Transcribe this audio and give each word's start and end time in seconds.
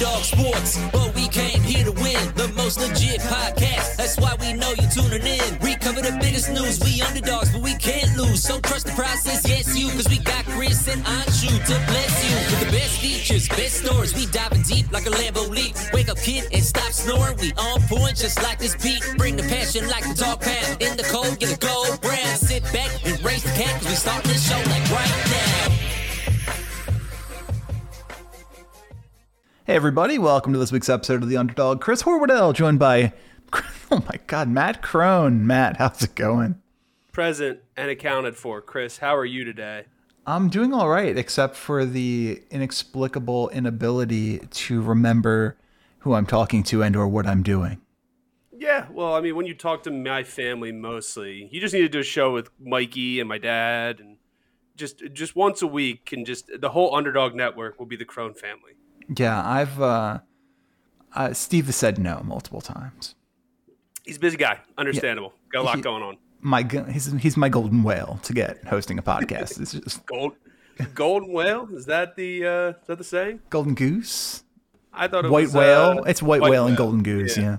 Underdog 0.00 0.24
Sports, 0.24 0.78
but 0.92 1.14
we 1.14 1.28
came 1.28 1.60
here 1.60 1.84
to 1.84 1.92
win 1.92 2.16
the 2.34 2.50
most 2.56 2.80
legit 2.80 3.20
podcast. 3.20 3.96
That's 3.96 4.16
why 4.18 4.34
we 4.40 4.54
know 4.54 4.72
you're 4.80 4.88
tuning 4.88 5.20
in. 5.20 5.58
We 5.60 5.74
cover 5.76 6.00
the 6.00 6.16
biggest 6.18 6.48
news. 6.48 6.80
We 6.80 7.02
underdogs, 7.02 7.52
but 7.52 7.60
we 7.60 7.74
can't 7.74 8.16
lose. 8.16 8.42
So 8.42 8.60
trust 8.60 8.86
the 8.86 8.92
process, 8.92 9.46
yes 9.46 9.76
you, 9.76 9.90
cause 9.90 10.08
we 10.08 10.16
got 10.16 10.46
Chris 10.56 10.88
and 10.88 11.04
Anshu 11.04 11.52
to 11.52 11.74
bless 11.92 12.14
you 12.24 12.34
with 12.48 12.60
the 12.64 12.72
best 12.72 12.98
features, 12.98 13.46
best 13.50 13.84
stories. 13.84 14.14
We 14.14 14.24
diving 14.24 14.62
deep 14.62 14.90
like 14.90 15.04
a 15.04 15.10
Lambo 15.10 15.46
leap. 15.50 15.76
Wake 15.92 16.08
up, 16.08 16.16
kid, 16.16 16.48
and 16.50 16.64
stop 16.64 16.92
snoring. 16.92 17.36
We 17.36 17.52
on 17.58 17.82
point 17.82 18.16
just 18.16 18.42
like 18.42 18.58
this 18.58 18.76
beat. 18.76 19.04
Bring 19.18 19.36
the 19.36 19.44
passion 19.52 19.86
like 19.86 20.04
the 20.04 20.14
dog 20.14 20.40
pound. 20.40 20.80
In 20.80 20.96
the 20.96 21.04
cold, 21.12 21.38
get 21.38 21.52
a 21.52 21.58
gold 21.58 22.00
brand. 22.00 22.38
Sit 22.40 22.62
back 22.72 22.88
and 23.04 23.22
raise 23.22 23.42
the 23.42 23.50
cat, 23.50 23.76
cause 23.82 23.90
we 23.90 23.96
start 23.96 24.24
this 24.24 24.48
show 24.48 24.56
like 24.56 24.90
right 24.90 25.26
now. 25.28 25.89
Hey 29.70 29.76
everybody, 29.76 30.18
welcome 30.18 30.52
to 30.52 30.58
this 30.58 30.72
week's 30.72 30.88
episode 30.88 31.22
of 31.22 31.28
The 31.28 31.36
Underdog. 31.36 31.80
Chris 31.80 32.02
Horwedel, 32.02 32.52
joined 32.52 32.80
by, 32.80 33.12
oh 33.92 34.02
my 34.04 34.18
god, 34.26 34.48
Matt 34.48 34.82
Crone. 34.82 35.46
Matt, 35.46 35.76
how's 35.76 36.02
it 36.02 36.16
going? 36.16 36.60
present 37.12 37.60
and 37.76 37.88
accounted 37.88 38.34
for. 38.34 38.60
Chris, 38.60 38.98
how 38.98 39.14
are 39.14 39.24
you 39.24 39.44
today? 39.44 39.84
I'm 40.26 40.48
doing 40.48 40.74
all 40.74 40.88
right, 40.88 41.16
except 41.16 41.54
for 41.54 41.84
the 41.84 42.42
inexplicable 42.50 43.48
inability 43.50 44.38
to 44.38 44.82
remember 44.82 45.56
who 46.00 46.14
I'm 46.14 46.26
talking 46.26 46.64
to 46.64 46.82
and 46.82 46.96
or 46.96 47.06
what 47.06 47.28
I'm 47.28 47.44
doing. 47.44 47.80
Yeah, 48.50 48.88
well, 48.90 49.14
I 49.14 49.20
mean, 49.20 49.36
when 49.36 49.46
you 49.46 49.54
talk 49.54 49.84
to 49.84 49.92
my 49.92 50.24
family 50.24 50.72
mostly, 50.72 51.48
you 51.52 51.60
just 51.60 51.72
need 51.72 51.82
to 51.82 51.88
do 51.88 52.00
a 52.00 52.02
show 52.02 52.32
with 52.32 52.50
Mikey 52.58 53.20
and 53.20 53.28
my 53.28 53.38
dad, 53.38 54.00
and 54.00 54.16
just 54.74 55.00
just 55.12 55.36
once 55.36 55.62
a 55.62 55.68
week, 55.68 56.10
and 56.12 56.26
just 56.26 56.50
the 56.60 56.70
whole 56.70 56.92
Underdog 56.92 57.36
Network 57.36 57.78
will 57.78 57.86
be 57.86 57.94
the 57.94 58.04
Crone 58.04 58.34
family. 58.34 58.72
Yeah, 59.16 59.42
I've 59.46 59.80
uh, 59.80 60.18
uh 61.14 61.32
Steve 61.32 61.66
has 61.66 61.76
said 61.76 61.98
no 61.98 62.22
multiple 62.24 62.60
times. 62.60 63.14
He's 64.04 64.16
a 64.16 64.20
busy 64.20 64.36
guy, 64.36 64.58
understandable. 64.78 65.32
Got 65.52 65.60
a 65.60 65.62
lot 65.62 65.76
He- 65.76 65.82
going 65.82 66.02
on. 66.02 66.16
My 66.42 66.66
he's 66.90 67.12
he's 67.12 67.36
my 67.36 67.50
golden 67.50 67.82
whale 67.82 68.18
to 68.22 68.32
get 68.32 68.64
hosting 68.66 68.98
a 68.98 69.02
podcast. 69.02 69.60
It's 69.60 69.72
just 69.72 70.06
Gold, 70.12 70.32
golden 70.94 71.32
whale 71.32 71.68
is 71.74 71.84
that 71.86 72.16
the 72.16 72.46
uh, 72.46 72.68
is 72.80 72.86
that 72.86 72.96
the 72.98 73.04
saying? 73.04 73.40
golden 73.50 73.74
goose. 73.74 74.42
I 74.92 75.06
thought 75.06 75.26
it 75.26 75.30
white 75.30 75.44
was 75.46 75.54
whale. 75.54 75.98
uh, 76.00 76.02
it's 76.04 76.22
white, 76.22 76.40
whale 76.40 76.66
and 76.66 76.76
golden 76.78 77.02
goose. 77.02 77.36
Yeah. 77.36 77.58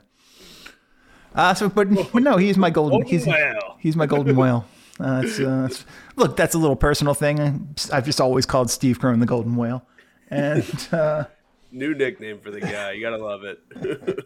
Uh, 1.33 1.53
so, 1.53 1.69
but, 1.69 1.87
but 2.11 2.21
no, 2.23 2.37
he's 2.37 2.57
my 2.57 2.69
golden. 2.69 2.99
Golden 3.01 3.07
he's 3.09 3.25
whale. 3.27 3.77
he's 3.79 3.95
my 3.95 4.05
golden 4.05 4.35
whale. 4.35 4.65
Uh, 4.99 5.21
it's, 5.23 5.39
uh, 5.39 5.65
it's- 5.69 5.85
look, 6.15 6.35
that's 6.35 6.55
a 6.55 6.57
little 6.57 6.75
personal 6.75 7.13
thing. 7.13 7.73
I've 7.93 8.05
just 8.05 8.19
always 8.19 8.45
called 8.45 8.69
Steve 8.69 8.99
Crone 8.99 9.19
the 9.19 9.25
golden 9.25 9.55
whale, 9.55 9.85
and 10.29 10.65
uh, 10.91 11.25
New 11.71 11.93
nickname 11.93 12.39
for 12.39 12.51
the 12.51 12.59
guy. 12.59 12.91
You 12.91 13.01
gotta 13.01 13.23
love 13.23 13.43
it. 13.43 14.25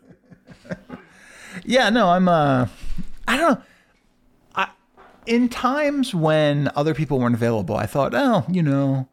yeah, 1.65 1.89
no, 1.89 2.09
I'm. 2.09 2.27
Uh, 2.27 2.67
I 3.27 3.37
don't 3.37 3.59
know. 3.59 3.61
I 4.55 4.69
in 5.25 5.49
times 5.49 6.13
when 6.13 6.71
other 6.75 6.93
people 6.93 7.19
weren't 7.19 7.35
available, 7.35 7.75
I 7.75 7.85
thought, 7.85 8.13
oh, 8.15 8.45
you 8.49 8.63
know, 8.63 9.07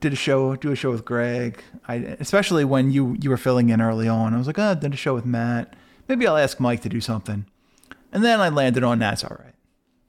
did 0.00 0.12
a 0.12 0.16
show, 0.16 0.56
do 0.56 0.70
a 0.70 0.76
show 0.76 0.90
with 0.90 1.04
Greg. 1.04 1.62
I 1.88 1.94
especially 2.20 2.64
when 2.64 2.90
you 2.90 3.16
you 3.20 3.30
were 3.30 3.36
filling 3.36 3.70
in 3.70 3.80
early 3.80 4.08
on. 4.08 4.34
I 4.34 4.38
was 4.38 4.46
like, 4.46 4.58
oh, 4.58 4.74
did 4.74 4.94
a 4.94 4.96
show 4.96 5.14
with 5.14 5.26
Matt. 5.26 5.74
Maybe 6.08 6.26
I'll 6.26 6.36
ask 6.36 6.60
Mike 6.60 6.82
to 6.82 6.88
do 6.88 7.00
something. 7.00 7.46
And 8.12 8.24
then 8.24 8.40
I 8.40 8.48
landed 8.48 8.84
on 8.84 8.98
that's 8.98 9.24
all 9.24 9.36
right. 9.40 9.55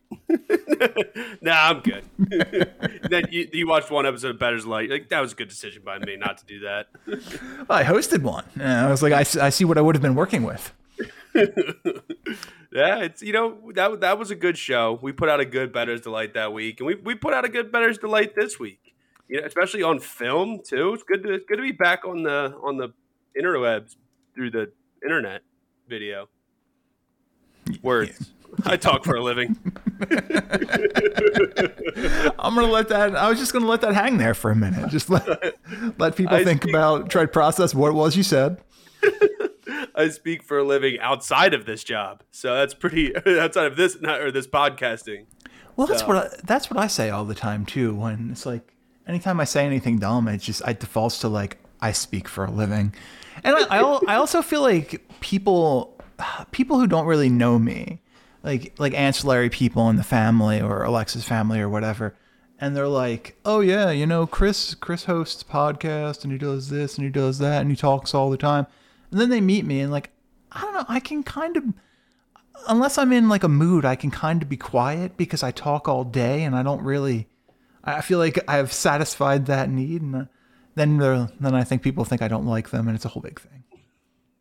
nah, 1.41 1.69
I'm 1.69 1.81
good. 1.81 2.03
then 3.09 3.25
you, 3.31 3.49
you 3.51 3.67
watched 3.67 3.91
one 3.91 4.05
episode 4.05 4.31
of 4.31 4.39
Better's 4.39 4.65
Light. 4.65 4.89
Like 4.89 5.09
that 5.09 5.19
was 5.19 5.33
a 5.33 5.35
good 5.35 5.49
decision 5.49 5.83
by 5.85 5.99
me 5.99 6.15
not 6.15 6.37
to 6.39 6.45
do 6.45 6.59
that. 6.61 6.87
Well, 7.05 7.19
I 7.69 7.83
hosted 7.83 8.21
one. 8.21 8.45
I 8.59 8.89
was 8.89 9.03
like, 9.03 9.13
I 9.13 9.23
see 9.23 9.65
what 9.65 9.77
I 9.77 9.81
would 9.81 9.95
have 9.95 10.01
been 10.01 10.15
working 10.15 10.43
with. 10.43 10.73
Yeah, 12.71 12.99
it's 12.99 13.21
you 13.21 13.33
know 13.33 13.71
that 13.75 14.01
that 14.01 14.19
was 14.19 14.29
a 14.29 14.35
good 14.35 14.57
show. 14.57 14.99
We 15.01 15.11
put 15.11 15.29
out 15.29 15.39
a 15.39 15.45
good 15.45 15.71
Bettor's 15.71 16.01
Delight 16.01 16.33
that 16.33 16.53
week, 16.53 16.79
and 16.79 16.87
we, 16.87 16.95
we 16.95 17.15
put 17.15 17.33
out 17.33 17.45
a 17.45 17.49
good 17.49 17.71
Bettor's 17.71 17.97
Delight 17.97 18.35
this 18.35 18.59
week. 18.59 18.93
You 19.27 19.39
know, 19.39 19.47
especially 19.47 19.83
on 19.83 19.99
film 19.99 20.61
too. 20.63 20.93
It's 20.93 21.03
good 21.03 21.23
to 21.23 21.33
it's 21.33 21.45
good 21.45 21.55
to 21.57 21.61
be 21.61 21.71
back 21.71 22.05
on 22.05 22.23
the 22.23 22.55
on 22.61 22.77
the 22.77 22.89
interwebs 23.39 23.95
through 24.35 24.51
the 24.51 24.71
internet 25.01 25.41
video. 25.87 26.27
Words. 27.81 28.31
I 28.65 28.77
talk 28.77 29.03
for 29.05 29.15
a 29.15 29.21
living. 29.23 29.55
I'm 32.39 32.55
gonna 32.55 32.67
let 32.67 32.89
that. 32.89 33.15
I 33.15 33.29
was 33.29 33.39
just 33.39 33.53
gonna 33.53 33.67
let 33.67 33.81
that 33.81 33.93
hang 33.93 34.17
there 34.17 34.33
for 34.33 34.51
a 34.51 34.55
minute. 34.55 34.89
Just 34.89 35.09
let 35.09 35.27
let 35.99 36.15
people 36.15 36.35
I 36.35 36.43
think 36.43 36.63
speak- 36.63 36.73
about, 36.73 37.09
try 37.09 37.23
to 37.23 37.27
process 37.27 37.73
what 37.75 37.89
it 37.89 37.93
was 37.93 38.15
you 38.15 38.23
said. 38.23 38.57
I 39.95 40.09
speak 40.09 40.43
for 40.43 40.59
a 40.59 40.63
living 40.63 40.99
outside 40.99 41.53
of 41.53 41.65
this 41.65 41.83
job, 41.83 42.23
so 42.31 42.53
that's 42.55 42.73
pretty 42.73 43.13
outside 43.39 43.65
of 43.67 43.75
this 43.75 43.95
or 44.03 44.31
this 44.31 44.47
podcasting. 44.47 45.25
Well, 45.75 45.87
that's 45.87 46.01
So- 46.01 46.07
what 46.07 46.17
I, 46.17 46.29
that's 46.43 46.69
what 46.69 46.79
I 46.79 46.87
say 46.87 47.09
all 47.09 47.25
the 47.25 47.35
time 47.35 47.65
too. 47.65 47.93
When 47.95 48.29
it's 48.31 48.45
like, 48.45 48.73
anytime 49.07 49.39
I 49.39 49.43
say 49.45 49.65
anything 49.65 49.99
dumb, 49.99 50.27
it's 50.27 50.45
just 50.45 50.61
I 50.65 50.73
defaults 50.73 51.19
to 51.19 51.27
like 51.27 51.57
I 51.81 51.91
speak 51.91 52.27
for 52.27 52.45
a 52.45 52.51
living, 52.51 52.93
and 53.43 53.55
I 53.55 53.77
I, 53.79 53.99
I 54.07 54.15
also 54.15 54.41
feel 54.41 54.61
like 54.61 55.03
people 55.19 55.99
people 56.51 56.79
who 56.79 56.87
don't 56.87 57.05
really 57.05 57.29
know 57.29 57.59
me, 57.59 58.01
like 58.47 58.73
like 58.79 58.93
ancillary 58.93 59.49
people 59.49 59.89
in 59.89 59.97
the 59.97 60.03
family 60.03 60.61
or 60.61 60.83
Alexa's 60.83 61.25
family 61.25 61.59
or 61.59 61.67
whatever, 61.67 62.15
and 62.59 62.75
they're 62.75 62.87
like, 62.87 63.37
oh 63.43 63.59
yeah, 63.59 63.91
you 63.91 64.07
know 64.07 64.25
Chris 64.25 64.73
Chris 64.73 65.03
hosts 65.03 65.43
podcast 65.43 66.23
and 66.23 66.31
he 66.31 66.39
does 66.39 66.69
this 66.69 66.97
and 66.97 67.05
he 67.05 67.11
does 67.11 67.39
that 67.39 67.61
and 67.61 67.69
he 67.69 67.75
talks 67.75 68.13
all 68.13 68.29
the 68.29 68.37
time, 68.37 68.65
and 69.11 69.19
then 69.19 69.29
they 69.29 69.41
meet 69.41 69.65
me 69.65 69.81
and 69.81 69.91
like 69.91 70.11
I 70.51 70.61
don't 70.61 70.73
know, 70.73 70.85
I 70.87 71.01
can 71.01 71.23
kind 71.23 71.57
of 71.57 71.65
unless 72.69 72.97
I'm 72.97 73.11
in 73.11 73.27
like 73.27 73.43
a 73.43 73.49
mood, 73.49 73.83
I 73.83 73.95
can 73.95 74.11
kind 74.11 74.41
of 74.41 74.47
be 74.47 74.57
quiet 74.57 75.17
because 75.17 75.43
I 75.43 75.51
talk 75.51 75.89
all 75.89 76.05
day 76.05 76.43
and 76.43 76.55
I 76.55 76.63
don't 76.63 76.81
really. 76.81 77.27
I 77.83 78.01
feel 78.01 78.19
like 78.19 78.39
I've 78.49 78.73
satisfied 78.73 79.45
that 79.45 79.69
need, 79.69 80.01
and 80.01 80.15
uh, 80.15 80.25
then 80.75 80.97
then 80.97 81.55
I 81.55 81.63
think 81.63 81.81
people 81.81 82.03
think 82.05 82.21
I 82.21 82.27
don't 82.27 82.45
like 82.45 82.69
them, 82.69 82.87
and 82.87 82.95
it's 82.95 83.05
a 83.05 83.09
whole 83.09 83.21
big 83.21 83.39
thing. 83.39 83.63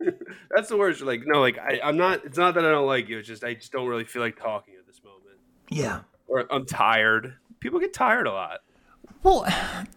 That's 0.50 0.68
the 0.68 0.76
worst. 0.76 1.00
Like 1.02 1.22
no, 1.26 1.40
like 1.40 1.58
I, 1.58 1.80
I'm 1.82 1.96
not. 1.96 2.24
It's 2.24 2.38
not 2.38 2.54
that 2.54 2.64
I 2.64 2.70
don't 2.70 2.86
like 2.86 3.08
you. 3.08 3.18
It's 3.18 3.28
just 3.28 3.44
I 3.44 3.54
just 3.54 3.72
don't 3.72 3.86
really 3.88 4.04
feel 4.04 4.22
like 4.22 4.36
talking 4.40 4.74
at 4.78 4.86
this 4.86 5.00
moment, 5.04 5.38
Yeah. 5.70 6.00
or 6.28 6.46
I'm 6.52 6.66
tired. 6.66 7.34
People 7.60 7.80
get 7.80 7.92
tired 7.94 8.26
a 8.26 8.32
lot. 8.32 8.60
Well, 9.22 9.46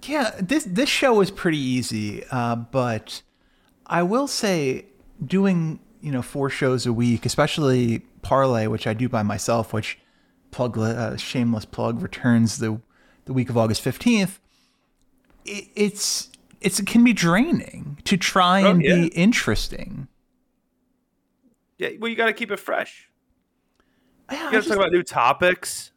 yeah. 0.03 0.31
This 0.41 0.63
this 0.63 0.89
show 0.89 1.21
is 1.21 1.29
pretty 1.31 1.57
easy, 1.57 2.23
uh, 2.31 2.55
but 2.55 3.21
I 3.85 4.03
will 4.03 4.27
say 4.27 4.85
doing 5.23 5.79
you 6.01 6.11
know 6.11 6.21
four 6.21 6.49
shows 6.49 6.85
a 6.85 6.93
week, 6.93 7.25
especially 7.25 7.99
parlay, 8.21 8.67
which 8.67 8.87
I 8.87 8.93
do 8.93 9.09
by 9.09 9.23
myself, 9.23 9.73
which 9.73 9.99
plug 10.51 10.77
uh, 10.77 11.17
shameless 11.17 11.65
plug 11.65 12.01
returns 12.01 12.57
the 12.59 12.79
the 13.25 13.33
week 13.33 13.49
of 13.49 13.57
August 13.57 13.81
fifteenth. 13.81 14.39
It, 15.45 15.67
it's 15.75 16.28
it's 16.61 16.79
it 16.79 16.87
can 16.87 17.03
be 17.03 17.13
draining 17.13 17.97
to 18.05 18.17
try 18.17 18.63
Oh, 18.63 18.71
and 18.71 18.81
yeah. 18.83 18.95
be 18.95 19.07
interesting. 19.07 20.07
Yeah, 21.77 21.89
well, 21.99 22.09
you 22.09 22.15
got 22.17 22.25
to 22.25 22.33
keep 22.33 22.51
it 22.51 22.59
fresh. 22.59 23.09
Yeah, 24.31 24.45
You 24.47 24.51
got 24.51 24.63
to 24.63 24.69
talk 24.69 24.77
about 24.77 24.91
new 24.91 25.03
topics. 25.03 25.91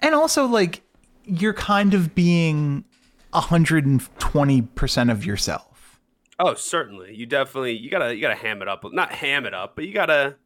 and 0.00 0.14
also 0.14 0.46
like 0.46 0.82
you're 1.24 1.52
kind 1.54 1.94
of 1.94 2.14
being 2.14 2.84
120% 3.32 5.10
of 5.10 5.24
yourself. 5.24 6.00
Oh, 6.38 6.54
certainly. 6.54 7.14
You 7.14 7.26
definitely 7.26 7.76
you 7.76 7.90
gotta 7.90 8.14
you 8.14 8.20
gotta 8.22 8.34
ham 8.34 8.62
it 8.62 8.68
up. 8.68 8.82
Not 8.92 9.12
ham 9.12 9.44
it 9.44 9.52
up, 9.52 9.76
but 9.76 9.84
you 9.84 9.92
gotta. 9.92 10.36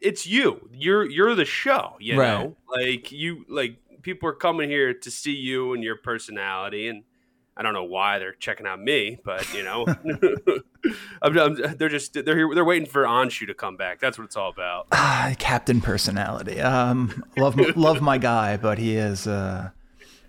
It's 0.00 0.26
you. 0.26 0.68
You're 0.74 1.08
you're 1.08 1.34
the 1.34 1.46
show. 1.46 1.96
You 2.00 2.18
Right. 2.20 2.28
know, 2.44 2.56
like 2.68 3.10
you 3.12 3.46
like 3.48 3.76
people 4.02 4.28
are 4.28 4.34
coming 4.34 4.68
here 4.68 4.92
to 4.92 5.10
see 5.10 5.32
you 5.34 5.72
and 5.72 5.82
your 5.82 5.96
personality, 5.96 6.86
and 6.88 7.04
I 7.56 7.62
don't 7.62 7.74
know 7.74 7.84
why 7.84 8.18
they're 8.18 8.32
checking 8.32 8.66
out 8.66 8.80
me, 8.80 9.18
but 9.24 9.52
you 9.54 9.62
know, 9.62 9.84
I'm, 11.22 11.38
I'm- 11.38 11.76
they're 11.76 11.88
just 11.88 12.14
they're 12.14 12.36
here, 12.36 12.50
they're 12.54 12.64
waiting 12.64 12.88
for 12.88 13.04
Anshu 13.04 13.46
to 13.46 13.54
come 13.54 13.76
back. 13.76 14.00
That's 14.00 14.18
what 14.18 14.24
it's 14.24 14.36
all 14.36 14.50
about. 14.50 14.86
Ah, 15.24 15.34
captain 15.38 15.80
personality. 15.80 16.60
Um, 16.60 17.22
love 17.36 17.56
love 17.76 18.00
my 18.00 18.18
guy, 18.18 18.56
but 18.56 18.78
he 18.78 18.96
is 18.96 19.26
uh, 19.26 19.70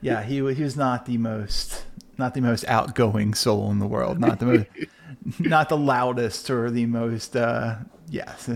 yeah, 0.01 0.21
he 0.21 0.35
he 0.53 0.63
was 0.63 0.75
not 0.75 1.05
the 1.05 1.17
most 1.17 1.85
not 2.17 2.33
the 2.35 2.41
most 2.41 2.63
outgoing 2.65 3.33
soul 3.33 3.71
in 3.71 3.79
the 3.79 3.87
world, 3.87 4.19
not 4.19 4.39
the 4.39 4.45
most 4.45 4.65
not 5.39 5.69
the 5.69 5.77
loudest 5.77 6.49
or 6.51 6.69
the 6.69 6.85
most 6.85 7.35
uh, 7.35 7.77
yes. 8.09 8.49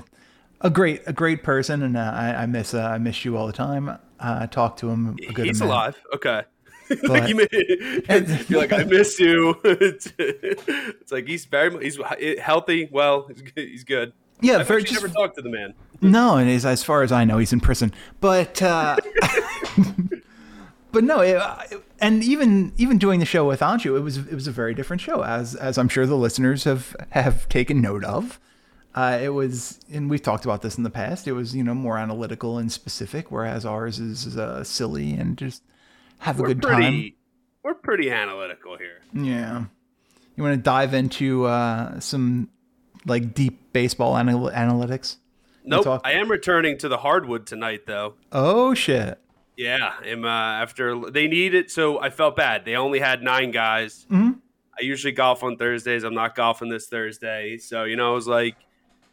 A 0.62 0.70
great, 0.72 1.02
a 1.06 1.14
great 1.14 1.44
person, 1.44 1.84
and 1.84 1.96
uh, 1.96 2.12
I, 2.16 2.34
I 2.44 2.46
miss, 2.48 2.74
uh, 2.74 2.82
I 2.82 2.98
miss 2.98 3.24
you 3.24 3.38
all 3.38 3.46
the 3.46 3.54
time. 3.54 3.90
Uh, 3.90 3.98
I 4.20 4.48
talk 4.48 4.78
to 4.78 4.90
him 4.90 5.16
a 5.30 5.32
good 5.32 5.46
He's 5.46 5.62
amount. 5.62 5.72
alive. 5.72 6.04
Okay. 6.16 6.44
But- 7.02 7.10
like 7.10 7.28
you 7.30 7.36
may, 7.36 7.48
you're 8.48 8.60
like 8.60 8.74
I 8.74 8.84
miss 8.84 9.20
you. 9.20 9.56
it's, 9.64 10.14
like 11.12 11.28
he's 11.28 11.46
very 11.46 11.84
he's 11.84 11.98
healthy. 12.40 12.88
Well, 12.92 13.28
he's 13.28 13.42
good. 13.42 13.68
He's 13.68 13.84
good. 13.84 14.14
Yeah, 14.42 14.58
I've 14.60 14.68
very 14.68 14.84
just 14.84 14.94
never 15.02 15.12
talked 15.12 15.36
to 15.38 15.42
the 15.42 15.50
man. 15.50 15.74
No, 16.00 16.38
and 16.38 16.48
as, 16.50 16.64
as 16.66 16.84
far 16.84 17.02
as 17.02 17.12
I 17.12 17.26
know, 17.26 17.40
he's 17.40 17.52
in 17.54 17.60
prison. 17.60 17.92
But 18.22 18.62
uh, 18.62 18.98
but 20.92 21.04
no, 21.04 21.22
it, 21.22 21.42
it- 21.72 21.84
and 22.00 22.24
even 22.24 22.74
even 22.78 23.00
doing 23.00 23.20
the 23.20 23.26
show 23.26 23.48
with 23.48 23.62
Anshu, 23.62 23.98
it 23.98 24.02
was 24.02 24.18
it 24.18 24.34
was 24.34 24.48
a 24.48 24.52
very 24.52 24.74
different 24.76 25.02
show, 25.02 25.24
as 25.24 25.56
as 25.56 25.78
I'm 25.80 25.90
sure 25.90 26.06
the 26.06 26.16
listeners 26.16 26.64
have 26.66 26.96
have 27.10 27.50
taken 27.50 27.82
note 27.82 28.04
of. 28.04 28.40
Uh, 28.94 29.20
it 29.22 29.30
was, 29.30 29.80
and 29.94 30.10
we've 30.10 30.24
talked 30.24 30.44
about 30.44 30.64
this 30.64 30.76
in 30.78 30.84
the 30.84 30.90
past. 30.90 31.28
It 31.28 31.34
was 31.34 31.56
you 31.56 31.64
know 31.64 31.74
more 31.76 31.98
analytical 31.98 32.58
and 32.60 32.72
specific, 32.72 33.32
whereas 33.32 33.66
ours 33.66 34.00
is 34.00 34.38
uh, 34.38 34.64
silly 34.64 35.14
and 35.14 35.38
just 35.38 35.64
have 36.20 36.40
a 36.40 36.42
We're 36.42 36.48
good 36.50 36.62
pretty 36.62 37.16
we're 37.64 37.74
pretty 37.76 38.10
analytical 38.12 38.78
here. 38.78 39.00
Yeah, 39.14 39.66
you 40.36 40.44
want 40.44 40.56
to 40.56 40.62
dive 40.62 40.94
into 40.94 41.46
uh, 41.46 42.00
some 42.00 42.50
like 43.06 43.34
deep 43.34 43.74
baseball 43.74 44.18
anal- 44.18 44.50
analytics? 44.52 45.18
Nope. 45.66 45.84
talk- 45.84 46.02
I 46.06 46.14
am 46.14 46.30
returning 46.32 46.78
to 46.80 46.88
the 46.90 46.98
hardwood 46.98 47.46
tonight 47.46 47.82
though. 47.86 48.14
Oh 48.32 48.74
shit! 48.74 49.20
Yeah, 49.58 49.94
I'm, 50.06 50.24
uh, 50.24 50.28
after 50.30 51.10
they 51.12 51.28
need 51.28 51.54
it, 51.54 51.70
so 51.72 52.00
I 52.00 52.10
felt 52.10 52.36
bad. 52.36 52.64
They 52.66 52.76
only 52.76 53.00
had 53.00 53.22
nine 53.22 53.52
guys. 53.52 54.06
Mhm. 54.10 54.40
I 54.80 54.84
usually 54.84 55.12
golf 55.14 55.44
on 55.44 55.58
Thursdays. 55.58 56.04
I'm 56.04 56.14
not 56.14 56.36
golfing 56.36 56.70
this 56.70 56.88
Thursday, 56.88 57.58
so 57.58 57.84
you 57.84 57.96
know, 57.96 58.12
I 58.12 58.14
was 58.14 58.28
like, 58.28 58.56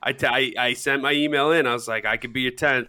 I, 0.02 0.12
t- 0.12 0.26
I, 0.26 0.52
I 0.58 0.72
sent 0.74 1.00
my 1.02 1.12
email 1.12 1.50
in. 1.52 1.66
I 1.66 1.72
was 1.72 1.88
like, 1.88 2.04
I 2.04 2.18
could 2.18 2.34
be 2.34 2.42
your 2.42 2.52
tenth, 2.52 2.88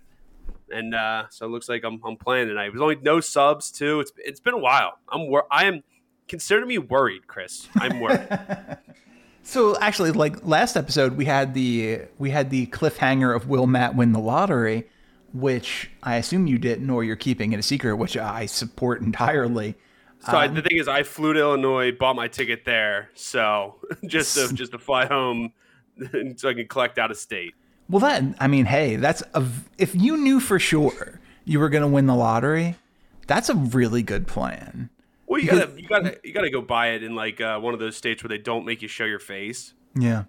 and 0.72 0.96
uh, 0.96 1.26
so 1.30 1.46
it 1.46 1.50
looks 1.50 1.70
like 1.70 1.84
I'm, 1.84 2.02
I'm 2.04 2.18
playing 2.18 2.48
tonight. 2.48 2.70
There's 2.70 2.82
only 2.82 2.98
no 2.98 3.20
subs 3.20 3.72
too. 3.72 4.00
It's 4.00 4.12
it's 4.18 4.40
been 4.40 4.54
a 4.54 4.60
while. 4.60 5.00
I'm 5.10 5.30
wor- 5.30 5.48
I 5.52 5.66
am 5.66 5.84
consider 6.28 6.66
me 6.66 6.78
worried, 6.78 7.28
Chris. 7.28 7.68
I'm 7.76 8.00
worried. 8.00 8.28
So 9.48 9.78
actually, 9.80 10.12
like 10.12 10.44
last 10.44 10.76
episode, 10.76 11.18
we 11.18 11.26
had 11.26 11.54
the 11.54 12.02
we 12.18 12.32
had 12.32 12.50
the 12.50 12.66
cliffhanger 12.66 13.34
of 13.34 13.48
will 13.48 13.68
Matt 13.68 13.96
win 13.96 14.12
the 14.12 14.20
lottery, 14.20 14.90
which 15.34 15.92
I 16.02 16.16
assume 16.16 16.48
you 16.48 16.58
didn't, 16.58 16.90
or 16.90 17.04
you're 17.04 17.16
keeping 17.16 17.54
it 17.54 17.60
a 17.60 17.64
secret, 17.64 17.96
which 17.96 18.18
I 18.18 18.48
support 18.48 19.02
entirely. 19.02 19.76
So 20.22 20.36
I, 20.36 20.48
the 20.48 20.64
thing 20.64 20.80
is, 20.80 20.88
I 20.88 21.04
flew 21.04 21.34
to 21.34 21.40
Illinois, 21.40 21.92
bought 21.92 22.16
my 22.16 22.28
ticket 22.28 22.66
there, 22.66 23.12
so 23.14 23.76
just 24.08 24.36
to 24.36 24.52
just 24.54 24.72
to 24.72 24.80
fly 24.80 25.06
home, 25.06 25.54
so 26.38 26.50
I 26.50 26.56
can 26.56 26.68
collect 26.68 26.98
out 26.98 27.12
of 27.12 27.18
state. 27.18 27.54
Well, 27.90 28.00
that 28.00 28.24
I 28.40 28.48
mean, 28.48 28.66
hey, 28.66 28.96
that's 28.96 29.22
a 29.34 29.44
if 29.78 29.94
you 29.96 30.18
knew 30.18 30.40
for 30.40 30.60
sure 30.60 31.20
you 31.44 31.60
were 31.60 31.70
going 31.70 31.82
to 31.84 31.88
win 31.88 32.08
the 32.08 32.16
lottery, 32.16 32.76
that's 33.28 33.50
a 33.50 33.56
really 33.56 34.02
good 34.02 34.28
plan. 34.28 34.90
Well, 35.28 35.40
you 35.42 35.50
Because- 35.52 35.66
gotta 35.68 35.82
you 35.82 35.88
gotta 35.88 36.18
you 36.24 36.34
gotta 36.34 36.50
go 36.50 36.62
buy 36.62 36.88
it 36.90 37.04
in 37.04 37.16
like 37.16 37.40
uh, 37.42 37.60
one 37.60 37.74
of 37.74 37.80
those 37.80 37.96
states 37.96 38.24
where 38.24 38.30
they 38.30 38.38
don't 38.38 38.66
make 38.66 38.82
you 38.82 38.88
show 38.88 39.06
your 39.06 39.20
face. 39.20 39.74
Yeah. 39.96 40.26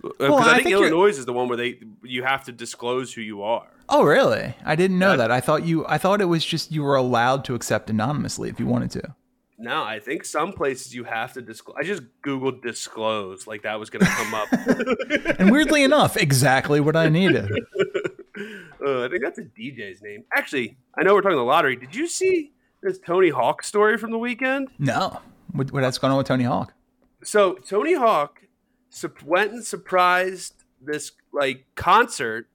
Because 0.00 0.14
Well, 0.30 0.38
I, 0.38 0.50
I 0.50 0.54
think, 0.54 0.64
think 0.68 0.76
Illinois 0.76 1.08
is 1.18 1.26
the 1.26 1.32
one 1.32 1.48
where 1.48 1.56
they 1.56 1.80
you 2.02 2.22
have 2.22 2.44
to 2.44 2.52
disclose 2.52 3.12
who 3.14 3.20
you 3.20 3.42
are. 3.42 3.66
Oh, 3.88 4.04
really? 4.04 4.54
I 4.64 4.76
didn't 4.76 4.98
know 4.98 5.10
Yeah. 5.12 5.16
that. 5.16 5.30
I 5.30 5.40
thought 5.40 5.64
you. 5.64 5.84
I 5.88 5.98
thought 5.98 6.20
it 6.20 6.26
was 6.26 6.44
just 6.44 6.70
you 6.72 6.82
were 6.82 6.94
allowed 6.94 7.44
to 7.46 7.54
accept 7.54 7.90
anonymously 7.90 8.48
if 8.48 8.60
you 8.60 8.66
wanted 8.66 8.90
to. 8.92 9.14
No, 9.60 9.82
I 9.82 9.98
think 9.98 10.24
some 10.24 10.52
places 10.52 10.94
you 10.94 11.02
have 11.02 11.32
to 11.32 11.42
disclose. 11.42 11.76
I 11.80 11.82
just 11.82 12.02
googled 12.24 12.62
disclose, 12.62 13.48
like 13.48 13.62
that 13.62 13.78
was 13.80 13.90
gonna 13.90 14.06
come 14.06 14.32
up. 14.32 14.48
And 15.40 15.50
weirdly 15.50 15.82
enough, 15.82 16.16
exactly 16.16 16.80
what 16.80 16.94
I 16.94 17.08
needed. 17.08 17.44
uh, 18.86 19.04
I 19.04 19.08
think 19.08 19.22
that's 19.22 19.38
a 19.38 19.44
DJ's 19.44 20.00
name. 20.00 20.24
Actually, 20.32 20.76
I 20.96 21.02
know 21.02 21.14
we're 21.14 21.22
talking 21.22 21.36
the 21.36 21.42
lottery. 21.42 21.74
Did 21.74 21.94
you 21.94 22.06
see 22.06 22.52
this 22.82 22.98
Tony 23.00 23.30
Hawk 23.30 23.64
story 23.64 23.98
from 23.98 24.12
the 24.12 24.18
weekend? 24.18 24.68
No, 24.78 25.20
what, 25.52 25.72
what 25.72 25.80
that's 25.80 25.98
going 25.98 26.12
on 26.12 26.18
with 26.18 26.28
Tony 26.28 26.44
Hawk? 26.44 26.72
So 27.24 27.54
Tony 27.54 27.94
Hawk 27.94 28.42
went 29.24 29.52
and 29.52 29.64
surprised 29.64 30.54
this 30.80 31.12
like 31.32 31.66
concert, 31.74 32.48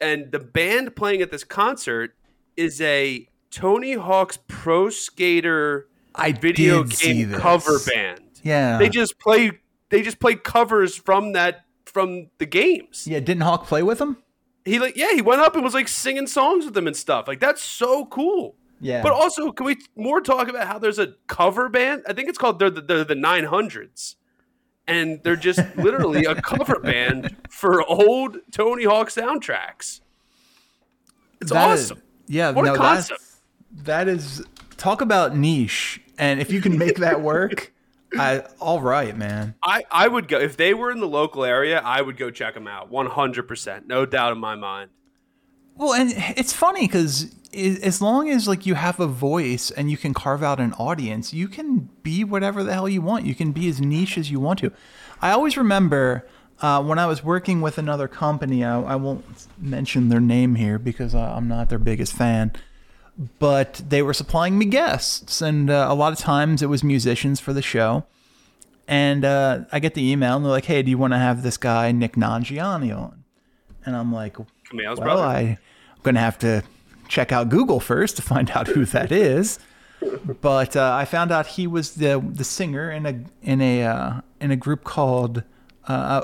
and 0.00 0.32
the 0.32 0.38
band 0.38 0.96
playing 0.96 1.20
at 1.20 1.30
this 1.30 1.44
concert 1.44 2.14
is 2.56 2.80
a 2.80 3.28
Tony 3.52 3.92
Hawk's 3.92 4.38
Pro 4.48 4.90
Skater 4.90 5.86
I 6.14 6.32
video 6.32 6.82
game 6.84 7.32
cover 7.32 7.78
band. 7.86 8.20
Yeah. 8.42 8.78
They 8.78 8.88
just 8.88 9.18
play. 9.20 9.52
They 9.90 10.02
just 10.02 10.18
play 10.18 10.34
covers 10.34 10.96
from 10.96 11.32
that 11.34 11.64
from 11.86 12.30
the 12.38 12.46
games. 12.46 13.06
Yeah, 13.06 13.20
didn't 13.20 13.42
Hawk 13.42 13.66
play 13.66 13.82
with 13.82 13.98
them? 13.98 14.16
He 14.64 14.78
like 14.78 14.96
yeah, 14.96 15.12
he 15.12 15.20
went 15.22 15.40
up 15.42 15.54
and 15.54 15.62
was 15.62 15.74
like 15.74 15.86
singing 15.88 16.26
songs 16.26 16.64
with 16.64 16.74
them 16.74 16.86
and 16.86 16.96
stuff. 16.96 17.28
Like 17.28 17.40
that's 17.40 17.62
so 17.62 18.06
cool. 18.06 18.56
Yeah. 18.80 19.00
But 19.02 19.12
also, 19.12 19.52
can 19.52 19.66
we 19.66 19.76
more 19.94 20.20
talk 20.20 20.48
about 20.48 20.66
how 20.66 20.78
there's 20.78 20.98
a 20.98 21.14
cover 21.28 21.68
band? 21.68 22.02
I 22.08 22.14
think 22.14 22.28
it's 22.28 22.38
called 22.38 22.58
they're 22.58 22.70
the, 22.70 22.80
they're 22.80 23.04
the 23.04 23.14
900s. 23.14 24.16
And 24.88 25.20
they're 25.22 25.36
just 25.36 25.60
literally 25.76 26.24
a 26.24 26.34
cover 26.42 26.80
band 26.80 27.36
for 27.48 27.82
old 27.84 28.38
Tony 28.50 28.82
Hawk 28.84 29.08
soundtracks. 29.10 30.00
It's 31.40 31.52
That 31.52 31.70
is- 31.78 31.92
awesome. 31.92 32.02
yeah, 32.26 32.50
What 32.50 32.64
a 32.64 32.68
no, 32.68 32.72
that's, 32.74 33.08
concept. 33.08 33.22
That 33.72 34.08
is 34.08 34.44
talk 34.76 35.00
about 35.00 35.36
niche. 35.36 36.00
And 36.18 36.40
if 36.40 36.52
you 36.52 36.60
can 36.60 36.78
make 36.78 36.96
that 36.96 37.20
work, 37.22 37.72
I 38.18 38.44
all 38.60 38.80
right, 38.80 39.16
man. 39.16 39.54
I, 39.62 39.84
I 39.90 40.08
would 40.08 40.28
go 40.28 40.38
if 40.38 40.56
they 40.56 40.74
were 40.74 40.90
in 40.90 41.00
the 41.00 41.08
local 41.08 41.44
area. 41.44 41.80
I 41.80 42.02
would 42.02 42.16
go 42.16 42.30
check 42.30 42.54
them 42.54 42.68
out, 42.68 42.90
one 42.90 43.06
hundred 43.06 43.44
percent, 43.44 43.86
no 43.86 44.06
doubt 44.06 44.32
in 44.32 44.38
my 44.38 44.54
mind. 44.54 44.90
Well, 45.76 45.94
and 45.94 46.12
it's 46.36 46.52
funny 46.52 46.86
because 46.86 47.34
as 47.54 48.00
long 48.00 48.28
as 48.28 48.46
like 48.46 48.66
you 48.66 48.74
have 48.74 49.00
a 49.00 49.06
voice 49.06 49.70
and 49.70 49.90
you 49.90 49.96
can 49.96 50.14
carve 50.14 50.42
out 50.42 50.60
an 50.60 50.72
audience, 50.74 51.32
you 51.32 51.48
can 51.48 51.88
be 52.02 52.24
whatever 52.24 52.62
the 52.62 52.72
hell 52.72 52.88
you 52.88 53.02
want. 53.02 53.24
You 53.26 53.34
can 53.34 53.52
be 53.52 53.68
as 53.68 53.80
niche 53.80 54.18
as 54.18 54.30
you 54.30 54.40
want 54.40 54.58
to. 54.60 54.72
I 55.20 55.30
always 55.30 55.56
remember 55.56 56.26
uh, 56.60 56.82
when 56.82 56.98
I 56.98 57.06
was 57.06 57.24
working 57.24 57.60
with 57.60 57.78
another 57.78 58.08
company. 58.08 58.64
I, 58.64 58.80
I 58.80 58.96
won't 58.96 59.24
mention 59.58 60.08
their 60.08 60.20
name 60.20 60.54
here 60.54 60.78
because 60.78 61.14
uh, 61.14 61.34
I'm 61.36 61.48
not 61.48 61.68
their 61.68 61.78
biggest 61.78 62.12
fan. 62.12 62.52
But 63.38 63.82
they 63.86 64.02
were 64.02 64.14
supplying 64.14 64.58
me 64.58 64.64
guests, 64.64 65.42
and 65.42 65.68
uh, 65.68 65.86
a 65.88 65.94
lot 65.94 66.12
of 66.12 66.18
times 66.18 66.62
it 66.62 66.66
was 66.66 66.82
musicians 66.82 67.40
for 67.40 67.52
the 67.52 67.62
show. 67.62 68.04
And 68.88 69.24
uh, 69.24 69.60
I 69.70 69.80
get 69.80 69.94
the 69.94 70.10
email, 70.10 70.36
and 70.36 70.44
they're 70.44 70.52
like, 70.52 70.64
"Hey, 70.64 70.82
do 70.82 70.90
you 70.90 70.98
want 70.98 71.12
to 71.12 71.18
have 71.18 71.42
this 71.42 71.56
guy 71.56 71.92
Nick 71.92 72.14
Nangiani 72.14 72.96
on?" 72.96 73.22
And 73.84 73.96
I'm 73.96 74.12
like, 74.12 74.38
well, 74.38 74.48
brother. 74.96 75.22
I, 75.22 75.38
I'm 75.40 75.58
going 76.02 76.14
to 76.14 76.20
have 76.20 76.38
to 76.40 76.62
check 77.08 77.32
out 77.32 77.48
Google 77.48 77.80
first 77.80 78.16
to 78.16 78.22
find 78.22 78.50
out 78.50 78.68
who 78.68 78.84
that 78.86 79.12
is. 79.12 79.58
But 80.40 80.76
uh, 80.76 80.94
I 80.94 81.04
found 81.04 81.30
out 81.30 81.46
he 81.46 81.66
was 81.66 81.94
the 81.94 82.18
the 82.24 82.42
singer 82.44 82.90
in 82.90 83.06
a 83.06 83.20
in 83.42 83.60
a 83.60 83.84
uh, 83.84 84.20
in 84.40 84.50
a 84.50 84.56
group 84.56 84.82
called 84.82 85.44
uh, 85.86 86.22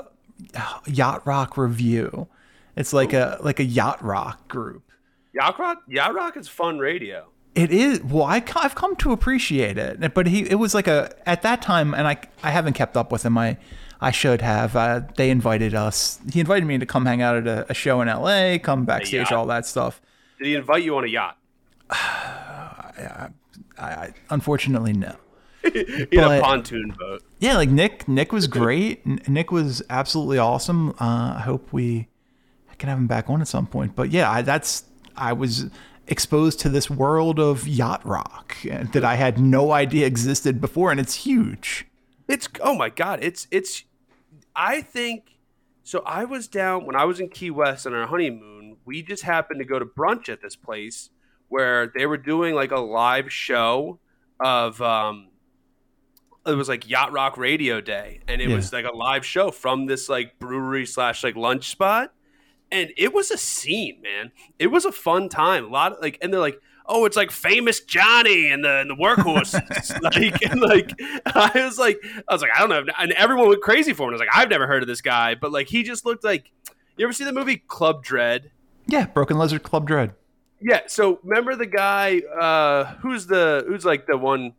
Yacht 0.85 1.25
Rock 1.25 1.57
Review. 1.57 2.27
It's 2.75 2.91
like 2.91 3.13
a 3.13 3.37
like 3.41 3.59
a 3.59 3.63
yacht 3.63 4.03
rock 4.03 4.47
group. 4.49 4.83
Yacht 5.33 5.59
Rock, 5.59 5.83
Yacht 5.87 6.13
Rock 6.13 6.37
is 6.37 6.47
fun 6.47 6.79
radio. 6.79 7.27
It 7.55 7.71
is 7.71 8.01
well, 8.03 8.23
I, 8.23 8.43
have 8.61 8.75
come 8.75 8.95
to 8.97 9.11
appreciate 9.11 9.77
it, 9.77 10.13
but 10.13 10.27
he 10.27 10.49
it 10.49 10.55
was 10.55 10.73
like 10.73 10.87
a 10.87 11.11
at 11.27 11.41
that 11.41 11.61
time, 11.61 11.93
and 11.93 12.07
I 12.07 12.17
I 12.43 12.51
haven't 12.51 12.73
kept 12.73 12.95
up 12.95 13.11
with 13.11 13.25
him. 13.25 13.37
I 13.37 13.57
I 14.01 14.11
should 14.11 14.41
have. 14.41 14.75
Uh, 14.75 15.01
they 15.17 15.29
invited 15.29 15.73
us. 15.73 16.19
He 16.31 16.39
invited 16.39 16.65
me 16.65 16.77
to 16.77 16.85
come 16.85 17.05
hang 17.05 17.21
out 17.21 17.35
at 17.35 17.47
a, 17.47 17.65
a 17.71 17.73
show 17.73 18.01
in 18.01 18.07
L.A., 18.07 18.59
come 18.59 18.85
backstage, 18.85 19.31
all 19.31 19.45
that 19.47 19.65
stuff. 19.65 20.01
Did 20.37 20.47
he 20.47 20.55
invite 20.55 20.83
you 20.83 20.95
on 20.95 21.03
a 21.03 21.07
yacht? 21.07 21.37
I, 21.89 23.29
I 23.77 24.13
unfortunately 24.29 24.93
no. 24.93 25.15
In 25.63 26.07
But- 26.13 26.39
a 26.39 26.41
pontoon 26.41 26.95
boat. 26.97 27.23
Yeah, 27.39 27.55
like 27.55 27.69
Nick. 27.69 28.07
Nick 28.07 28.31
was 28.31 28.47
great. 28.59 29.05
Nick 29.27 29.51
was 29.51 29.81
absolutely 29.89 30.37
awesome. 30.37 30.91
Uh, 30.91 31.35
I 31.37 31.41
hope 31.45 31.71
we 31.73 32.07
I 32.71 32.75
can 32.75 32.89
have 32.89 32.97
him 32.97 33.07
back 33.07 33.29
on 33.29 33.41
at 33.41 33.47
some 33.47 33.67
point. 33.67 33.95
But 33.95 34.11
yeah, 34.11 34.29
I, 34.31 34.41
that's 34.41 34.83
I 35.19 35.33
was 35.33 35.65
exposed 36.07 36.59
to 36.61 36.69
this 36.69 36.89
world 36.89 37.39
of 37.39 37.67
yacht 37.67 38.03
rock 38.05 38.57
that 38.63 39.03
I 39.05 39.15
had 39.15 39.39
no 39.39 39.71
idea 39.71 40.07
existed 40.07 40.59
before, 40.59 40.89
and 40.91 40.99
it's 40.99 41.13
huge. 41.13 41.85
It's 42.27 42.47
oh 42.61 42.75
my 42.75 42.89
god, 42.89 43.19
it's 43.23 43.47
it's 43.51 43.83
I 44.55 44.81
think 44.81 45.37
so 45.83 46.01
I 46.05 46.25
was 46.25 46.47
down 46.47 46.85
when 46.85 46.95
I 46.95 47.05
was 47.05 47.19
in 47.19 47.29
Key 47.29 47.51
West 47.51 47.85
on 47.87 47.93
our 47.93 48.07
honeymoon, 48.07 48.77
we 48.85 49.01
just 49.01 49.23
happened 49.23 49.59
to 49.59 49.65
go 49.65 49.79
to 49.79 49.85
brunch 49.85 50.29
at 50.29 50.41
this 50.41 50.55
place 50.55 51.09
where 51.47 51.91
they 51.95 52.05
were 52.05 52.17
doing 52.17 52.53
like 52.53 52.71
a 52.71 52.79
live 52.79 53.31
show 53.31 53.99
of 54.39 54.81
um 54.81 55.27
it 56.45 56.53
was 56.53 56.69
like 56.69 56.89
Yacht 56.89 57.11
Rock 57.11 57.37
Radio 57.37 57.81
Day 57.81 58.21
and 58.27 58.41
it 58.41 58.49
Yeah. 58.49 58.55
was 58.55 58.71
like 58.71 58.85
a 58.85 58.95
live 58.95 59.25
show 59.25 59.51
from 59.51 59.85
this 59.87 60.09
like 60.09 60.39
brewery 60.39 60.85
slash 60.85 61.23
like 61.23 61.35
lunch 61.35 61.69
spot. 61.69 62.13
And 62.71 62.91
it 62.97 63.13
was 63.13 63.31
a 63.31 63.37
scene, 63.37 64.01
man. 64.01 64.31
It 64.59 64.67
was 64.67 64.85
a 64.85 64.91
fun 64.91 65.29
time. 65.29 65.65
A 65.65 65.69
lot 65.69 65.93
of 65.93 66.01
like 66.01 66.17
and 66.21 66.33
they're 66.33 66.39
like 66.39 66.61
oh, 66.89 67.05
it's 67.05 67.15
like 67.15 67.31
famous 67.31 67.79
Johnny 67.79 68.49
and 68.49 68.65
the 68.65 68.79
and 68.79 68.89
the 68.89 68.95
workhorses. 68.95 70.01
like 70.15 70.41
and 70.41 70.59
like 70.59 70.91
I 71.25 71.51
was 71.63 71.77
like 71.77 71.99
I 72.27 72.33
was 72.33 72.41
like, 72.41 72.51
I 72.55 72.59
don't 72.59 72.69
know. 72.69 72.91
And 72.99 73.11
everyone 73.13 73.47
went 73.47 73.61
crazy 73.61 73.93
for 73.93 74.03
him. 74.03 74.09
I 74.09 74.13
was 74.13 74.19
like, 74.19 74.29
I've 74.33 74.49
never 74.49 74.67
heard 74.67 74.83
of 74.83 74.87
this 74.87 75.01
guy. 75.01 75.35
But 75.35 75.51
like 75.51 75.67
he 75.67 75.83
just 75.83 76.05
looked 76.05 76.23
like 76.23 76.51
you 76.97 77.05
ever 77.05 77.13
see 77.13 77.23
the 77.23 77.31
movie 77.31 77.57
Club 77.57 78.03
Dread? 78.03 78.51
Yeah, 78.87 79.05
Broken 79.05 79.37
Lizard 79.37 79.63
Club 79.63 79.87
Dread. 79.87 80.15
Yeah. 80.59 80.81
So 80.87 81.19
remember 81.23 81.55
the 81.55 81.67
guy 81.67 82.19
uh 82.19 82.95
who's 82.95 83.27
the 83.27 83.63
who's 83.67 83.85
like 83.85 84.07
the 84.07 84.17
one 84.17 84.53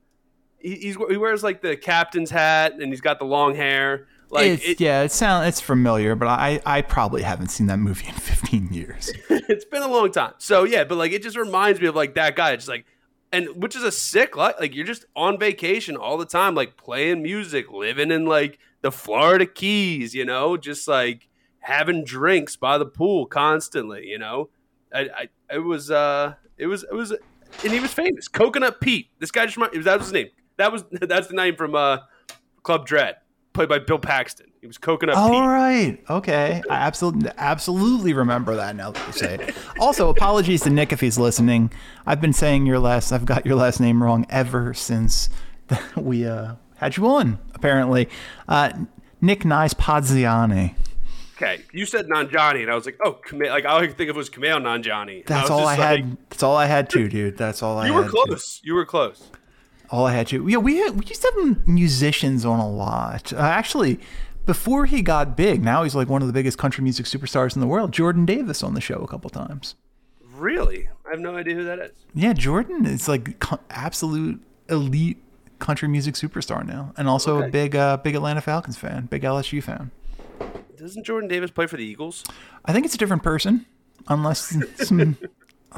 he, 0.58 0.76
he's 0.76 0.96
he 1.08 1.16
wears 1.16 1.42
like 1.42 1.60
the 1.60 1.76
captain's 1.76 2.30
hat 2.30 2.74
and 2.74 2.88
he's 2.92 3.02
got 3.02 3.18
the 3.18 3.26
long 3.26 3.56
hair. 3.56 4.06
Like 4.30 4.46
it's, 4.46 4.64
it, 4.64 4.80
yeah, 4.80 5.02
it 5.02 5.12
sound 5.12 5.48
it's 5.48 5.60
familiar, 5.60 6.14
but 6.14 6.28
I 6.28 6.60
I 6.64 6.82
probably 6.82 7.22
haven't 7.22 7.48
seen 7.48 7.66
that 7.66 7.78
movie 7.78 8.06
in 8.06 8.14
15 8.14 8.68
years. 8.72 9.12
it's 9.30 9.64
been 9.64 9.82
a 9.82 9.88
long 9.88 10.12
time. 10.12 10.34
So 10.38 10.64
yeah, 10.64 10.84
but 10.84 10.96
like 10.96 11.12
it 11.12 11.22
just 11.22 11.36
reminds 11.36 11.80
me 11.80 11.86
of 11.86 11.96
like 11.96 12.14
that 12.14 12.36
guy. 12.36 12.52
It's 12.52 12.68
like 12.68 12.86
and 13.32 13.48
which 13.62 13.76
is 13.76 13.82
a 13.82 13.92
sick 13.92 14.36
life. 14.36 14.56
Like 14.60 14.74
you're 14.74 14.86
just 14.86 15.04
on 15.16 15.38
vacation 15.38 15.96
all 15.96 16.16
the 16.16 16.26
time, 16.26 16.54
like 16.54 16.76
playing 16.76 17.22
music, 17.22 17.70
living 17.70 18.10
in 18.10 18.24
like 18.24 18.58
the 18.82 18.92
Florida 18.92 19.46
Keys, 19.46 20.14
you 20.14 20.24
know, 20.24 20.56
just 20.56 20.88
like 20.88 21.28
having 21.60 22.04
drinks 22.04 22.56
by 22.56 22.78
the 22.78 22.86
pool 22.86 23.26
constantly, 23.26 24.06
you 24.06 24.18
know. 24.18 24.50
I, 24.92 25.00
I 25.00 25.54
it 25.54 25.60
was 25.60 25.90
uh 25.90 26.34
it 26.56 26.66
was 26.66 26.84
it 26.84 26.94
was 26.94 27.12
and 27.12 27.72
he 27.72 27.80
was 27.80 27.92
famous. 27.92 28.28
Coconut 28.28 28.80
Pete. 28.80 29.08
This 29.18 29.30
guy 29.30 29.46
just 29.46 29.58
that 29.58 29.98
was 29.98 30.06
his 30.06 30.12
name. 30.12 30.28
That 30.56 30.72
was 30.72 30.84
that's 30.90 31.28
the 31.28 31.34
name 31.34 31.56
from 31.56 31.74
uh 31.74 31.98
Club 32.62 32.86
Dread, 32.86 33.16
played 33.52 33.68
by 33.68 33.78
Bill 33.78 33.98
Paxton. 33.98 34.46
He 34.60 34.66
was 34.66 34.78
Coconut 34.78 35.16
All 35.16 35.30
Pete. 35.30 35.40
right. 35.40 35.98
Okay. 36.10 36.62
I 36.68 36.74
absolutely 36.74 37.30
absolutely 37.38 38.12
remember 38.12 38.54
that 38.56 38.76
now 38.76 38.90
that 38.90 39.06
you 39.06 39.12
say 39.12 39.34
it. 39.36 39.54
Also, 39.78 40.08
apologies 40.10 40.62
to 40.62 40.70
Nick 40.70 40.92
if 40.92 41.00
he's 41.00 41.18
listening. 41.18 41.72
I've 42.06 42.20
been 42.20 42.32
saying 42.34 42.66
your 42.66 42.78
last 42.78 43.10
I've 43.12 43.24
got 43.24 43.46
your 43.46 43.56
last 43.56 43.80
name 43.80 44.02
wrong 44.02 44.26
ever 44.28 44.74
since 44.74 45.30
we 45.96 46.26
uh, 46.26 46.54
had 46.76 46.96
you 46.96 47.06
on, 47.06 47.38
apparently. 47.54 48.08
Uh, 48.48 48.72
Nick 49.20 49.40
Niespodziani. 49.40 50.74
Okay, 51.36 51.62
you 51.72 51.86
said 51.86 52.06
Nanjani, 52.06 52.60
and 52.62 52.70
I 52.70 52.74
was 52.74 52.84
like, 52.84 52.98
oh, 53.02 53.12
Kama- 53.14 53.46
like 53.48 53.64
I 53.64 53.86
could 53.86 53.96
think 53.96 54.10
of 54.10 54.16
it 54.16 54.18
was 54.18 54.28
Kumail 54.28 54.60
Nanjiani. 54.60 55.20
And 55.20 55.24
That's 55.24 55.48
was 55.48 55.50
all 55.50 55.60
I 55.60 55.76
like, 55.76 55.78
had. 55.78 56.16
That's 56.28 56.42
all 56.42 56.56
I 56.56 56.66
had 56.66 56.90
too, 56.90 57.08
dude. 57.08 57.38
That's 57.38 57.62
all 57.62 57.78
I 57.78 57.86
had. 57.86 57.94
You 57.94 57.98
were 57.98 58.08
close. 58.08 58.60
You 58.62 58.74
were 58.74 58.84
close. 58.84 59.30
All 59.90 60.06
I 60.06 60.12
had 60.12 60.28
to. 60.28 60.46
Yeah, 60.46 60.58
we 60.58 60.76
had, 60.76 60.98
we 60.98 61.06
used 61.06 61.22
to 61.22 61.32
have 61.46 61.66
musicians 61.66 62.44
on 62.44 62.60
a 62.60 62.68
lot. 62.68 63.32
Uh, 63.32 63.38
actually, 63.38 63.98
before 64.46 64.86
he 64.86 65.02
got 65.02 65.36
big, 65.36 65.62
now 65.64 65.82
he's 65.82 65.94
like 65.96 66.08
one 66.08 66.22
of 66.22 66.28
the 66.28 66.32
biggest 66.32 66.58
country 66.58 66.82
music 66.84 67.06
superstars 67.06 67.54
in 67.54 67.60
the 67.60 67.66
world. 67.66 67.92
Jordan 67.92 68.24
Davis 68.24 68.62
on 68.62 68.74
the 68.74 68.80
show 68.80 68.96
a 69.02 69.06
couple 69.08 69.30
times. 69.30 69.74
Really? 70.34 70.88
I 71.06 71.10
have 71.10 71.20
no 71.20 71.36
idea 71.36 71.54
who 71.54 71.64
that 71.64 71.78
is. 71.80 71.90
Yeah, 72.14 72.32
Jordan 72.32 72.86
is 72.86 73.08
like 73.08 73.40
co- 73.40 73.58
absolute 73.68 74.40
elite 74.68 75.18
country 75.58 75.88
music 75.88 76.14
superstar 76.14 76.64
now, 76.64 76.92
and 76.96 77.08
also 77.08 77.42
a 77.42 77.48
big 77.48 77.74
uh, 77.76 77.96
big 77.98 78.14
Atlanta 78.14 78.40
Falcons 78.40 78.76
fan, 78.78 79.06
big 79.06 79.22
LSU 79.22 79.62
fan. 79.62 79.90
Doesn't 80.78 81.04
Jordan 81.04 81.28
Davis 81.28 81.50
play 81.50 81.66
for 81.66 81.76
the 81.76 81.84
Eagles? 81.84 82.24
I 82.64 82.72
think 82.72 82.86
it's 82.86 82.94
a 82.94 82.98
different 82.98 83.22
person, 83.22 83.66
unless 84.08 84.56
some. 84.86 85.18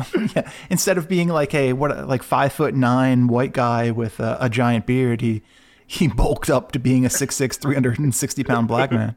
yeah, 0.37 0.51
instead 0.71 0.99
of 0.99 1.09
being 1.09 1.29
like 1.29 1.55
a 1.55 1.73
what 1.73 2.09
like 2.09 2.23
five 2.23 2.53
foot 2.53 2.75
nine 2.75 3.27
white 3.29 3.53
guy 3.53 3.91
with 3.91 4.21
a, 4.21 4.37
a 4.41 4.49
giant 4.49 4.87
beard, 4.87 5.21
he 5.21 5.43
he 5.87 6.09
bulked 6.09 6.49
up 6.49 6.73
to 6.73 6.79
being 6.79 7.05
a 7.05 7.09
6'6", 7.09 7.61
360 7.61 8.45
pound 8.45 8.67
black 8.69 8.91
man. 8.91 9.15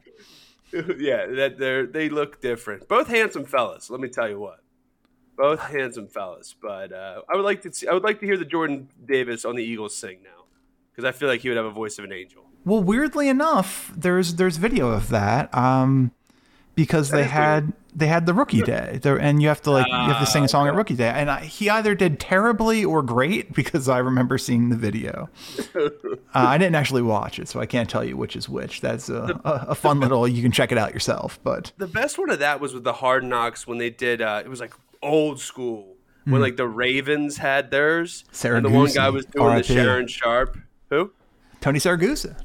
yeah, 0.97 1.25
that 1.25 1.55
they're 1.57 1.85
they 1.85 2.09
look 2.09 2.41
different. 2.41 2.87
Both 2.87 3.07
handsome 3.07 3.45
fellas. 3.45 3.89
Let 3.89 4.01
me 4.01 4.09
tell 4.09 4.29
you 4.29 4.39
what. 4.39 4.59
Both 5.37 5.61
handsome 5.61 6.07
fellas. 6.07 6.55
But 6.59 6.91
uh, 6.91 7.21
I 7.31 7.35
would 7.35 7.45
like 7.45 7.61
to 7.61 7.73
see. 7.73 7.87
I 7.87 7.93
would 7.93 8.03
like 8.03 8.19
to 8.19 8.25
hear 8.25 8.37
the 8.37 8.45
Jordan 8.45 8.89
Davis 9.05 9.45
on 9.45 9.55
the 9.55 9.63
Eagles 9.63 9.95
sing 9.95 10.19
now, 10.23 10.45
because 10.91 11.05
I 11.05 11.11
feel 11.11 11.29
like 11.29 11.41
he 11.41 11.49
would 11.49 11.57
have 11.57 11.65
a 11.65 11.71
voice 11.71 11.97
of 11.97 12.05
an 12.05 12.11
angel. 12.11 12.43
Well, 12.65 12.83
weirdly 12.83 13.29
enough, 13.29 13.93
there's 13.95 14.35
there's 14.35 14.57
video 14.57 14.89
of 14.89 15.09
that. 15.09 15.55
Um, 15.55 16.11
because 16.75 17.09
they 17.09 17.21
is 17.21 17.31
had 17.31 17.73
they 17.95 18.07
had 18.07 18.25
the 18.25 18.33
rookie 18.33 18.61
day 18.61 18.99
there, 19.01 19.17
and 19.17 19.41
you 19.41 19.47
have 19.47 19.61
to 19.61 19.71
like 19.71 19.87
you 19.87 19.93
have 19.93 20.19
to 20.19 20.25
sing 20.25 20.43
a 20.43 20.47
song 20.47 20.67
at 20.67 20.75
rookie 20.75 20.95
day, 20.95 21.07
and 21.09 21.31
I, 21.31 21.45
he 21.45 21.69
either 21.69 21.95
did 21.95 22.19
terribly 22.19 22.83
or 22.83 23.01
great 23.01 23.53
because 23.53 23.87
I 23.87 23.99
remember 23.99 24.37
seeing 24.37 24.69
the 24.69 24.75
video. 24.75 25.29
uh, 25.75 25.89
I 26.33 26.57
didn't 26.57 26.75
actually 26.75 27.01
watch 27.01 27.39
it, 27.39 27.47
so 27.47 27.59
I 27.59 27.65
can't 27.65 27.89
tell 27.89 28.03
you 28.03 28.17
which 28.17 28.35
is 28.35 28.49
which. 28.49 28.81
That's 28.81 29.09
a, 29.09 29.39
a, 29.45 29.65
a 29.69 29.75
fun 29.75 29.99
little. 30.01 30.27
You 30.27 30.41
can 30.41 30.51
check 30.51 30.71
it 30.71 30.77
out 30.77 30.93
yourself, 30.93 31.39
but 31.43 31.71
The 31.77 31.87
best 31.87 32.17
one 32.17 32.29
of 32.29 32.39
that 32.39 32.59
was 32.59 32.73
with 32.73 32.83
the 32.83 32.93
Hard 32.93 33.23
Knocks 33.23 33.65
when 33.65 33.77
they 33.77 33.89
did. 33.89 34.21
Uh, 34.21 34.41
it 34.43 34.49
was 34.49 34.59
like 34.59 34.73
old 35.01 35.39
school 35.39 35.95
when 36.25 36.41
like 36.41 36.57
the 36.57 36.67
Ravens 36.67 37.37
had 37.37 37.71
theirs, 37.71 38.25
Sarah 38.31 38.57
and 38.57 38.65
the 38.65 38.69
one 38.69 38.91
guy 38.91 39.09
was 39.09 39.25
doing 39.25 39.45
the 39.45 39.51
R.I.P.. 39.51 39.73
Sharon 39.73 40.07
Sharp. 40.07 40.57
Who? 40.89 41.11
Tony 41.61 41.79
Siragusa. 41.79 42.35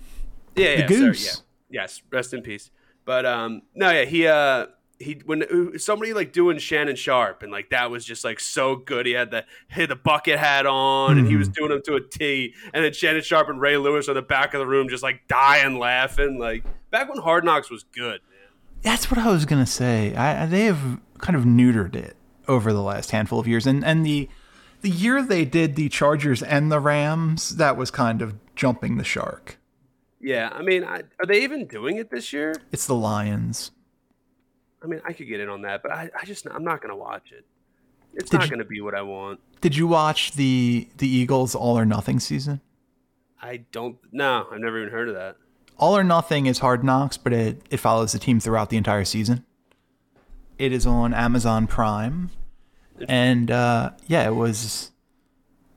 Yeah, 0.55 0.67
yeah, 0.67 0.87
The 0.87 0.95
sorry, 0.95 1.07
Goose. 1.11 1.43
yeah. 1.71 1.81
Yes, 1.83 2.03
rest 2.11 2.35
in 2.35 2.43
peace. 2.43 2.71
But 3.11 3.27
um, 3.27 3.63
no, 3.75 3.91
yeah, 3.91 4.05
he 4.05 4.29
uh, 4.29 4.67
he 5.01 5.21
when 5.27 5.43
uh, 5.43 5.79
somebody 5.79 6.13
like 6.13 6.33
doing 6.33 6.59
Shannon 6.59 6.95
Sharpe 6.95 7.43
and 7.43 7.51
like 7.51 7.71
that 7.71 7.91
was 7.91 8.05
just 8.05 8.23
like 8.23 8.39
so 8.39 8.77
good. 8.77 9.05
He 9.05 9.11
had 9.13 9.33
the 9.33 9.45
he 9.69 9.81
had 9.81 9.91
the 9.91 9.97
bucket 9.97 10.39
hat 10.39 10.65
on 10.65 11.19
and 11.19 11.27
he 11.27 11.35
was 11.35 11.49
Mm-hmm. 11.49 11.55
doing 11.55 11.71
them 11.71 11.83
to 11.87 11.95
a 11.97 12.01
T. 12.01 12.55
And 12.73 12.85
then 12.85 12.93
Shannon 12.93 13.23
Sharpe 13.23 13.49
and 13.49 13.61
Ray 13.61 13.77
Lewis 13.79 14.09
on 14.09 14.15
the 14.15 14.23
back 14.23 14.55
of 14.55 14.61
the 14.61 14.67
room 14.67 14.89
just 14.89 15.03
like 15.03 15.23
dying 15.27 15.77
laughing. 15.77 16.39
Like 16.39 16.63
back 16.93 17.09
when 17.13 17.19
Hard 17.21 17.45
Knocks 17.45 17.69
was 17.69 17.83
good. 17.83 18.21
Man. 18.31 18.49
That's 18.83 19.11
what 19.11 19.19
I 19.19 19.29
was 19.33 19.45
gonna 19.45 19.67
say. 19.67 20.15
I, 20.15 20.45
I- 20.45 20.47
they 20.47 20.67
have 20.67 21.01
kind 21.19 21.35
of 21.37 21.43
neutered 21.45 21.97
it 21.97 22.17
over 22.47 22.73
the 22.73 22.81
last 22.83 23.11
handful 23.11 23.41
of 23.41 23.49
years, 23.49 23.67
and 23.67 23.85
and 23.85 24.07
the 24.07 24.29
the 24.83 24.91
year 24.91 25.21
they 25.21 25.45
did 25.45 25.75
the 25.75 25.89
Chargers 25.89 26.43
and 26.45 26.71
the 26.71 26.79
Rams, 26.79 27.57
that 27.57 27.77
was 27.77 27.91
kind 27.91 28.23
of 28.23 28.35
jumping 28.55 28.99
the 28.99 29.05
shark. 29.05 29.57
Yeah, 30.21 30.51
I 30.53 30.63
mean, 30.63 30.85
I, 30.85 31.03
are 31.19 31.27
they 31.27 31.43
even 31.45 31.67
doing 31.67 31.97
it 31.97 32.11
this 32.11 32.33
year? 32.33 32.55
It's 32.73 32.87
the 32.87 32.95
Lions. 32.95 33.71
I 34.83 34.87
mean, 34.87 35.01
I 35.05 35.13
could 35.13 35.29
get 35.29 35.41
in 35.41 35.49
on 35.49 35.63
that, 35.63 35.83
but 35.83 35.93
I, 35.93 36.11
I 36.21 36.25
just 36.25 36.47
I'm 36.51 36.65
not 36.65 36.81
gonna 36.83 36.97
watch 36.97 37.33
it. 37.33 37.45
It's 38.15 38.29
Did 38.31 38.39
not 38.39 38.45
you- 38.47 38.51
gonna 38.51 38.65
be 38.65 38.81
what 38.81 38.95
I 38.95 39.03
want. 39.03 39.41
Did 39.61 39.77
you 39.77 39.87
watch 39.87 40.33
the 40.33 40.89
the 40.99 41.09
Eagles 41.09 41.55
All 41.55 41.79
or 41.79 41.85
Nothing 41.85 42.19
season? 42.21 42.61
I 43.43 43.65
don't. 43.73 43.97
No, 44.13 44.47
I've 44.53 44.61
never 44.61 44.79
even 44.81 44.93
heard 44.93 45.09
of 45.09 45.15
that. 45.15 45.37
All 45.79 45.97
or 45.97 46.05
Nothing 46.05 46.45
is 46.47 46.59
Hard 46.59 46.85
Knocks, 46.85 47.17
but 47.17 47.33
it, 47.33 47.63
it 47.71 47.79
follows 47.79 48.13
the 48.13 48.19
team 48.19 48.39
throughout 48.41 48.69
the 48.71 48.77
entire 48.77 49.05
season. 49.05 49.45
It 50.59 50.73
is 50.73 50.87
on 50.87 51.15
Amazon 51.15 51.67
Prime, 51.67 52.31
and 53.09 53.51
uh, 53.51 53.91
yeah, 54.07 54.27
it 54.27 54.35
was 54.35 54.91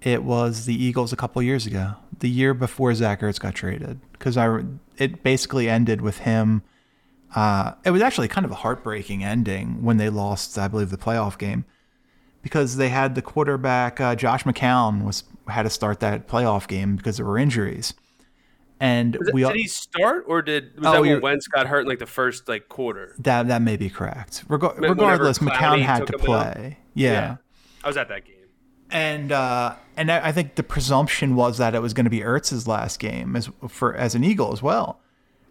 it 0.01 0.23
was 0.23 0.65
the 0.65 0.75
Eagles 0.81 1.13
a 1.13 1.15
couple 1.15 1.41
years 1.41 1.65
ago, 1.65 1.95
the 2.20 2.29
year 2.29 2.53
before 2.53 2.93
Zach 2.93 3.22
Ertz 3.22 3.39
got 3.39 3.55
traded, 3.55 4.00
because 4.13 4.38
I 4.38 4.62
it 4.98 5.24
basically 5.24 5.70
ended 5.70 6.01
with 6.01 6.20
him. 6.20 6.62
Uh, 7.36 7.74
it 7.84 7.91
was 7.91 8.01
actually 8.01 8.27
kind 8.27 8.46
of 8.46 8.51
a 8.51 8.55
heartbreaking 8.55 9.24
ending 9.24 9.84
when 9.84 9.98
they 9.98 10.10
lost, 10.10 10.58
I 10.58 10.67
believe, 10.67 10.91
the 10.91 10.98
playoff 10.98 11.38
game, 11.38 11.65
because 12.43 12.77
they 12.77 12.89
had 12.89 13.15
the 13.15 13.22
quarterback 13.24 14.00
uh, 14.00 14.15
Josh 14.15 14.43
McCown 14.43 15.03
was 15.03 15.24
had 15.48 15.63
to 15.63 15.70
start 15.70 16.00
that 16.01 16.27
playoff 16.27 16.67
game 16.67 16.96
because 16.96 17.17
there 17.17 17.25
were 17.25 17.38
injuries, 17.39 17.93
and 18.79 19.15
it- 19.15 19.34
we 19.34 19.43
all, 19.43 19.51
did 19.51 19.60
he 19.62 19.67
start 19.67 20.25
or 20.27 20.41
did 20.41 20.75
was 20.77 20.86
Oh, 20.86 20.91
that 20.93 21.01
when 21.01 21.22
Wentz 21.22 21.48
got 21.48 21.67
hurt 21.67 21.82
in 21.82 21.88
like 21.88 22.00
the 22.00 22.05
first 22.05 22.48
like 22.48 22.70
quarter? 22.70 23.15
That 23.20 23.48
that 23.48 23.62
may 23.62 23.77
be 23.77 23.89
correct. 23.89 24.43
Reg- 24.48 24.62
regardless, 24.77 25.39
McCown 25.39 25.82
had 25.82 26.05
to 26.08 26.17
play. 26.17 26.77
Yeah. 26.93 27.38
I 27.84 27.88
was 27.88 27.98
at 27.98 28.08
that 28.10 28.24
game. 28.25 28.32
And 28.93 29.31
uh, 29.31 29.75
and 29.97 30.12
I 30.12 30.27
I 30.27 30.31
think 30.31 30.55
the 30.55 30.63
presumption 30.63 31.35
was 31.35 31.57
that 31.57 31.73
it 31.75 31.81
was 31.81 31.93
going 31.93 32.05
to 32.05 32.09
be 32.12 32.19
Ertz's 32.21 32.67
last 32.67 33.00
game 33.00 33.35
as 33.35 33.50
for 33.67 33.95
as 33.95 34.15
an 34.15 34.23
Eagle 34.23 34.53
as 34.53 34.62
well. 34.62 35.00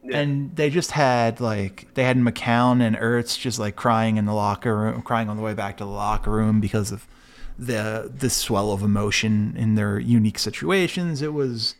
Yeah. 0.04 0.18
And 0.18 0.56
they 0.56 0.70
just 0.70 0.92
had 0.92 1.40
like 1.40 1.92
they 1.94 2.04
had 2.04 2.16
McCown 2.16 2.80
and 2.80 2.96
Ertz 2.96 3.38
just 3.38 3.58
like 3.58 3.76
crying 3.76 4.16
in 4.16 4.24
the 4.26 4.32
locker 4.32 4.76
room, 4.76 5.02
crying 5.02 5.28
on 5.28 5.36
the 5.36 5.42
way 5.42 5.54
back 5.54 5.76
to 5.78 5.84
the 5.84 5.90
locker 5.90 6.30
room 6.30 6.60
because 6.60 6.90
of 6.92 7.06
the 7.58 8.10
the 8.16 8.30
swell 8.30 8.72
of 8.72 8.82
emotion 8.82 9.54
in 9.56 9.74
their 9.74 9.98
unique 9.98 10.38
situations. 10.38 11.20
It 11.20 11.32
was 11.32 11.74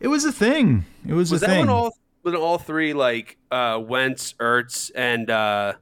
it 0.00 0.08
was 0.08 0.24
a 0.24 0.32
thing. 0.32 0.84
It 1.06 1.12
was, 1.14 1.30
Was 1.30 1.42
a 1.42 1.46
that 1.46 1.52
thing. 1.52 1.60
when 1.60 1.68
all 1.70 1.96
when 2.22 2.36
all 2.36 2.58
three 2.58 2.92
like 2.92 3.36
uh 3.50 3.80
Wentz, 3.82 4.34
Ertz, 4.40 4.90
and 4.94 5.30
uh 5.30 5.74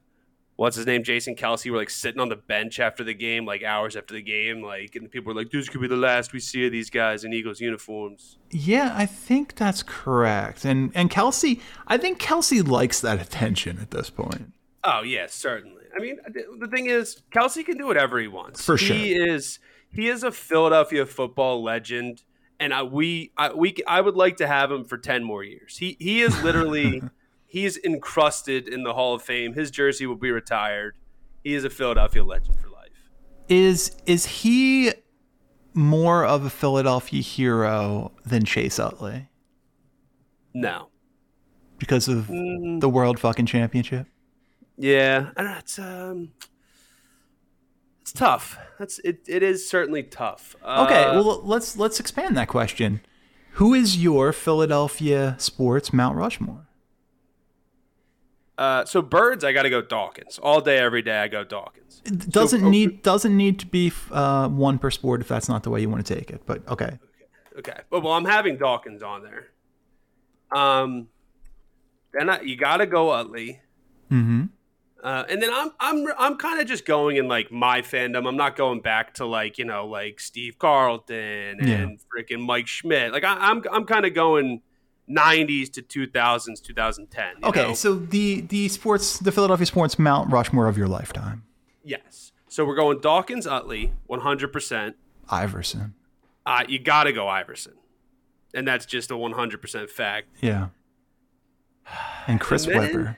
what's 0.55 0.75
his 0.75 0.85
name, 0.85 1.03
Jason 1.03 1.35
Kelce 1.35 1.69
were 1.69 1.77
like 1.77 1.89
sitting 1.89 2.19
on 2.19 2.29
the 2.29 2.35
bench 2.35 2.79
after 2.79 3.03
the 3.03 3.13
game, 3.13 3.45
like 3.45 3.63
hours 3.63 3.95
after 3.95 4.13
the 4.13 4.21
game, 4.21 4.61
like 4.61 4.95
and 4.95 5.09
people 5.09 5.33
were 5.33 5.39
like, 5.39 5.51
This 5.51 5.69
could 5.69 5.81
be 5.81 5.87
the 5.87 5.95
last 5.95 6.33
we 6.33 6.39
see 6.39 6.65
of 6.65 6.71
these 6.71 6.89
guys 6.89 7.23
in 7.23 7.33
Eagles 7.33 7.59
uniforms. 7.59 8.37
Yeah, 8.51 8.93
I 8.95 9.05
think 9.05 9.55
that's 9.55 9.83
correct. 9.83 10.65
And 10.65 10.91
and 10.95 11.09
Kelce, 11.09 11.59
I 11.87 11.97
think 11.97 12.19
Kelce 12.19 12.67
likes 12.67 13.01
that 13.01 13.21
attention 13.21 13.79
at 13.79 13.91
this 13.91 14.09
point. 14.09 14.53
Oh 14.83 15.01
yeah, 15.01 15.27
certainly. 15.27 15.83
I 15.95 16.01
mean, 16.01 16.17
the 16.59 16.67
thing 16.67 16.87
is, 16.87 17.21
Kelce 17.31 17.65
can 17.65 17.77
do 17.77 17.85
whatever 17.85 18.19
he 18.19 18.27
wants. 18.27 18.63
For 18.63 18.77
sure, 18.77 18.95
he 18.95 19.13
is 19.13 19.59
he 19.91 20.07
is 20.07 20.23
a 20.23 20.31
Philadelphia 20.31 21.05
football 21.05 21.63
legend, 21.63 22.23
and 22.59 22.73
I 22.73 22.83
we 22.83 23.31
I 23.37 23.53
we 23.53 23.75
I 23.87 24.01
would 24.01 24.15
like 24.15 24.37
to 24.37 24.47
have 24.47 24.71
him 24.71 24.83
for 24.83 24.97
ten 24.97 25.23
more 25.23 25.43
years. 25.43 25.77
He 25.77 25.95
he 25.99 26.21
is 26.21 26.41
literally 26.43 27.01
he's 27.55 27.77
encrusted 27.77 28.67
in 28.67 28.83
the 28.83 28.93
Hall 28.93 29.13
of 29.15 29.21
Fame. 29.21 29.53
His 29.53 29.71
jersey 29.71 30.05
will 30.05 30.17
be 30.17 30.31
retired. 30.31 30.97
He 31.43 31.53
is 31.53 31.63
a 31.63 31.69
Philadelphia 31.69 32.23
legend 32.23 32.57
for 32.59 32.69
life. 32.69 32.89
Is 33.47 33.95
is 34.05 34.25
he 34.25 34.91
more 35.73 36.25
of 36.25 36.43
a 36.45 36.49
Philadelphia 36.49 37.21
hero 37.21 38.11
than 38.25 38.43
Chase 38.45 38.77
Utley 38.79 39.29
No, 40.53 40.89
because 41.77 42.07
of 42.07 42.27
Mm. 42.27 42.79
the 42.81 42.89
World 42.89 43.19
fucking 43.19 43.45
Championship? 43.45 44.07
yeah, 44.77 45.29
I 45.37 45.41
don't 45.43 45.51
know. 45.51 45.57
It's 45.59 45.79
um, 45.79 46.31
it's 48.01 48.11
tough. 48.11 48.57
That's 48.79 48.99
it. 48.99 49.19
It 49.27 49.43
is 49.43 49.67
certainly 49.69 50.03
tough. 50.03 50.55
Okay, 50.61 51.03
Uh, 51.05 51.13
well 51.23 51.41
let's 51.43 51.77
let's 51.77 51.99
expand 51.99 52.35
that 52.37 52.47
question. 52.49 53.01
Who 53.53 53.73
is 53.73 54.03
your 54.03 54.33
Philadelphia 54.33 55.35
sports 55.37 55.93
Mount 55.93 56.17
Rushmore? 56.17 56.64
Uh, 58.57 58.85
so 58.85 59.01
birds, 59.01 59.43
I 59.43 59.51
got 59.51 59.63
to 59.63 59.69
go 59.69 59.81
Dawkins 59.81 60.39
all 60.39 60.61
day, 60.61 60.77
every 60.77 61.01
day. 61.01 61.17
I 61.19 61.27
go 61.27 61.43
Dawkins. 61.43 62.01
It 62.05 62.29
doesn't 62.29 62.61
So- 62.61 62.69
need 62.69 63.03
doesn't 63.03 63.35
need 63.35 63.59
to 63.59 63.65
be 63.65 63.91
uh, 64.11 64.47
one 64.47 64.77
per 64.79 64.89
sport 64.91 65.21
if 65.21 65.27
that's 65.27 65.49
not 65.49 65.63
the 65.63 65.69
way 65.69 65.81
you 65.81 65.89
want 65.89 66.05
to 66.05 66.15
take 66.15 66.29
it. 66.31 66.41
But 66.45 66.65
okay, 66.69 66.99
Okay, 67.57 67.79
but 67.89 68.01
well, 68.03 68.13
I'm 68.13 68.25
having 68.25 68.57
Dawkins 68.57 69.01
on 69.01 69.23
there. 69.23 69.47
Um, 70.55 71.07
then 72.13 72.29
I, 72.29 72.41
you 72.41 72.55
got 72.55 72.77
to 72.77 72.85
go 72.85 73.09
Utley. 73.11 73.59
mm-hmm. 74.11 74.43
Uh, 75.03 75.23
and 75.29 75.41
then 75.41 75.51
I'm 75.53 75.69
I'm 75.79 76.07
I'm 76.17 76.35
kind 76.37 76.59
of 76.59 76.65
just 76.67 76.83
going 76.85 77.17
in 77.17 77.27
like 77.27 77.51
my 77.51 77.81
fandom. 77.83 78.27
I'm 78.27 78.37
not 78.37 78.55
going 78.55 78.81
back 78.81 79.13
to 79.15 79.25
like 79.25 79.59
you 79.59 79.65
know 79.65 79.85
like 79.85 80.19
Steve 80.19 80.57
Carlton 80.57 81.59
and 81.59 81.67
Yeah. 81.67 81.85
freaking 82.11 82.43
Mike 82.43 82.65
Schmidt. 82.67 83.11
Like 83.13 83.23
I, 83.23 83.35
I'm 83.35 83.61
I'm 83.71 83.85
kind 83.85 84.05
of 84.07 84.15
going 84.15 84.61
90s 85.09 85.71
to 85.73 85.81
2000s, 85.81 86.61
2010. 86.63 87.25
you 87.41 87.47
okay. 87.49 87.61
know? 87.69 87.73
So 87.73 87.95
the 87.95 88.41
the 88.41 88.67
sports 88.69 89.19
the 89.19 89.31
Philadelphia 89.31 89.65
sports 89.65 89.99
Mount 89.99 90.31
Rushmore 90.31 90.67
of 90.67 90.77
your 90.77 90.87
lifetime, 90.87 91.43
yes. 91.83 92.31
So 92.47 92.65
we're 92.65 92.75
going 92.75 92.99
Dawkins, 93.01 93.45
Utley, 93.45 93.93
100. 94.07 94.47
percent 94.53 94.95
Iverson. 95.29 95.93
uh, 96.45 96.63
You 96.67 96.79
got 96.79 97.03
to 97.05 97.11
go 97.13 97.27
Iverson, 97.27 97.73
and 98.53 98.67
that's 98.67 98.85
just 98.85 99.11
a 99.11 99.17
100 99.17 99.61
percent 99.61 99.89
fact. 99.89 100.27
Yeah, 100.41 100.67
and 102.27 102.39
Chris 102.39 102.65
And 102.65 102.75
Webber. 102.77 103.17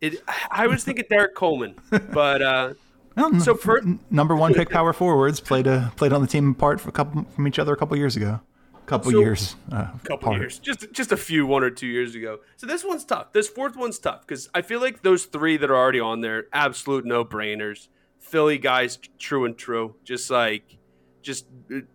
It. 0.00 0.20
I 0.50 0.66
was 0.66 0.82
thinking 0.82 1.04
Derrick 1.08 1.34
Coleman, 1.36 1.76
but 2.12 2.42
uh, 2.42 2.74
Well, 3.16 3.38
So 3.40 3.54
per- 3.54 3.82
number 4.10 4.34
one 4.34 4.52
pick 4.54 4.68
power 4.70 4.92
forwards 4.92 5.38
played 5.38 5.68
a 5.68 5.92
played 5.96 6.12
on 6.12 6.20
the 6.20 6.26
team 6.26 6.50
apart 6.50 6.80
for 6.80 6.88
a 6.88 6.92
couple 6.92 7.24
from 7.36 7.46
each 7.46 7.60
other 7.60 7.72
a 7.72 7.76
couple 7.76 7.96
years 7.96 8.16
ago, 8.16 8.40
couple 8.92 9.10
So- 9.12 9.18
years. 9.20 9.56
Uh, 9.70 9.86
couple 10.04 10.14
apart. 10.28 10.40
years, 10.40 10.58
just 10.58 10.92
just 10.92 11.12
a 11.12 11.16
few, 11.16 11.46
one 11.46 11.62
or 11.64 11.70
two 11.70 11.86
years 11.86 12.14
ago. 12.14 12.38
So 12.56 12.66
this 12.66 12.84
one's 12.84 13.04
tough. 13.04 13.32
This 13.32 13.48
fourth 13.48 13.76
one's 13.76 13.98
tough 13.98 14.20
because 14.26 14.48
I 14.54 14.62
feel 14.62 14.80
like 14.80 15.02
those 15.02 15.24
three 15.24 15.56
that 15.56 15.70
are 15.70 15.76
already 15.76 16.00
on 16.00 16.20
there, 16.20 16.46
absolute 16.52 17.04
no 17.04 17.24
brainers. 17.24 17.88
Philly 18.18 18.56
guys, 18.58 18.98
true 19.18 19.44
and 19.44 19.56
true, 19.56 19.96
just 20.04 20.30
like 20.30 20.78
just 21.22 21.46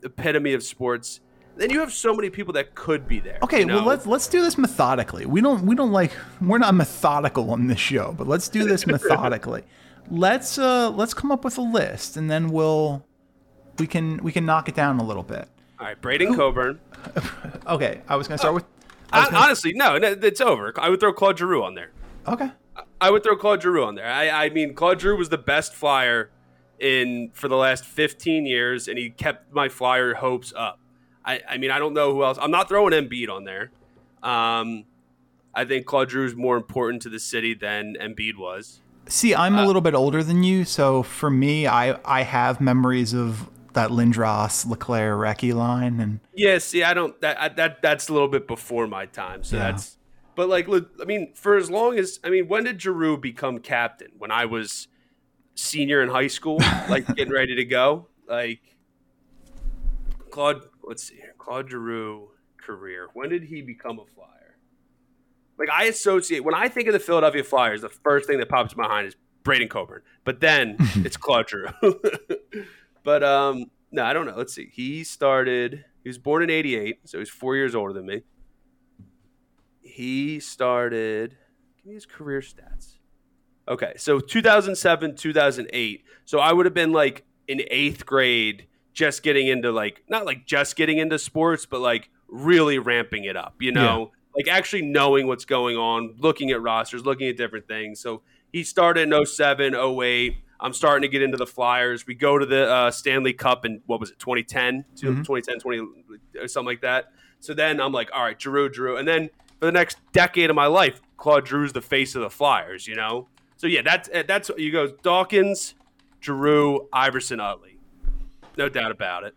epitome 0.04 0.54
of 0.54 0.64
sports. 0.64 1.20
Then 1.56 1.72
you 1.72 1.80
have 1.80 1.92
so 1.92 2.14
many 2.14 2.30
people 2.30 2.54
that 2.54 2.76
could 2.76 3.08
be 3.08 3.20
there. 3.20 3.40
Okay, 3.42 3.62
you 3.62 3.68
well 3.68 3.84
let's 3.84 4.06
let's 4.06 4.28
do 4.28 4.42
this 4.44 4.58
methodically. 4.58 5.26
We 5.26 5.42
don't 5.42 5.66
we 5.66 5.74
don't 5.76 5.92
like 5.92 6.12
we're 6.42 6.60
not 6.60 6.76
methodical 6.76 7.50
on 7.52 7.68
this 7.68 7.80
show, 7.80 8.14
but 8.18 8.28
let's 8.28 8.48
do 8.50 8.66
this 8.66 8.86
methodically. 8.96 9.64
Let's 10.10 10.58
uh 10.60 10.92
let's 10.92 11.14
come 11.14 11.32
up 11.32 11.44
with 11.44 11.58
a 11.58 11.62
list 11.62 12.16
and 12.18 12.30
then 12.30 12.50
we'll 12.50 13.04
we 13.80 13.88
can 13.88 14.18
we 14.24 14.32
can 14.32 14.46
knock 14.46 14.70
it 14.70 14.76
down 14.76 15.00
a 15.00 15.04
little 15.04 15.24
bit. 15.24 15.48
All 15.80 15.86
right, 15.86 16.00
Braydon 16.02 16.36
Coburn. 16.36 16.80
Okay, 17.68 18.02
I 18.08 18.16
was 18.16 18.28
gonna 18.30 18.38
start 18.38 18.52
uh, 18.52 18.56
with 18.56 18.64
uh, 18.64 18.68
I 19.12 19.20
was 19.20 19.26
Hon- 19.26 19.34
gonna- 19.34 19.46
honestly, 19.46 19.74
no, 19.74 19.98
no, 19.98 20.16
it's 20.22 20.40
over. 20.40 20.74
I 20.80 20.90
would 20.90 21.00
throw 21.02 21.12
Claude 21.12 21.38
Giroux 21.38 21.64
on 21.64 21.76
there. 21.76 21.92
Okay. 22.26 22.50
I 23.02 23.12
would 23.12 23.24
throw 23.24 23.36
Claude 23.36 23.62
Giroux 23.62 23.84
on 23.84 23.96
there. 23.96 24.06
I, 24.10 24.30
I 24.46 24.50
mean, 24.50 24.74
Claude 24.74 25.02
Giroux 25.02 25.18
was 25.18 25.30
the 25.30 25.38
best 25.38 25.74
flyer 25.74 26.32
in 26.80 27.30
for 27.34 27.48
the 27.48 27.56
last 27.58 27.86
15 27.86 28.46
years, 28.46 28.88
and 28.88 28.98
he 28.98 29.10
kept 29.10 29.54
my 29.54 29.68
flyer 29.70 30.14
hopes 30.16 30.54
up. 30.56 30.80
I, 31.26 31.42
I 31.48 31.58
mean, 31.58 31.72
I 31.72 31.80
don't 31.80 31.94
know 31.94 32.14
who 32.14 32.24
else. 32.24 32.38
I'm 32.42 32.52
not 32.52 32.70
throwing 32.70 32.94
Embiid 32.94 33.30
on 33.30 33.44
there. 33.44 33.72
Um, 34.24 34.86
I 35.54 35.66
think 35.66 35.86
Claude 35.86 36.10
Giroux 36.10 36.26
is 36.26 36.36
more 36.36 36.56
important 36.58 37.02
to 37.04 37.10
the 37.10 37.20
city 37.20 37.54
than 37.54 37.96
Embiid 38.02 38.38
was. 38.38 38.82
See, 39.08 39.36
I'm 39.36 39.56
a 39.56 39.64
uh, 39.64 39.66
little 39.66 39.82
bit 39.82 39.94
older 39.94 40.24
than 40.24 40.44
you, 40.44 40.64
so 40.66 41.04
for 41.04 41.30
me, 41.30 41.68
I 41.68 42.00
I 42.06 42.24
have 42.24 42.60
memories 42.62 43.14
of 43.14 43.50
that 43.78 43.92
Lindros, 43.92 44.66
LeClair, 44.66 45.16
Recchi 45.16 45.54
line, 45.54 46.00
and 46.00 46.20
Yeah, 46.34 46.58
see, 46.58 46.84
I 46.84 46.94
don't. 46.94 47.20
That 47.22 47.40
I- 47.42 47.50
that 47.50 47.82
that's 47.82 48.10
a 48.10 48.14
little 48.14 48.28
bit 48.28 48.48
before 48.48 48.88
my 48.88 49.06
time. 49.06 49.44
So 49.44 49.56
Yeah. 49.58 49.72
that's. 49.72 49.98
But 50.36 50.50
like, 50.50 50.68
look, 50.68 50.92
I 51.02 51.06
mean, 51.06 51.34
for 51.34 51.56
as 51.58 51.72
long 51.72 51.98
as 51.98 52.20
I 52.24 52.30
mean, 52.30 52.48
when 52.48 52.64
did 52.66 52.82
Giroux 52.82 53.18
become 53.18 53.60
captain? 53.60 54.10
When 54.18 54.30
I 54.32 54.46
was 54.46 54.88
senior 55.56 56.02
in 56.04 56.10
high 56.10 56.28
school, 56.28 56.58
like 56.90 57.08
getting 57.16 57.34
ready 57.34 57.56
to 57.56 57.66
go. 57.66 58.08
Like 58.28 58.60
Claude, 60.30 60.62
let's 60.84 61.04
see 61.04 61.16
here, 61.16 61.34
Claude 61.38 61.70
Giroux 61.72 62.30
career. 62.58 63.08
When 63.14 63.30
did 63.30 63.44
he 63.44 63.62
become 63.62 64.00
a 64.00 64.06
Flyer? 64.06 64.58
Like 65.58 65.70
I 65.72 65.86
associate 65.86 66.44
when 66.44 66.54
I 66.54 66.68
think 66.68 66.88
of 66.88 66.94
the 66.94 67.00
Philadelphia 67.00 67.44
Flyers, 67.44 67.82
the 67.82 67.90
first 67.90 68.28
thing 68.28 68.38
that 68.40 68.50
pops 68.50 68.74
in 68.74 68.78
my 68.82 68.88
mind 68.88 69.08
is 69.08 69.16
Braydon 69.44 69.70
Coburn. 69.70 70.02
But 70.24 70.40
then 70.40 70.76
it's 70.98 71.18
Claude 71.18 71.50
Giroux. 71.50 71.72
but 73.08 73.24
um, 73.24 73.72
no, 73.90 74.04
I 74.04 74.12
don't 74.12 74.26
know. 74.26 74.34
Let's 74.36 74.54
see. 74.54 74.70
He 74.70 75.06
started. 75.06 75.86
He 76.04 76.10
was 76.10 76.18
born 76.18 76.44
in 76.44 76.50
'88, 76.50 77.08
so 77.08 77.20
he's 77.20 77.30
four 77.30 77.56
years 77.56 77.74
older 77.74 77.94
than 77.94 78.06
me. 78.06 78.24
He 79.80 80.42
started. 80.42 81.38
Give 81.78 81.86
me 81.86 81.94
his 81.94 82.06
career 82.06 82.42
stats. 82.42 82.98
Okay, 83.66 83.94
so 83.96 84.20
2007, 84.20 85.16
2008. 85.16 86.04
So 86.26 86.40
I 86.40 86.52
would 86.52 86.66
have 86.66 86.74
been 86.74 86.92
like 86.92 87.24
in 87.48 87.62
eighth 87.72 88.06
grade, 88.06 88.68
just 88.92 89.24
getting 89.24 89.48
into 89.48 89.72
like 89.72 90.04
not 90.10 90.26
like 90.26 90.46
just 90.46 90.76
getting 90.76 90.98
into 90.98 91.18
sports, 91.18 91.66
but 91.66 91.80
like 91.80 92.10
really 92.28 92.78
ramping 92.78 93.24
it 93.24 93.38
up. 93.38 93.56
You 93.62 93.72
know, 93.72 94.12
like 94.36 94.50
actually 94.50 94.82
knowing 94.82 95.28
what's 95.28 95.46
going 95.46 95.78
on, 95.78 96.16
looking 96.20 96.52
at 96.52 96.62
rosters, 96.62 97.06
looking 97.06 97.30
at 97.30 97.38
different 97.38 97.70
things. 97.70 98.02
So 98.02 98.24
he 98.52 98.66
started 98.66 99.10
in 99.10 99.26
07, 99.26 99.76
08. 99.76 100.44
I'm 100.60 100.74
starting 100.74 101.04
to 101.04 101.08
get 101.08 101.22
into 101.22 101.38
the 101.38 101.46
Flyers. 101.46 102.08
We 102.08 102.16
go 102.16 102.38
to 102.38 102.46
the 102.46 102.70
uh, 102.72 102.92
Stanley 102.92 103.34
Cup 103.34 103.66
in 103.66 103.82
what 103.86 104.00
was 104.00 104.10
it, 104.12 104.20
2010, 104.20 104.86
to 104.98 105.06
Mhm. 105.08 105.18
2010, 105.26 105.60
20 105.60 105.82
or 106.40 106.48
something 106.48 106.68
like 106.68 106.82
that. 106.82 107.12
So 107.40 107.54
then 107.54 107.80
I'm 107.80 107.92
like, 107.92 108.10
all 108.14 108.24
right, 108.24 108.40
Giroux, 108.42 108.68
Drew, 108.70 108.98
and 108.98 109.08
then 109.08 109.30
for 109.60 109.66
the 109.68 109.72
next 109.72 109.98
decade 110.12 110.50
of 110.50 110.56
my 110.56 110.66
life, 110.66 111.02
Claude 111.18 111.46
Giroux's 111.46 111.74
the 111.74 111.82
face 111.82 112.16
of 112.16 112.22
the 112.22 112.30
Flyers. 112.30 112.88
You 112.88 112.96
know, 112.96 113.28
so 113.58 113.68
yeah, 113.68 113.82
that's 113.84 114.10
that's 114.28 114.50
you 114.58 114.72
go 114.72 114.88
Dawkins, 115.04 115.76
Giroux, 116.22 116.88
Iverson, 116.92 117.40
Utley, 117.40 117.78
no 118.58 118.70
doubt 118.70 118.92
about 118.92 119.24
it. 119.24 119.36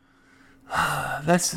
that's. 0.70 1.56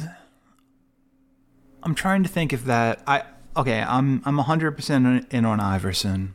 I'm 1.81 1.95
trying 1.95 2.23
to 2.23 2.29
think 2.29 2.53
if 2.53 2.65
that 2.65 3.01
I 3.07 3.23
okay. 3.57 3.81
I'm 3.81 4.21
I'm 4.25 4.37
100 4.37 4.71
percent 4.73 5.31
in 5.33 5.45
on 5.45 5.59
Iverson. 5.59 6.33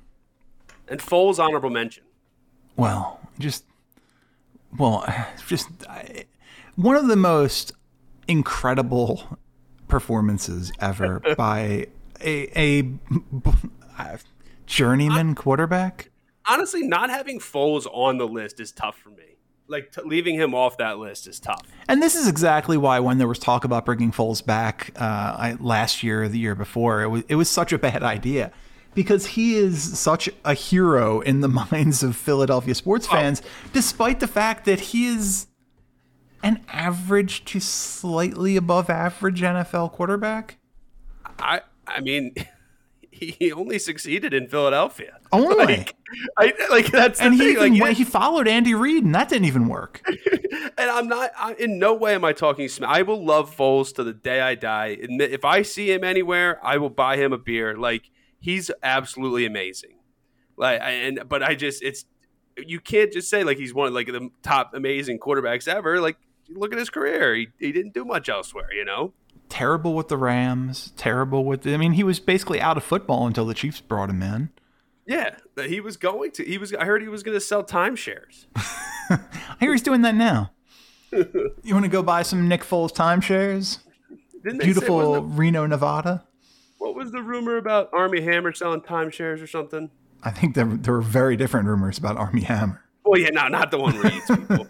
And 0.88 1.00
Foles 1.00 1.38
honorable 1.38 1.70
mention. 1.70 2.04
Well, 2.78 3.18
just 3.38 3.64
well, 4.78 5.04
just 5.46 5.68
I, 5.86 6.24
one 6.76 6.96
of 6.96 7.08
the 7.08 7.16
most 7.16 7.72
incredible 8.26 9.38
performances 9.88 10.72
ever 10.80 11.20
by 11.36 11.88
a 12.24 12.58
a, 12.58 12.88
a 13.98 14.18
journeyman 14.66 15.34
quarterback. 15.34 16.10
Honestly, 16.46 16.86
not 16.86 17.10
having 17.10 17.40
Foles 17.40 17.86
on 17.92 18.16
the 18.16 18.26
list 18.26 18.58
is 18.58 18.72
tough 18.72 18.96
for 18.96 19.10
me. 19.10 19.16
Like 19.66 19.92
t- 19.92 20.00
leaving 20.02 20.36
him 20.36 20.54
off 20.54 20.78
that 20.78 20.98
list 20.98 21.26
is 21.26 21.38
tough. 21.38 21.60
And 21.88 22.02
this 22.02 22.14
is 22.14 22.26
exactly 22.26 22.78
why 22.78 23.00
when 23.00 23.18
there 23.18 23.28
was 23.28 23.38
talk 23.38 23.64
about 23.64 23.84
bringing 23.84 24.12
Foles 24.12 24.42
back 24.44 24.92
uh, 24.96 25.04
I, 25.04 25.56
last 25.60 26.02
year, 26.02 26.22
or 26.22 26.28
the 26.28 26.38
year 26.38 26.54
before, 26.54 27.02
it 27.02 27.08
was 27.08 27.24
it 27.28 27.34
was 27.34 27.50
such 27.50 27.72
a 27.72 27.78
bad 27.78 28.02
idea 28.16 28.52
because 28.98 29.26
he 29.26 29.54
is 29.54 29.96
such 29.96 30.28
a 30.44 30.54
hero 30.54 31.20
in 31.20 31.38
the 31.38 31.46
minds 31.70 32.02
of 32.02 32.16
Philadelphia 32.16 32.74
sports 32.74 33.06
oh. 33.08 33.12
fans, 33.12 33.42
despite 33.72 34.18
the 34.18 34.26
fact 34.26 34.64
that 34.64 34.80
he 34.80 35.06
is 35.06 35.46
an 36.42 36.64
average 36.68 37.44
to 37.44 37.60
slightly 37.60 38.56
above 38.56 38.90
average 38.90 39.40
NFL 39.40 39.92
quarterback. 39.92 40.58
I 41.38 41.60
I 41.86 42.00
mean, 42.00 42.34
he 43.12 43.52
only 43.52 43.78
succeeded 43.78 44.34
in 44.34 44.48
Philadelphia. 44.48 45.18
Only. 45.30 45.86
Like, 46.38 46.58
I, 46.58 46.70
like 46.70 46.86
that's 46.86 47.20
and 47.20 47.34
he 47.34 47.50
even 47.50 47.74
like, 47.74 47.82
went- 47.82 47.96
he 47.98 48.04
followed 48.04 48.48
Andy 48.48 48.72
Reid, 48.72 49.04
and 49.04 49.14
that 49.14 49.28
didn't 49.28 49.44
even 49.44 49.68
work. 49.68 50.02
and 50.06 50.90
I'm 50.90 51.06
not. 51.06 51.30
I, 51.38 51.52
in 51.52 51.78
no 51.78 51.92
way 51.92 52.14
am 52.14 52.24
I 52.24 52.32
talking. 52.32 52.66
I 52.82 53.02
will 53.02 53.22
love 53.22 53.54
Foles 53.54 53.94
to 53.96 54.02
the 54.02 54.14
day 54.14 54.40
I 54.40 54.54
die. 54.54 54.96
And 55.02 55.20
if 55.20 55.44
I 55.44 55.60
see 55.60 55.92
him 55.92 56.04
anywhere, 56.04 56.58
I 56.64 56.78
will 56.78 56.88
buy 56.88 57.18
him 57.18 57.34
a 57.34 57.38
beer. 57.38 57.76
Like 57.76 58.10
he's 58.40 58.70
absolutely 58.82 59.44
amazing. 59.46 59.98
Like 60.56 60.80
I- 60.80 60.90
and 60.90 61.20
but 61.28 61.42
I 61.42 61.54
just 61.54 61.82
it's 61.82 62.04
you 62.56 62.80
can't 62.80 63.12
just 63.12 63.30
say 63.30 63.44
like 63.44 63.58
he's 63.58 63.72
one 63.72 63.88
of 63.88 63.94
like 63.94 64.06
the 64.08 64.30
top 64.42 64.72
amazing 64.74 65.18
quarterbacks 65.18 65.68
ever. 65.68 66.00
Like 66.00 66.16
look 66.48 66.72
at 66.72 66.78
his 66.78 66.90
career. 66.90 67.34
He 67.34 67.48
he 67.58 67.72
didn't 67.72 67.94
do 67.94 68.04
much 68.04 68.28
elsewhere. 68.28 68.72
You 68.72 68.84
know. 68.84 69.12
terrible 69.48 69.94
with 69.94 70.08
the 70.08 70.16
Rams. 70.16 70.92
Terrible 70.96 71.44
with. 71.44 71.62
The, 71.62 71.74
I 71.74 71.76
mean, 71.76 71.92
he 71.92 72.02
was 72.04 72.20
basically 72.20 72.60
out 72.60 72.76
of 72.76 72.84
football 72.84 73.26
until 73.26 73.46
the 73.46 73.54
Chiefs 73.54 73.80
brought 73.80 74.10
him 74.10 74.22
in. 74.22 74.50
Yeah, 75.06 75.36
he 75.66 75.80
was 75.80 75.96
going 75.96 76.32
to. 76.32 76.44
He 76.44 76.58
was. 76.58 76.74
I 76.74 76.84
heard 76.84 77.00
he 77.00 77.08
was 77.08 77.22
going 77.22 77.36
to 77.36 77.40
sell 77.40 77.64
timeshares. 77.64 78.46
I 78.56 79.56
hear 79.60 79.72
he's 79.72 79.80
doing 79.82 80.02
that 80.02 80.14
now. 80.14 80.50
you 81.12 81.72
want 81.72 81.84
to 81.86 81.90
go 81.90 82.02
buy 82.02 82.22
some 82.22 82.46
Nick 82.46 82.62
Foles 82.62 82.92
timeshares? 82.92 83.78
Beautiful 84.42 85.22
Reno, 85.22 85.64
Nevada. 85.66 86.24
What 86.88 86.96
was 86.96 87.12
the 87.12 87.22
rumor 87.22 87.58
about 87.58 87.90
Armie 87.92 88.22
Hammer 88.22 88.54
selling 88.54 88.80
timeshares 88.80 89.42
or 89.42 89.46
something? 89.46 89.90
I 90.22 90.30
think 90.30 90.54
there, 90.54 90.64
there 90.64 90.94
were 90.94 91.02
very 91.02 91.36
different 91.36 91.68
rumors 91.68 91.98
about 91.98 92.16
Armie 92.16 92.40
Hammer. 92.40 92.82
Well, 93.04 93.20
yeah, 93.20 93.28
no, 93.28 93.46
not 93.48 93.70
the 93.70 93.76
one 93.76 93.94
where 93.98 94.08
he 94.08 94.16
eats 94.16 94.26
people. 94.26 94.66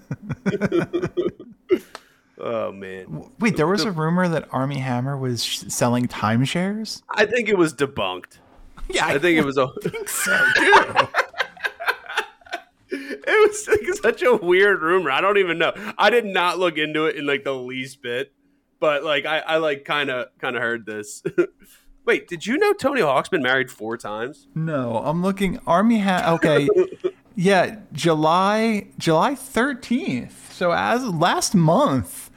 oh 2.39 2.73
man, 2.73 3.31
Wait, 3.39 3.57
there 3.57 3.69
was 3.69 3.85
a 3.85 3.93
rumor 3.93 4.27
that 4.27 4.49
Armie 4.51 4.81
Hammer 4.81 5.17
was 5.17 5.45
sh- 5.45 5.59
selling 5.69 6.09
timeshares? 6.09 7.03
I 7.09 7.25
think 7.25 7.49
it 7.49 7.57
was 7.57 7.73
debunked. 7.73 8.39
Yeah, 8.91 9.07
I 9.07 9.19
think 9.19 9.39
it 9.39 9.45
was 9.45 9.59
a. 9.59 9.69
Think 9.83 10.09
so 10.09 10.33
too. 10.57 11.09
It 12.91 13.49
was 13.49 13.69
like 13.69 13.95
such 14.03 14.23
a 14.23 14.35
weird 14.35 14.83
rumor. 14.83 15.11
I 15.11 15.21
don't 15.21 15.39
even 15.39 15.59
know. 15.59 15.73
I 15.97 16.11
did 16.11 16.25
not 16.25 16.59
look 16.59 16.79
into 16.79 17.05
it 17.05 17.15
in 17.15 17.27
like 17.27 17.45
the 17.45 17.55
least 17.55 18.03
bit, 18.03 18.33
but 18.81 19.05
like 19.05 19.27
I, 19.27 19.39
I 19.41 19.57
like 19.59 19.85
kind 19.85 20.11
of 20.11 20.29
kind 20.41 20.57
of 20.57 20.63
heard 20.63 20.87
this. 20.87 21.23
Wait, 22.09 22.27
did 22.27 22.47
you 22.47 22.57
know 22.57 22.73
Tony 22.73 23.03
Hawk's 23.03 23.29
been 23.29 23.43
married 23.43 23.71
four 23.71 23.99
times? 23.99 24.47
No, 24.55 25.03
I'm 25.05 25.23
looking. 25.23 25.59
Army 25.67 25.99
hat. 25.99 26.27
Okay, 26.27 26.67
yeah, 27.37 27.81
July 27.93 28.87
July 28.97 29.35
13th. 29.35 30.51
So 30.51 30.73
as 30.73 31.05
last 31.05 31.55
month, 31.55 32.31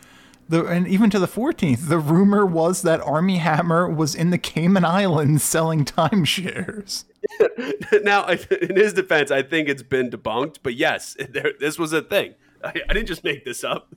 the 0.50 0.66
and 0.66 0.86
even 0.90 1.10
to 1.12 1.20
the 1.20 1.26
14th, 1.26 1.88
the 1.88 2.00
rumor 2.00 2.46
was 2.46 2.82
that 2.82 3.00
Armie 3.00 3.38
Hammer 3.38 3.88
was 3.88 4.14
in 4.14 4.30
the 4.30 4.38
Cayman 4.38 4.84
Islands 4.84 5.42
selling 5.42 5.86
timeshares. 5.86 7.06
now, 8.04 8.28
in 8.28 8.76
his 8.76 8.92
defense, 8.92 9.32
I 9.32 9.42
think 9.42 9.70
it's 9.70 9.84
been 9.84 10.10
debunked, 10.10 10.58
but 10.64 10.76
yes, 10.76 11.16
there, 11.30 11.54
this 11.62 11.80
was 11.80 11.94
a 11.94 12.02
thing. 12.02 12.34
I, 12.62 12.74
I 12.90 12.94
didn't 12.94 13.08
just 13.08 13.24
make 13.24 13.46
this 13.46 13.64
up. 13.64 13.96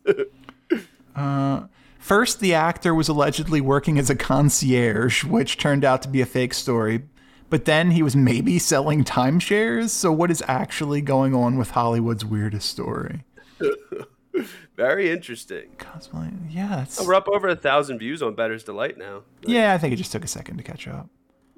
Uh, 1.16 1.64
First, 2.04 2.40
the 2.40 2.52
actor 2.52 2.94
was 2.94 3.08
allegedly 3.08 3.62
working 3.62 3.98
as 3.98 4.10
a 4.10 4.14
concierge, 4.14 5.24
which 5.24 5.56
turned 5.56 5.86
out 5.86 6.02
to 6.02 6.08
be 6.08 6.20
a 6.20 6.26
fake 6.26 6.52
story. 6.52 7.04
But 7.48 7.64
then 7.64 7.92
he 7.92 8.02
was 8.02 8.14
maybe 8.14 8.58
selling 8.58 9.04
timeshares. 9.04 9.88
So, 9.88 10.12
what 10.12 10.30
is 10.30 10.44
actually 10.46 11.00
going 11.00 11.34
on 11.34 11.56
with 11.56 11.70
Hollywood's 11.70 12.22
weirdest 12.22 12.68
story? 12.68 13.24
Very 14.76 15.10
interesting. 15.10 15.76
Cosplay, 15.78 16.30
yeah, 16.50 16.82
it's, 16.82 17.00
We're 17.02 17.14
up 17.14 17.26
over 17.26 17.48
a 17.48 17.56
thousand 17.56 18.00
views 18.00 18.22
on 18.22 18.34
Bettor's 18.34 18.64
Delight 18.64 18.98
now. 18.98 19.22
yeah. 19.40 19.72
I 19.72 19.78
think 19.78 19.94
it 19.94 19.96
just 19.96 20.12
took 20.12 20.24
a 20.24 20.28
second 20.28 20.58
to 20.58 20.62
catch 20.62 20.86
up. 20.86 21.08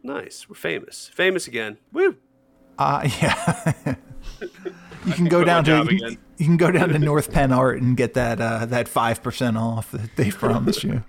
Nice. 0.04 0.48
We're 0.48 0.54
famous. 0.54 1.10
Famous 1.12 1.48
again. 1.48 1.78
Woo. 1.92 2.18
Uh, 2.78 3.08
yeah. 3.20 3.96
You 5.06 5.12
can 5.12 5.26
go 5.26 5.44
down 5.44 5.64
to 5.64 5.86
you, 5.90 5.98
can- 5.98 6.18
you 6.38 6.44
can 6.46 6.56
go 6.56 6.70
down 6.70 6.90
to 6.90 6.98
North 6.98 7.32
Penn 7.32 7.52
Art 7.52 7.80
and 7.80 7.96
get 7.96 8.14
that 8.14 8.40
uh, 8.40 8.66
that 8.66 8.88
five 8.88 9.22
percent 9.22 9.56
off 9.56 9.90
that 9.92 10.16
they 10.16 10.30
promised 10.42 10.84
you. 10.84 11.04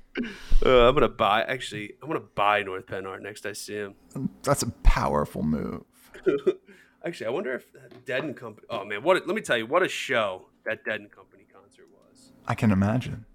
Uh, 0.65 0.87
I'm 0.87 0.93
gonna 0.93 1.07
buy. 1.09 1.43
Actually, 1.43 1.93
I'm 2.01 2.07
gonna 2.07 2.19
buy 2.21 2.63
North 2.63 2.87
Penn 2.87 3.05
Art 3.05 3.21
next 3.21 3.45
I 3.45 3.53
see 3.53 3.75
him. 3.75 3.95
That's 4.43 4.63
a 4.63 4.69
powerful 4.83 5.43
move. 5.43 5.83
Actually, 7.05 7.27
I 7.27 7.29
wonder 7.29 7.53
if 7.53 7.71
that 7.73 8.05
Dead 8.05 8.23
and 8.23 8.35
Company. 8.35 8.67
Oh 8.69 8.83
man, 8.85 9.03
what? 9.03 9.17
A, 9.17 9.19
let 9.25 9.35
me 9.35 9.41
tell 9.41 9.57
you, 9.57 9.65
what 9.65 9.83
a 9.83 9.87
show 9.87 10.47
that 10.65 10.83
Dead 10.83 10.99
and 10.99 11.11
Company 11.11 11.43
concert 11.51 11.87
was. 11.91 12.31
I 12.47 12.55
can 12.55 12.71
imagine. 12.71 13.25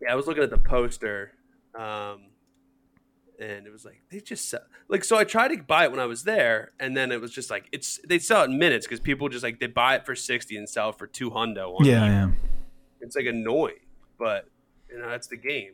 Yeah, 0.00 0.12
I 0.12 0.14
was 0.16 0.26
looking 0.26 0.42
at 0.42 0.50
the 0.50 0.58
poster, 0.58 1.32
um, 1.74 2.26
and 3.40 3.66
it 3.66 3.70
was 3.70 3.84
like 3.84 4.02
they 4.10 4.20
just 4.20 4.48
sell, 4.48 4.60
like. 4.88 5.04
So 5.04 5.16
I 5.16 5.24
tried 5.24 5.48
to 5.48 5.62
buy 5.62 5.84
it 5.84 5.90
when 5.90 6.00
I 6.00 6.06
was 6.06 6.24
there, 6.24 6.72
and 6.78 6.96
then 6.96 7.12
it 7.12 7.20
was 7.20 7.30
just 7.30 7.50
like 7.50 7.68
it's 7.72 8.00
they 8.06 8.18
sell 8.18 8.42
it 8.42 8.50
in 8.50 8.58
minutes 8.58 8.86
because 8.86 9.00
people 9.00 9.28
just 9.28 9.42
like 9.42 9.60
they 9.60 9.66
buy 9.66 9.96
it 9.96 10.06
for 10.06 10.14
sixty 10.14 10.56
and 10.56 10.68
sell 10.68 10.90
it 10.90 10.98
for 10.98 11.06
two 11.06 11.30
hundo. 11.30 11.78
On 11.78 11.84
Yeah, 11.84 12.06
yeah. 12.06 12.30
it's 13.00 13.16
like 13.16 13.26
annoying, 13.26 13.74
but 14.18 14.48
you 14.90 14.98
know 14.98 15.08
that's 15.08 15.26
the 15.26 15.36
game. 15.36 15.72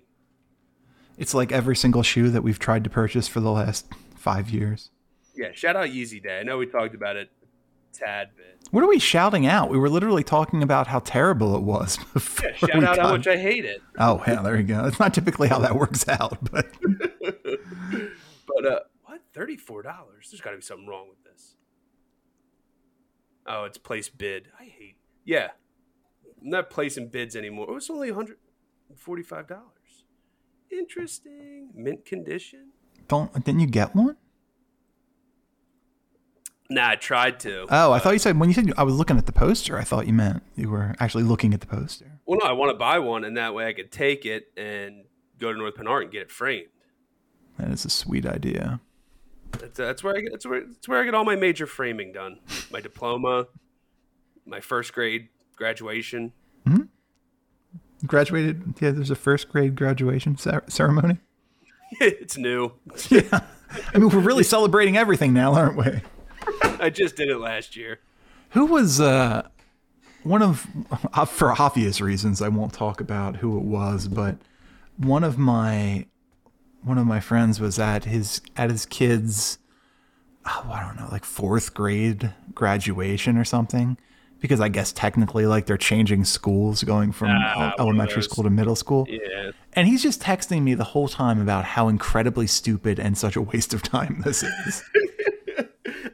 It's 1.19 1.35
like 1.35 1.53
every 1.53 1.77
single 1.77 2.03
shoe 2.03 2.31
that 2.31 2.43
we've 2.43 2.59
tried 2.59 2.85
to 2.85 2.91
purchase 2.91 3.29
for 3.29 3.41
the 3.41 3.53
last 3.53 3.87
five 4.17 4.49
years. 4.51 4.91
Yeah, 5.35 5.53
shout 5.53 5.77
out 5.77 5.89
Yeezy 5.89 6.23
Day. 6.23 6.41
I 6.41 6.43
know 6.43 6.59
we 6.59 6.67
talked 6.67 6.95
about 6.95 7.17
it 7.17 7.31
a 7.41 7.99
tad 7.99 8.31
bit. 8.37 8.59
What 8.71 8.85
are 8.85 8.87
we 8.89 8.99
shouting 8.99 9.47
out? 9.47 9.69
We 9.69 9.79
were 9.79 9.89
literally 9.89 10.23
talking 10.23 10.63
about 10.63 10.87
how 10.87 11.01
terrible 11.01 11.57
it 11.57 11.63
was. 11.63 11.99
Yeah, 12.43 12.55
shout 12.55 12.85
out 12.85 12.99
how 12.99 13.11
much 13.11 13.27
I 13.27 13.37
hate 13.37 13.65
it. 13.65 13.83
Oh, 13.99 14.23
yeah, 14.27 14.43
there 14.43 14.57
you 14.57 14.63
go. 14.63 14.85
It's 14.87 14.99
not 14.99 15.13
typically 15.15 15.49
how 15.49 15.59
that 15.61 15.75
works 15.77 16.09
out, 16.09 16.39
but 16.51 16.67
But 18.61 18.73
uh, 18.73 18.81
what? 19.05 19.23
Thirty 19.33 19.57
four 19.57 19.83
dollars? 19.83 20.29
There's 20.31 20.41
got 20.41 20.51
to 20.51 20.57
be 20.57 20.63
something 20.63 20.87
wrong 20.87 21.09
with 21.09 21.23
this. 21.25 21.55
Oh, 23.47 23.65
it's 23.65 23.79
place 23.79 24.09
bid. 24.09 24.49
I 24.59 24.65
hate. 24.65 24.97
Yeah, 25.25 25.49
I'm 26.43 26.51
not 26.51 26.71
placing 26.71 27.09
bids 27.09 27.35
anymore. 27.37 27.71
It 27.71 27.75
was 27.75 27.89
only 27.91 28.11
one 28.11 28.17
hundred 28.17 28.39
and 28.89 28.99
forty 28.99 29.23
five 29.23 29.47
dollars. 29.47 30.05
Interesting. 30.71 31.71
Mint 31.75 32.05
condition. 32.05 32.73
don't 33.09 33.33
didn't 33.45 33.61
you 33.61 33.67
get 33.67 33.95
one? 33.95 34.17
Nah, 36.69 36.91
I 36.91 36.97
tried 36.97 37.41
to. 37.41 37.67
Oh, 37.69 37.93
I 37.93 37.99
thought 37.99 38.13
you 38.13 38.19
said 38.19 38.39
when 38.39 38.49
you 38.49 38.55
said 38.55 38.73
I 38.77 38.83
was 38.83 38.95
looking 38.95 39.17
at 39.17 39.27
the 39.27 39.33
poster. 39.33 39.79
I 39.79 39.85
thought 39.85 40.07
you 40.07 40.13
meant 40.13 40.43
you 40.55 40.69
were 40.69 40.95
actually 41.01 41.25
looking 41.25 41.55
at 41.55 41.61
the 41.61 41.67
poster. 41.67 42.21
well, 42.27 42.39
no, 42.43 42.49
I 42.49 42.53
want 42.53 42.71
to 42.71 42.79
buy 42.79 42.99
one, 42.99 43.25
and 43.25 43.37
that 43.39 43.55
way 43.55 43.67
I 43.67 43.73
could 43.73 43.91
take 43.91 44.27
it 44.27 44.53
and 44.57 45.05
go 45.39 45.51
to 45.51 45.59
North 45.59 45.77
Penn 45.77 45.89
Art 45.89 46.05
and 46.05 46.13
get 46.13 46.23
it 46.23 46.31
framed. 46.31 46.69
That 47.61 47.71
is 47.73 47.85
a 47.85 47.91
sweet 47.91 48.27
idea. 48.27 48.81
That's, 49.53 49.77
that's 49.77 50.05
where 50.05 50.17
I 50.17 50.21
get. 50.21 50.33
That's 50.33 50.47
where. 50.47 50.65
That's 50.65 50.89
where 50.89 51.01
I 51.01 51.05
get 51.05 51.15
all 51.15 51.25
my 51.25 51.37
major 51.37 51.67
framing 51.67 52.13
done. 52.13 52.39
My 52.71 52.81
diploma, 52.81 53.49
my 54.47 54.61
first 54.61 54.93
grade 54.93 55.29
graduation. 55.57 56.33
Hmm. 56.67 56.83
Graduated. 58.07 58.75
Yeah, 58.81 58.93
there's 58.93 59.11
a 59.11 59.17
first 59.17 59.49
grade 59.51 59.77
graduation 59.77 60.37
ceremony. 60.69 61.19
it's 62.01 62.39
new. 62.39 62.73
Yeah, 63.11 63.41
I 63.95 63.99
mean 63.99 64.09
we're 64.09 64.21
really 64.21 64.45
celebrating 64.45 64.97
everything 64.97 65.33
now, 65.33 65.55
aren't 65.55 65.77
we? 65.77 66.01
I 66.81 66.91
just 66.91 67.17
did 67.17 67.29
it 67.29 67.39
last 67.39 67.77
year. 67.77 68.01
Who 68.51 68.67
was 68.67 69.01
uh, 69.01 69.47
one 70.23 70.43
of, 70.43 70.67
uh, 71.13 71.25
for 71.25 71.53
obvious 71.61 72.01
reasons, 72.01 72.43
I 72.43 72.49
won't 72.49 72.73
talk 72.73 73.01
about 73.01 73.37
who 73.37 73.57
it 73.59 73.65
was, 73.65 74.09
but 74.09 74.39
one 74.97 75.23
of 75.23 75.39
my 75.39 76.07
one 76.83 76.99
of 76.99 77.07
my 77.07 77.21
friends 77.21 77.61
was 77.61 77.79
at 77.79 78.05
his 78.05 78.41
at 78.57 78.71
his 78.71 78.87
kid's, 78.87 79.59
oh, 80.47 80.71
I 80.73 80.81
don't 80.85 80.97
know, 80.97 81.09
like 81.11 81.25
fourth 81.25 81.75
grade 81.75 82.33
graduation 82.55 83.37
or 83.37 83.45
something, 83.45 83.99
because 84.41 84.61
I 84.61 84.69
guess 84.69 84.93
technically 84.93 85.47
like 85.47 85.67
they're 85.67 85.77
changing 85.77 86.25
schools, 86.25 86.83
going 86.83 87.13
from 87.13 87.31
ah, 87.31 87.73
of 87.73 87.81
elementary 87.81 88.23
school 88.23 88.45
to 88.45 88.51
middle 88.51 88.77
school. 88.77 89.07
Yeah. 89.09 89.53
And 89.75 89.87
he's 89.87 90.03
just 90.03 90.21
texting 90.23 90.63
me 90.63 90.75
the 90.75 90.85
whole 90.85 91.09
time 91.09 91.41
about 91.41 91.65
how 91.65 91.89
incredibly 91.89 92.47
stupid 92.47 92.99
and 92.99 93.17
such 93.17 93.37
a 93.37 93.43
waste 93.43 93.73
of 93.75 93.83
time 93.83 94.23
this 94.25 94.43
is. 94.43 94.83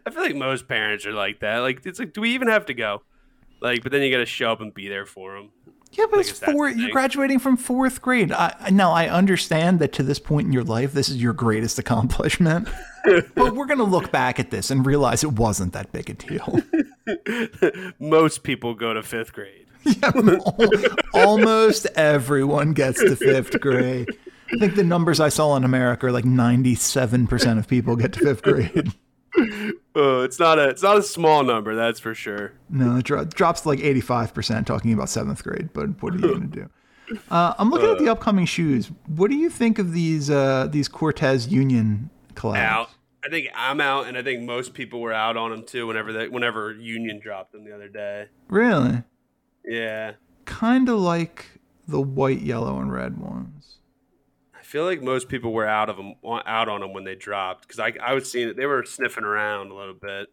I 0.06 0.10
feel 0.10 0.22
like 0.22 0.36
most 0.36 0.68
parents 0.68 1.06
are 1.06 1.12
like 1.12 1.40
that. 1.40 1.58
Like, 1.58 1.84
it's 1.84 1.98
like, 1.98 2.12
do 2.12 2.20
we 2.20 2.30
even 2.34 2.48
have 2.48 2.66
to 2.66 2.74
go? 2.74 3.02
Like, 3.60 3.82
but 3.82 3.92
then 3.92 4.02
you 4.02 4.10
got 4.10 4.18
to 4.18 4.26
show 4.26 4.52
up 4.52 4.60
and 4.60 4.72
be 4.72 4.88
there 4.88 5.06
for 5.06 5.34
them. 5.34 5.50
Yeah, 5.96 6.04
but 6.10 6.18
Like, 6.18 6.28
it's 6.28 6.38
four. 6.38 6.68
You're 6.68 6.90
graduating 6.90 7.38
from 7.38 7.56
fourth 7.56 8.02
grade. 8.02 8.32
I, 8.32 8.54
I- 8.60 8.70
now 8.70 8.92
I 8.92 9.08
understand 9.08 9.78
that 9.80 9.92
to 9.94 10.02
this 10.02 10.18
point 10.18 10.46
in 10.46 10.52
your 10.52 10.64
life, 10.64 10.92
this 10.92 11.08
is 11.08 11.16
your 11.22 11.32
greatest 11.32 11.78
accomplishment. 11.78 12.68
but 13.34 13.54
we're 13.54 13.66
gonna 13.66 13.84
look 13.84 14.10
back 14.10 14.38
at 14.40 14.50
this 14.50 14.70
and 14.70 14.84
realize 14.84 15.22
it 15.24 15.32
wasn't 15.32 15.72
that 15.72 15.92
big 15.92 16.10
a 16.10 16.14
deal. 16.14 16.60
Most 17.98 18.42
people 18.42 18.74
go 18.74 18.92
to 18.94 19.02
fifth 19.02 19.32
grade. 19.32 19.62
Yeah, 19.86 20.10
Almost 21.14 21.86
everyone 21.94 22.72
gets 22.72 22.98
to 23.00 23.14
fifth 23.14 23.60
grade. 23.60 24.08
I 24.52 24.58
think 24.58 24.74
the 24.74 24.82
numbers 24.82 25.20
I 25.20 25.28
saw 25.28 25.54
in 25.56 25.62
America 25.62 26.06
are 26.06 26.12
like 26.12 26.24
97% 26.24 27.58
of 27.58 27.68
people 27.68 27.94
get 27.94 28.12
to 28.14 28.20
fifth 28.20 28.42
grade. 28.42 28.92
Uh, 29.96 30.20
it's 30.20 30.38
not 30.38 30.58
a. 30.58 30.68
It's 30.68 30.82
not 30.82 30.98
a 30.98 31.02
small 31.02 31.42
number. 31.42 31.74
That's 31.74 31.98
for 31.98 32.14
sure. 32.14 32.52
No, 32.68 32.96
it 32.96 33.04
dro- 33.06 33.24
drops 33.24 33.62
to 33.62 33.68
like 33.68 33.78
85% 33.78 34.66
talking 34.66 34.92
about 34.92 35.08
seventh 35.08 35.42
grade, 35.42 35.70
but 35.72 36.02
what 36.02 36.12
are 36.12 36.16
you 36.16 36.28
going 36.28 36.50
to 36.50 36.60
do? 36.60 36.70
Uh, 37.30 37.54
I'm 37.56 37.70
looking 37.70 37.88
at 37.88 37.98
the 37.98 38.08
upcoming 38.08 38.46
shoes. 38.46 38.90
What 39.06 39.30
do 39.30 39.36
you 39.36 39.48
think 39.48 39.78
of 39.78 39.92
these 39.92 40.28
uh, 40.28 40.66
these 40.68 40.88
Cortez 40.88 41.46
Union 41.46 42.10
collabs? 42.34 42.56
Out. 42.56 42.90
I 43.24 43.28
think 43.28 43.46
I'm 43.54 43.80
out, 43.80 44.08
and 44.08 44.18
I 44.18 44.24
think 44.24 44.42
most 44.42 44.74
people 44.74 45.00
were 45.00 45.12
out 45.12 45.36
on 45.36 45.52
them 45.52 45.62
too. 45.64 45.86
Whenever 45.86 46.12
they, 46.12 46.28
whenever 46.28 46.72
Union 46.72 47.20
dropped 47.20 47.52
them 47.52 47.64
the 47.64 47.72
other 47.72 47.88
day. 47.88 48.26
Really? 48.48 49.04
Yeah. 49.64 50.14
Kind 50.46 50.88
of 50.88 50.98
like 50.98 51.46
the 51.86 52.00
white, 52.00 52.40
yellow, 52.42 52.80
and 52.80 52.92
red 52.92 53.18
ones. 53.18 53.55
I 54.66 54.68
feel 54.68 54.84
like 54.84 55.00
most 55.00 55.28
people 55.28 55.52
were 55.52 55.64
out 55.66 55.88
of 55.88 55.96
them, 55.96 56.14
out 56.24 56.68
on 56.68 56.80
them 56.80 56.92
when 56.92 57.04
they 57.04 57.14
dropped 57.14 57.68
because 57.68 57.78
I, 57.78 57.92
I 58.02 58.14
was 58.14 58.28
seeing 58.30 58.48
it. 58.48 58.56
They 58.56 58.66
were 58.66 58.84
sniffing 58.84 59.22
around 59.22 59.70
a 59.70 59.74
little 59.76 59.94
bit. 59.94 60.26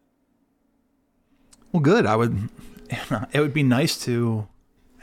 Well, 1.70 1.80
good. 1.80 2.04
I 2.06 2.16
would. 2.16 2.48
It 3.32 3.40
would 3.40 3.54
be 3.54 3.62
nice 3.62 3.96
to 4.04 4.46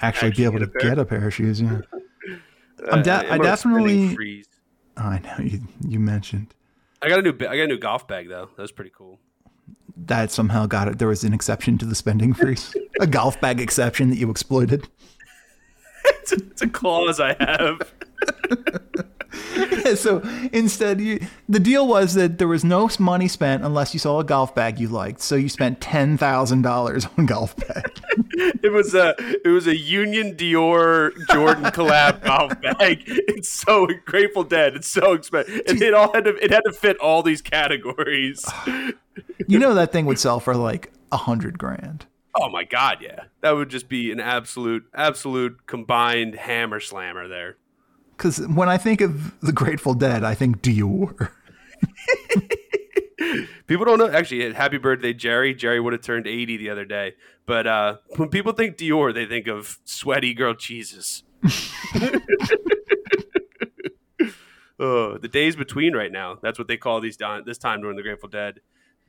actually, 0.01 0.27
Actually 0.29 0.31
be 0.37 0.43
able 0.43 0.59
get 0.59 0.73
to 0.73 0.79
a 0.79 0.89
get 0.89 0.99
a 0.99 1.05
pair 1.05 1.27
of 1.27 1.33
shoes. 1.33 1.61
Yeah. 1.61 1.79
I'm 2.91 3.01
de- 3.03 3.11
Uh, 3.11 3.23
I 3.23 3.37
on 3.37 3.45
a 3.45 3.57
spinning 3.57 4.07
definitely- 4.09 4.15
freeze. 4.15 4.47
Oh, 4.97 5.01
I 5.03 5.19
know 5.19 5.43
you. 5.43 5.61
You 5.87 5.99
mentioned 5.99 6.53
I 7.01 7.07
got 7.09 7.19
a 7.19 7.21
new. 7.21 7.31
I 7.31 7.55
got 7.55 7.63
a 7.63 7.67
new 7.67 7.79
golf 7.79 8.07
bag 8.07 8.27
though. 8.29 8.49
That 8.55 8.61
was 8.61 8.71
pretty 8.73 8.91
cool. 8.95 9.17
that 10.05 10.29
somehow 10.31 10.65
got 10.67 10.87
it. 10.89 10.99
There 10.99 11.07
was 11.07 11.23
an 11.23 11.33
exception 11.33 11.77
to 11.79 11.85
the 11.85 11.95
spending 11.95 12.33
freeze, 12.33 12.75
a 12.99 13.07
golf 13.07 13.39
bag 13.41 13.59
exception 13.61 14.09
that 14.09 14.17
you 14.17 14.29
exploited. 14.29 14.87
it's, 16.23 16.31
a, 16.31 16.35
it's 16.35 16.61
a 16.61 16.69
clause 16.69 17.19
I 17.19 17.35
have. 17.39 17.81
so 19.95 20.21
instead, 20.51 20.99
you, 20.99 21.19
the 21.47 21.59
deal 21.59 21.87
was 21.87 22.13
that 22.15 22.37
there 22.37 22.47
was 22.47 22.63
no 22.63 22.89
money 22.99 23.27
spent 23.27 23.63
unless 23.63 23.93
you 23.93 23.99
saw 23.99 24.19
a 24.19 24.23
golf 24.23 24.53
bag 24.53 24.79
you 24.79 24.87
liked. 24.87 25.21
So 25.21 25.35
you 25.35 25.49
spent 25.49 25.81
ten 25.81 26.17
thousand 26.17 26.61
dollars 26.63 27.07
on 27.17 27.25
golf 27.25 27.55
bag. 27.55 27.99
it 28.63 28.71
was 28.71 28.93
a 28.93 29.15
it 29.17 29.49
was 29.49 29.67
a 29.67 29.77
Union 29.77 30.35
Dior 30.35 31.11
Jordan 31.31 31.65
collab 31.65 32.23
golf 32.23 32.59
bag. 32.61 33.03
It's 33.05 33.49
so 33.49 33.87
Grateful 34.05 34.43
Dead. 34.43 34.75
It's 34.75 34.87
so 34.87 35.13
expensive. 35.13 35.61
And 35.67 35.81
it 35.81 35.93
all 35.93 36.13
had 36.13 36.25
to 36.25 36.35
it 36.43 36.51
had 36.51 36.63
to 36.65 36.73
fit 36.73 36.97
all 36.97 37.23
these 37.23 37.41
categories. 37.41 38.45
you 39.47 39.59
know 39.59 39.73
that 39.73 39.91
thing 39.91 40.05
would 40.05 40.19
sell 40.19 40.39
for 40.39 40.55
like 40.55 40.91
a 41.11 41.17
hundred 41.17 41.57
grand. 41.57 42.05
Oh 42.35 42.49
my 42.49 42.63
god, 42.63 42.99
yeah. 43.01 43.25
That 43.41 43.51
would 43.51 43.69
just 43.69 43.89
be 43.89 44.11
an 44.11 44.19
absolute 44.19 44.85
absolute 44.93 45.65
combined 45.65 46.35
hammer 46.35 46.79
slammer 46.79 47.27
there. 47.27 47.57
Cuz 48.17 48.45
when 48.47 48.69
I 48.69 48.77
think 48.77 49.01
of 49.01 49.39
the 49.41 49.51
Grateful 49.51 49.93
Dead, 49.93 50.23
I 50.23 50.35
think 50.35 50.61
Dior. 50.61 51.31
people 53.67 53.85
don't 53.85 53.97
know 53.97 54.09
actually 54.09 54.51
happy 54.53 54.77
birthday 54.77 55.13
jerry 55.13 55.53
jerry 55.53 55.79
would 55.79 55.93
have 55.93 56.01
turned 56.01 56.27
80 56.27 56.57
the 56.57 56.69
other 56.69 56.85
day 56.85 57.15
but 57.45 57.67
uh, 57.67 57.97
when 58.17 58.29
people 58.29 58.53
think 58.53 58.77
dior 58.77 59.13
they 59.13 59.25
think 59.25 59.47
of 59.47 59.79
sweaty 59.85 60.33
girl 60.33 60.53
cheeses 60.53 61.23
oh, 64.79 65.17
the 65.17 65.29
days 65.31 65.55
between 65.55 65.93
right 65.93 66.11
now 66.11 66.37
that's 66.41 66.59
what 66.59 66.67
they 66.67 66.77
call 66.77 66.99
these 66.99 67.17
this 67.45 67.57
time 67.57 67.81
during 67.81 67.95
the 67.95 68.03
grateful 68.03 68.29
dead 68.29 68.59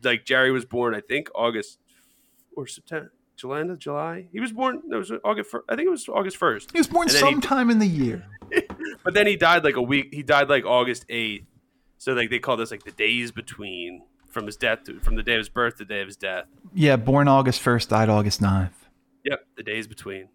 like 0.02 0.24
jerry 0.24 0.50
was 0.50 0.64
born 0.64 0.94
i 0.94 1.00
think 1.00 1.28
august 1.35 1.78
or 2.56 2.66
september 2.66 3.12
july 3.36 3.62
july 3.78 4.26
he 4.32 4.40
was 4.40 4.52
born 4.52 4.82
it 4.90 4.94
was 4.94 5.10
august 5.24 5.54
i 5.68 5.74
think 5.74 5.86
it 5.86 5.90
was 5.90 6.08
august 6.08 6.38
1st 6.38 6.72
he 6.72 6.78
was 6.78 6.86
born 6.86 7.08
sometime 7.08 7.68
he, 7.68 7.72
in 7.72 7.78
the 7.78 7.86
year 7.86 8.24
but 9.04 9.14
then 9.14 9.26
he 9.26 9.36
died 9.36 9.64
like 9.64 9.76
a 9.76 9.82
week 9.82 10.08
he 10.12 10.22
died 10.22 10.48
like 10.48 10.64
august 10.64 11.08
8th 11.08 11.46
so 11.98 12.12
like 12.12 12.30
they 12.30 12.38
call 12.38 12.56
this 12.56 12.70
like 12.70 12.84
the 12.84 12.92
days 12.92 13.30
between 13.30 14.02
from 14.32 14.46
his 14.46 14.56
death 14.56 14.84
to, 14.84 14.98
from 15.00 15.14
the 15.14 15.22
day 15.22 15.34
of 15.34 15.38
his 15.38 15.48
birth 15.48 15.76
to 15.76 15.84
the 15.84 15.94
day 15.94 16.00
of 16.00 16.08
his 16.08 16.16
death. 16.16 16.46
Yeah, 16.74 16.96
born 16.96 17.28
August 17.28 17.60
first, 17.60 17.90
died 17.90 18.08
August 18.08 18.40
9th. 18.40 18.70
Yep, 19.24 19.46
the 19.56 19.62
days 19.62 19.86
between. 19.86 20.28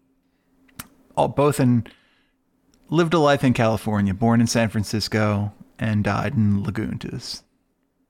All 1.16 1.28
both 1.28 1.60
in 1.60 1.86
lived 2.88 3.12
a 3.12 3.18
life 3.18 3.44
in 3.44 3.52
California, 3.52 4.14
born 4.14 4.40
in 4.40 4.46
San 4.46 4.68
Francisco 4.70 5.52
and 5.78 6.04
died 6.04 6.34
in 6.34 6.64
Lagunitas. 6.64 7.42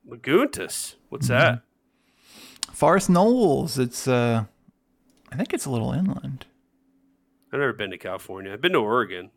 Lagunitas? 0.09 0.95
What's 1.09 1.29
mm-hmm. 1.29 1.39
that? 1.39 1.63
Forest 2.79 3.11
Knolls. 3.11 3.77
It's 3.77 4.07
uh 4.07 4.45
I 5.33 5.37
think 5.37 5.53
it's 5.53 5.67
a 5.67 5.71
little 5.71 5.93
inland. 5.93 6.47
I've 7.53 7.59
never 7.59 7.73
been 7.73 7.91
to 7.91 7.99
California. 7.99 8.53
I've 8.53 8.61
been 8.61 8.75
to 8.75 8.79
Oregon. 8.79 9.31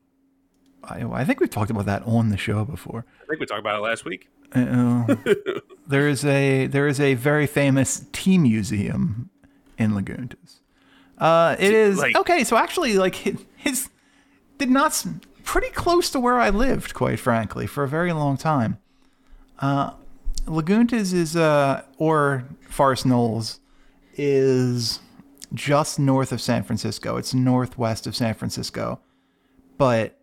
I, 0.84 1.02
I 1.06 1.26
think 1.26 1.40
we've 1.40 1.50
talked 1.50 1.72
about 1.72 1.88
that 1.88 2.04
on 2.04 2.30
the 2.30 2.38
show 2.38 2.64
before. 2.66 3.04
I 3.24 3.26
think 3.26 3.40
we 3.40 3.48
talked 3.48 3.62
about 3.62 3.80
it 3.80 3.82
last 3.82 4.06
week. 4.06 4.30
Uh, 4.54 5.16
there 5.88 6.08
is 6.08 6.24
a 6.24 6.68
there 6.68 6.88
is 6.88 7.00
a 7.00 7.16
very 7.16 7.48
famous 7.48 8.06
tea 8.12 8.38
museum 8.38 9.32
in 9.76 9.94
Lagunitas. 9.94 10.60
Uh, 11.18 11.56
it 11.58 11.74
is 11.74 11.98
like, 11.98 12.16
okay. 12.16 12.44
So 12.44 12.58
actually, 12.58 12.94
like 13.00 13.16
his 13.16 13.90
did 14.60 14.70
not 14.70 15.04
pretty 15.44 15.72
close 15.72 16.12
to 16.12 16.20
where 16.20 16.40
I 16.40 16.52
lived, 16.52 16.94
quite 16.94 17.20
frankly, 17.20 17.66
for 17.66 17.84
a 17.84 17.88
very 17.88 18.14
long 18.14 18.38
time. 18.38 18.78
Uh, 19.58 19.94
Lagunitas 20.46 21.12
is 21.12 21.36
uh, 21.36 21.84
or 21.98 22.46
Forest 22.72 23.06
Knolls 23.06 23.60
is 24.16 25.00
just 25.54 26.00
north 26.00 26.32
of 26.32 26.42
San 26.42 26.64
Francisco. 26.64 27.18
It's 27.18 27.34
northwest 27.34 28.08
of 28.08 28.16
San 28.16 28.34
Francisco, 28.34 29.00
but 29.78 30.18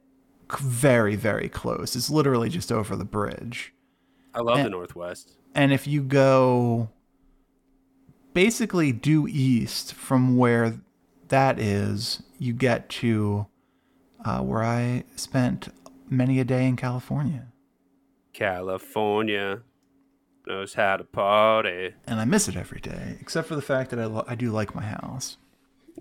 very 0.58 1.14
very 1.14 1.48
close. 1.48 1.94
It's 1.94 2.08
literally 2.10 2.48
just 2.48 2.72
over 2.72 2.96
the 2.96 3.04
bridge. 3.04 3.74
I 4.34 4.40
love 4.40 4.58
and, 4.58 4.66
the 4.66 4.70
Northwest. 4.70 5.36
And 5.54 5.72
if 5.72 5.86
you 5.86 6.02
go 6.02 6.88
basically 8.32 8.92
due 8.92 9.26
east 9.28 9.94
from 9.94 10.36
where 10.36 10.80
that 11.28 11.58
is, 11.58 12.22
you 12.38 12.52
get 12.52 12.88
to 12.88 13.46
uh, 14.24 14.40
where 14.40 14.62
I 14.62 15.04
spent 15.16 15.68
many 16.08 16.40
a 16.40 16.44
day 16.44 16.66
in 16.66 16.76
California. 16.76 17.48
California 18.32 19.62
knows 20.48 20.74
how 20.74 20.96
to 20.96 21.04
party. 21.04 21.94
And 22.06 22.20
I 22.20 22.24
miss 22.24 22.48
it 22.48 22.56
every 22.56 22.80
day, 22.80 23.16
except 23.20 23.46
for 23.46 23.54
the 23.54 23.62
fact 23.62 23.90
that 23.90 23.98
I, 24.00 24.06
lo- 24.06 24.24
I 24.26 24.34
do 24.34 24.50
like 24.50 24.74
my 24.74 24.82
house. 24.82 25.36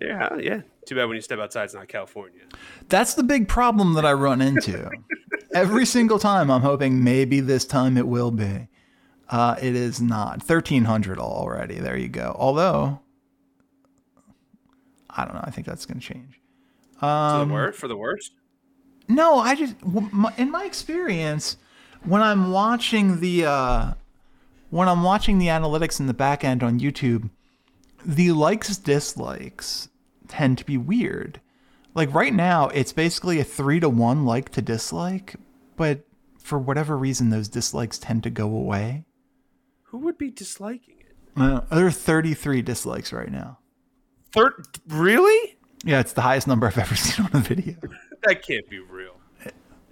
Yeah, 0.01 0.35
yeah. 0.37 0.61
Too 0.85 0.95
bad 0.95 1.05
when 1.05 1.15
you 1.15 1.21
step 1.21 1.39
outside, 1.39 1.65
it's 1.65 1.73
not 1.73 1.87
California. 1.87 2.41
That's 2.87 3.13
the 3.13 3.23
big 3.23 3.47
problem 3.47 3.93
that 3.93 4.05
I 4.05 4.13
run 4.13 4.41
into. 4.41 4.89
Every 5.53 5.85
single 5.85 6.19
time, 6.19 6.49
I'm 6.49 6.61
hoping 6.61 7.03
maybe 7.03 7.39
this 7.39 7.65
time 7.65 7.97
it 7.97 8.07
will 8.07 8.31
be. 8.31 8.67
Uh, 9.29 9.55
it 9.61 9.75
is 9.75 9.99
not. 9.99 10.43
1300 10.43 11.19
already. 11.19 11.75
There 11.75 11.97
you 11.97 12.07
go. 12.07 12.35
Although, 12.37 13.01
I 15.09 15.25
don't 15.25 15.33
know. 15.33 15.43
I 15.43 15.51
think 15.51 15.67
that's 15.67 15.85
going 15.85 15.99
to 15.99 16.05
change. 16.05 16.39
Um, 17.01 17.41
for 17.41 17.45
the 17.45 17.53
worst? 17.53 17.79
For 17.79 17.87
the 17.87 17.97
worst? 17.97 18.31
No, 19.09 19.39
I 19.39 19.55
just, 19.55 19.75
in 20.37 20.51
my 20.51 20.65
experience, 20.65 21.57
when 22.03 22.21
I'm 22.21 22.51
watching 22.51 23.19
the, 23.19 23.45
uh, 23.45 23.93
when 24.69 24.87
I'm 24.89 25.03
watching 25.03 25.37
the 25.37 25.47
analytics 25.47 25.99
in 25.99 26.07
the 26.07 26.13
back 26.13 26.43
end 26.43 26.63
on 26.63 26.79
YouTube, 26.79 27.29
the 28.05 28.31
likes 28.31 28.77
dislikes 28.77 29.89
tend 30.27 30.57
to 30.57 30.65
be 30.65 30.77
weird. 30.77 31.41
Like 31.93 32.13
right 32.13 32.33
now, 32.33 32.67
it's 32.69 32.93
basically 32.93 33.39
a 33.39 33.43
three 33.43 33.79
to 33.79 33.89
one 33.89 34.25
like 34.25 34.49
to 34.49 34.61
dislike, 34.61 35.35
but 35.75 36.05
for 36.39 36.59
whatever 36.59 36.97
reason, 36.97 37.29
those 37.29 37.47
dislikes 37.47 37.97
tend 37.97 38.23
to 38.23 38.29
go 38.29 38.45
away. 38.45 39.05
Who 39.83 39.99
would 39.99 40.17
be 40.17 40.29
disliking 40.29 40.95
it? 40.99 41.15
Uh, 41.35 41.61
there 41.71 41.87
are 41.87 41.91
33 41.91 42.61
dislikes 42.61 43.11
right 43.13 43.31
now. 43.31 43.59
Thir- 44.33 44.61
really? 44.87 45.57
Yeah, 45.83 45.99
it's 45.99 46.13
the 46.13 46.21
highest 46.21 46.47
number 46.47 46.67
I've 46.67 46.77
ever 46.77 46.95
seen 46.95 47.25
on 47.25 47.31
a 47.33 47.43
video. 47.43 47.75
that 48.23 48.45
can't 48.45 48.69
be 48.69 48.79
real. 48.79 49.13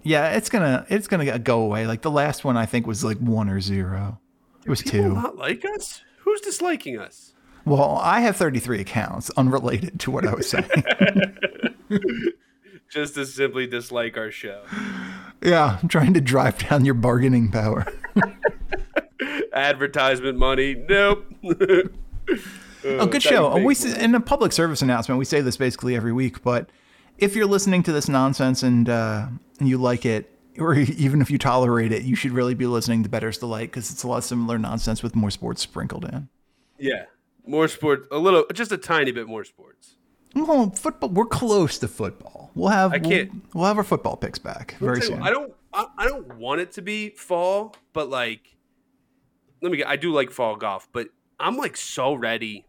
Yeah, 0.03 0.33
it's 0.33 0.49
gonna 0.49 0.85
it's 0.87 1.07
gonna 1.07 1.39
go 1.39 1.61
away. 1.61 1.87
Like 1.87 2.03
the 2.03 2.11
last 2.11 2.43
one, 2.43 2.57
I 2.57 2.67
think 2.67 2.85
was 2.85 3.03
like 3.03 3.17
one 3.17 3.49
or 3.49 3.59
zero. 3.59 4.19
It 4.65 4.69
was 4.69 4.81
People 4.81 4.99
two. 4.99 5.13
Not 5.13 5.37
like 5.37 5.63
us? 5.63 6.01
Who's 6.19 6.41
disliking 6.41 6.97
us? 6.97 7.33
Well, 7.65 7.99
I 8.01 8.21
have 8.21 8.35
33 8.35 8.81
accounts 8.81 9.31
unrelated 9.37 9.99
to 10.01 10.11
what 10.11 10.27
I 10.27 10.33
was 10.33 10.49
saying. 10.49 10.69
Just 12.89 13.15
to 13.15 13.25
simply 13.25 13.67
dislike 13.67 14.17
our 14.17 14.31
show. 14.31 14.63
Yeah, 15.41 15.79
I'm 15.81 15.87
trying 15.87 16.13
to 16.13 16.21
drive 16.21 16.57
down 16.59 16.85
your 16.85 16.93
bargaining 16.93 17.51
power. 17.51 17.85
Advertisement 19.53 20.37
money. 20.37 20.75
Nope. 20.75 21.25
oh, 22.85 23.05
good 23.07 23.23
show. 23.23 23.57
We 23.57 23.75
in 23.97 24.13
a 24.13 24.19
public 24.19 24.51
service 24.51 24.81
announcement, 24.81 25.17
we 25.17 25.25
say 25.25 25.41
this 25.41 25.57
basically 25.57 25.95
every 25.95 26.13
week, 26.13 26.43
but 26.43 26.69
if 27.17 27.35
you're 27.35 27.45
listening 27.47 27.81
to 27.83 27.91
this 27.91 28.07
nonsense 28.07 28.61
and 28.61 28.87
uh, 28.89 29.27
you 29.59 29.77
like 29.77 30.05
it, 30.05 30.34
or 30.59 30.75
even 30.75 31.21
if 31.21 31.29
you 31.29 31.37
tolerate 31.37 31.91
it, 31.91 32.03
you 32.03 32.15
should 32.15 32.31
really 32.31 32.53
be 32.53 32.65
listening 32.65 33.03
to 33.03 33.09
Bettor's 33.09 33.37
Delight 33.37 33.71
because 33.71 33.91
it's 33.91 34.03
a 34.03 34.07
lot 34.07 34.17
of 34.17 34.23
similar 34.23 34.57
nonsense 34.57 35.03
with 35.03 35.15
more 35.15 35.31
sports 35.31 35.61
sprinkled 35.61 36.05
in. 36.05 36.29
Yeah, 36.77 37.05
more 37.45 37.67
sports, 37.67 38.07
a 38.11 38.17
little, 38.17 38.45
just 38.53 38.71
a 38.71 38.77
tiny 38.77 39.11
bit 39.11 39.27
more 39.27 39.43
sports. 39.43 39.95
Well, 40.35 40.71
football. 40.71 41.09
We're 41.09 41.25
close 41.25 41.77
to 41.79 41.87
football. 41.87 42.51
We'll 42.55 42.69
have. 42.69 42.91
I 42.91 42.99
can't. 42.99 43.31
We'll, 43.31 43.41
we'll 43.53 43.65
have 43.65 43.77
our 43.77 43.83
football 43.83 44.17
picks 44.17 44.37
back 44.37 44.75
very 44.79 45.01
soon. 45.01 45.21
I 45.21 45.29
don't. 45.29 45.53
I, 45.73 45.85
I 45.97 46.07
don't 46.07 46.35
want 46.37 46.61
it 46.61 46.73
to 46.73 46.81
be 46.81 47.11
fall, 47.11 47.75
but 47.93 48.09
like, 48.09 48.57
let 49.61 49.71
me. 49.71 49.77
Get, 49.77 49.87
I 49.87 49.95
do 49.95 50.11
like 50.11 50.31
fall 50.31 50.57
golf, 50.57 50.89
but 50.91 51.07
I'm 51.39 51.55
like 51.55 51.77
so 51.77 52.13
ready 52.13 52.65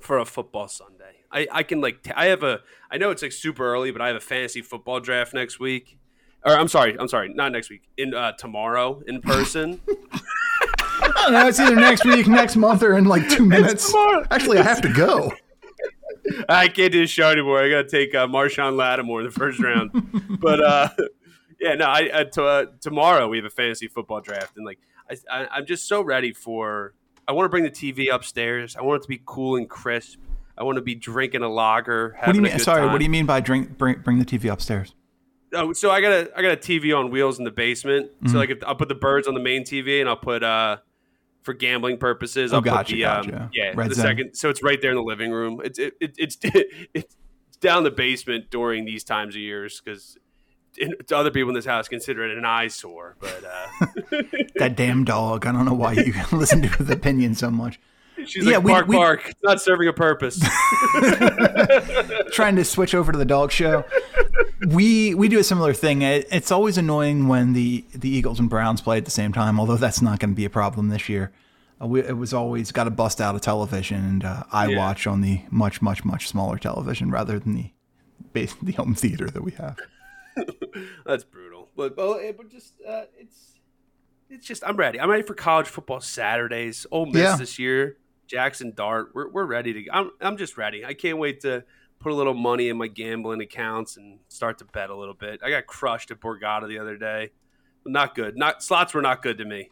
for 0.00 0.18
a 0.18 0.24
football 0.24 0.68
Sunday. 0.68 1.24
I 1.32 1.48
I 1.50 1.62
can 1.64 1.80
like. 1.80 2.04
T- 2.04 2.12
I 2.14 2.26
have 2.26 2.44
a. 2.44 2.60
I 2.92 2.98
know 2.98 3.10
it's 3.10 3.22
like 3.22 3.32
super 3.32 3.64
early, 3.64 3.90
but 3.90 4.00
I 4.00 4.06
have 4.06 4.16
a 4.16 4.20
fantasy 4.20 4.62
football 4.62 5.00
draft 5.00 5.34
next 5.34 5.58
week. 5.58 5.97
Or 6.44 6.52
I'm 6.52 6.68
sorry. 6.68 6.96
I'm 6.98 7.08
sorry. 7.08 7.32
Not 7.32 7.52
next 7.52 7.70
week. 7.70 7.82
In 7.96 8.14
uh, 8.14 8.32
tomorrow 8.32 9.02
in 9.06 9.20
person. 9.22 9.80
I 11.00 11.12
don't 11.14 11.32
know. 11.32 11.48
It's 11.48 11.60
either 11.60 11.76
next 11.76 12.04
week, 12.04 12.26
next 12.26 12.56
month, 12.56 12.82
or 12.82 12.96
in 12.96 13.04
like 13.04 13.28
two 13.28 13.44
minutes. 13.44 13.92
Actually, 14.30 14.58
I 14.58 14.62
have 14.62 14.80
to 14.82 14.92
go. 14.92 15.32
I 16.48 16.68
can't 16.68 16.92
do 16.92 17.00
the 17.00 17.06
show 17.06 17.30
anymore. 17.30 17.62
I 17.62 17.70
got 17.70 17.88
to 17.88 17.88
take 17.88 18.14
uh, 18.14 18.26
Marshon 18.26 18.76
Lattimore 18.76 19.20
in 19.20 19.26
the 19.26 19.32
first 19.32 19.60
round. 19.60 19.90
but 20.40 20.62
uh, 20.62 20.88
yeah, 21.60 21.74
no. 21.74 21.86
I 21.86 22.08
uh, 22.10 22.24
to, 22.24 22.44
uh, 22.44 22.66
tomorrow 22.80 23.28
we 23.28 23.38
have 23.38 23.46
a 23.46 23.50
fantasy 23.50 23.88
football 23.88 24.20
draft, 24.20 24.56
and 24.56 24.66
like 24.66 24.78
I, 25.10 25.16
I, 25.30 25.58
am 25.58 25.66
just 25.66 25.88
so 25.88 26.02
ready 26.02 26.32
for. 26.32 26.94
I 27.26 27.32
want 27.32 27.44
to 27.44 27.50
bring 27.50 27.64
the 27.64 27.70
TV 27.70 28.12
upstairs. 28.12 28.76
I 28.76 28.82
want 28.82 29.00
it 29.00 29.02
to 29.02 29.08
be 29.08 29.20
cool 29.24 29.56
and 29.56 29.68
crisp. 29.68 30.18
I 30.56 30.64
want 30.64 30.76
to 30.76 30.82
be 30.82 30.94
drinking 30.94 31.42
a 31.42 31.48
lager. 31.48 32.16
What 32.24 32.32
do 32.32 32.38
you 32.38 32.42
mean? 32.42 32.58
Sorry, 32.58 32.82
time. 32.82 32.92
what 32.92 32.98
do 32.98 33.04
you 33.04 33.10
mean 33.10 33.26
by 33.26 33.40
drink? 33.40 33.76
Bring, 33.78 34.00
bring 34.00 34.18
the 34.18 34.24
TV 34.24 34.50
upstairs. 34.50 34.94
Oh, 35.54 35.72
so 35.72 35.90
I 35.90 36.00
got 36.00 36.12
a 36.12 36.30
I 36.36 36.42
got 36.42 36.52
a 36.52 36.56
TV 36.56 36.96
on 36.96 37.10
wheels 37.10 37.38
in 37.38 37.44
the 37.44 37.50
basement. 37.50 38.10
Mm-hmm. 38.16 38.28
So 38.28 38.38
like 38.38 38.50
if, 38.50 38.64
I'll 38.64 38.74
put 38.74 38.88
the 38.88 38.94
birds 38.94 39.26
on 39.28 39.34
the 39.34 39.40
main 39.40 39.62
TV, 39.62 40.00
and 40.00 40.08
I'll 40.08 40.16
put 40.16 40.42
uh 40.42 40.78
for 41.42 41.54
gambling 41.54 41.98
purposes. 41.98 42.52
Oh, 42.52 42.56
I'll 42.56 42.62
gotcha, 42.62 42.92
put 42.92 42.96
the, 42.96 43.02
gotcha. 43.02 43.42
Um, 43.42 43.50
yeah, 43.52 43.72
Red 43.74 43.90
the 43.90 43.94
zone. 43.94 44.04
second. 44.04 44.34
So 44.34 44.50
it's 44.50 44.62
right 44.62 44.80
there 44.80 44.90
in 44.90 44.96
the 44.96 45.02
living 45.02 45.30
room. 45.30 45.60
It's 45.64 45.78
it, 45.78 45.94
it 46.00 46.14
it's 46.18 46.38
it, 46.42 47.14
down 47.60 47.84
the 47.84 47.90
basement 47.90 48.50
during 48.50 48.84
these 48.84 49.04
times 49.04 49.34
of 49.34 49.40
years 49.40 49.80
because 49.80 50.16
to 51.06 51.16
other 51.16 51.30
people 51.30 51.48
in 51.48 51.54
this 51.54 51.64
house 51.64 51.88
consider 51.88 52.24
it 52.24 52.36
an 52.36 52.44
eyesore. 52.44 53.16
But 53.20 53.42
uh, 53.44 53.86
that 54.56 54.72
damn 54.76 55.04
dog. 55.04 55.46
I 55.46 55.52
don't 55.52 55.64
know 55.64 55.74
why 55.74 55.92
you 55.92 56.14
listen 56.32 56.62
to 56.62 56.68
his 56.68 56.90
opinion 56.90 57.34
so 57.34 57.50
much. 57.50 57.80
She's 58.24 58.44
yeah, 58.44 58.56
like, 58.56 58.64
we, 58.64 58.72
bark, 58.72 58.88
we, 58.88 58.96
bark. 58.96 59.28
It's 59.28 59.42
not 59.44 59.62
serving 59.62 59.86
a 59.86 59.92
purpose. 59.92 60.40
Trying 62.32 62.56
to 62.56 62.64
switch 62.64 62.92
over 62.92 63.12
to 63.12 63.18
the 63.18 63.24
dog 63.24 63.52
show. 63.52 63.84
We 64.66 65.14
we 65.14 65.28
do 65.28 65.38
a 65.38 65.44
similar 65.44 65.72
thing. 65.72 66.02
It, 66.02 66.26
it's 66.30 66.50
always 66.50 66.78
annoying 66.78 67.28
when 67.28 67.52
the 67.52 67.84
the 67.92 68.08
Eagles 68.08 68.38
and 68.38 68.50
Browns 68.50 68.80
play 68.80 68.98
at 68.98 69.04
the 69.04 69.10
same 69.10 69.32
time. 69.32 69.58
Although 69.58 69.76
that's 69.76 70.02
not 70.02 70.18
going 70.18 70.30
to 70.30 70.36
be 70.36 70.44
a 70.44 70.50
problem 70.50 70.88
this 70.88 71.08
year. 71.08 71.32
Uh, 71.80 71.86
we, 71.86 72.00
it 72.00 72.16
was 72.16 72.34
always 72.34 72.72
got 72.72 72.84
to 72.84 72.90
bust 72.90 73.20
out 73.20 73.36
a 73.36 73.40
television, 73.40 74.04
and 74.04 74.24
uh, 74.24 74.42
I 74.50 74.68
yeah. 74.68 74.78
watch 74.78 75.06
on 75.06 75.20
the 75.20 75.42
much 75.50 75.80
much 75.80 76.04
much 76.04 76.28
smaller 76.28 76.58
television 76.58 77.10
rather 77.10 77.38
than 77.38 77.54
the 77.54 77.70
base, 78.32 78.54
the 78.62 78.72
home 78.72 78.94
theater 78.94 79.30
that 79.30 79.42
we 79.42 79.52
have. 79.52 79.78
that's 81.06 81.24
brutal, 81.24 81.68
but 81.76 81.96
but, 81.96 82.36
but 82.36 82.50
just 82.50 82.74
uh, 82.86 83.04
it's 83.16 83.54
it's 84.28 84.46
just 84.46 84.62
I'm 84.66 84.76
ready. 84.76 85.00
I'm 85.00 85.10
ready 85.10 85.22
for 85.22 85.34
college 85.34 85.68
football 85.68 86.00
Saturdays. 86.00 86.86
Ole 86.90 87.06
Miss 87.06 87.16
yeah. 87.16 87.36
this 87.36 87.58
year. 87.58 87.96
Jaxson 88.28 88.74
Dart. 88.74 89.10
We're 89.14 89.28
we're 89.28 89.46
ready 89.46 89.72
to. 89.72 89.90
I'm 89.92 90.10
I'm 90.20 90.36
just 90.36 90.58
ready. 90.58 90.84
I 90.84 90.94
can't 90.94 91.18
wait 91.18 91.40
to 91.42 91.64
put 91.98 92.12
a 92.12 92.14
little 92.14 92.34
money 92.34 92.68
in 92.68 92.76
my 92.76 92.86
gambling 92.86 93.40
accounts 93.40 93.96
and 93.96 94.18
start 94.28 94.58
to 94.58 94.64
bet 94.64 94.90
a 94.90 94.96
little 94.96 95.14
bit. 95.14 95.40
I 95.42 95.50
got 95.50 95.66
crushed 95.66 96.10
at 96.10 96.20
Borgata 96.20 96.68
the 96.68 96.78
other 96.78 96.96
day. 96.96 97.30
Not 97.84 98.14
good. 98.14 98.36
Not 98.36 98.62
slots 98.62 98.94
were 98.94 99.02
not 99.02 99.22
good 99.22 99.38
to 99.38 99.44
me. 99.44 99.70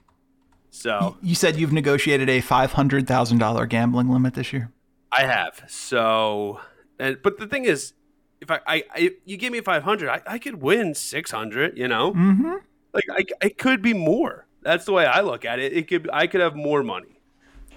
So 0.71 1.17
you 1.23 1.35
said 1.35 1.57
you've 1.57 1.73
negotiated 1.73 2.29
a 2.29 2.41
five 2.41 2.73
hundred 2.73 3.07
thousand 3.07 3.39
dollar 3.39 3.67
gambling 3.67 4.09
limit 4.09 4.35
this 4.35 4.53
year. 4.53 4.71
I 5.13 5.23
have. 5.23 5.63
So, 5.69 6.61
and 6.99 7.19
but 7.23 7.39
the 7.39 7.47
thing 7.47 7.65
is, 7.65 7.95
if 8.41 8.51
I, 8.51 8.61
I, 8.67 8.85
I 8.95 9.11
you 9.25 9.37
give 9.37 9.53
me 9.53 9.61
five 9.61 9.83
hundred, 9.83 10.11
I, 10.11 10.23
I 10.27 10.39
could 10.39 10.61
win 10.61 10.95
six 10.95 11.31
hundred. 11.31 11.79
You 11.79 11.89
know, 11.89 12.13
mm-hmm. 12.13 12.57
like 12.93 13.05
I, 13.11 13.25
it 13.47 13.59
could 13.59 13.83
be 13.83 13.95
more. 13.95 14.47
That's 14.63 14.85
the 14.85 14.93
way 14.93 15.07
I 15.07 15.21
look 15.21 15.45
at 15.45 15.59
it. 15.59 15.73
It 15.73 15.89
could 15.89 16.11
I 16.13 16.27
could 16.27 16.41
have 16.41 16.57
more 16.57 16.83
money. 16.83 17.21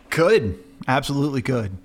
Could 0.09 0.61
absolutely 0.87 1.41
could. 1.41 1.77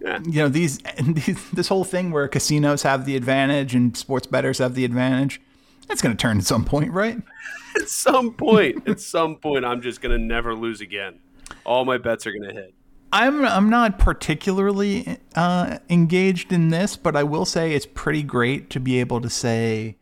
Yeah. 0.00 0.20
You 0.24 0.42
know 0.42 0.48
these, 0.48 0.78
these 1.02 1.50
this 1.50 1.68
whole 1.68 1.84
thing 1.84 2.10
where 2.10 2.28
casinos 2.28 2.82
have 2.82 3.04
the 3.04 3.16
advantage 3.16 3.74
and 3.74 3.96
sports 3.96 4.26
bettors 4.26 4.58
have 4.58 4.74
the 4.74 4.84
advantage. 4.84 5.40
That's 5.88 6.02
going 6.02 6.16
to 6.16 6.20
turn 6.20 6.38
at 6.38 6.44
some 6.44 6.64
point, 6.64 6.92
right? 6.92 7.20
at 7.76 7.88
some 7.88 8.32
point, 8.32 8.88
at 8.88 9.00
some 9.00 9.36
point, 9.36 9.64
I'm 9.64 9.82
just 9.82 10.00
going 10.00 10.16
to 10.16 10.24
never 10.24 10.54
lose 10.54 10.80
again. 10.80 11.18
All 11.64 11.84
my 11.84 11.98
bets 11.98 12.26
are 12.26 12.32
going 12.32 12.48
to 12.48 12.54
hit. 12.54 12.74
I'm 13.12 13.44
I'm 13.44 13.68
not 13.68 13.98
particularly 13.98 15.18
uh, 15.34 15.78
engaged 15.88 16.52
in 16.52 16.68
this, 16.68 16.96
but 16.96 17.16
I 17.16 17.24
will 17.24 17.44
say 17.44 17.72
it's 17.72 17.86
pretty 17.86 18.22
great 18.22 18.70
to 18.70 18.80
be 18.80 19.00
able 19.00 19.20
to 19.20 19.28
say 19.28 19.96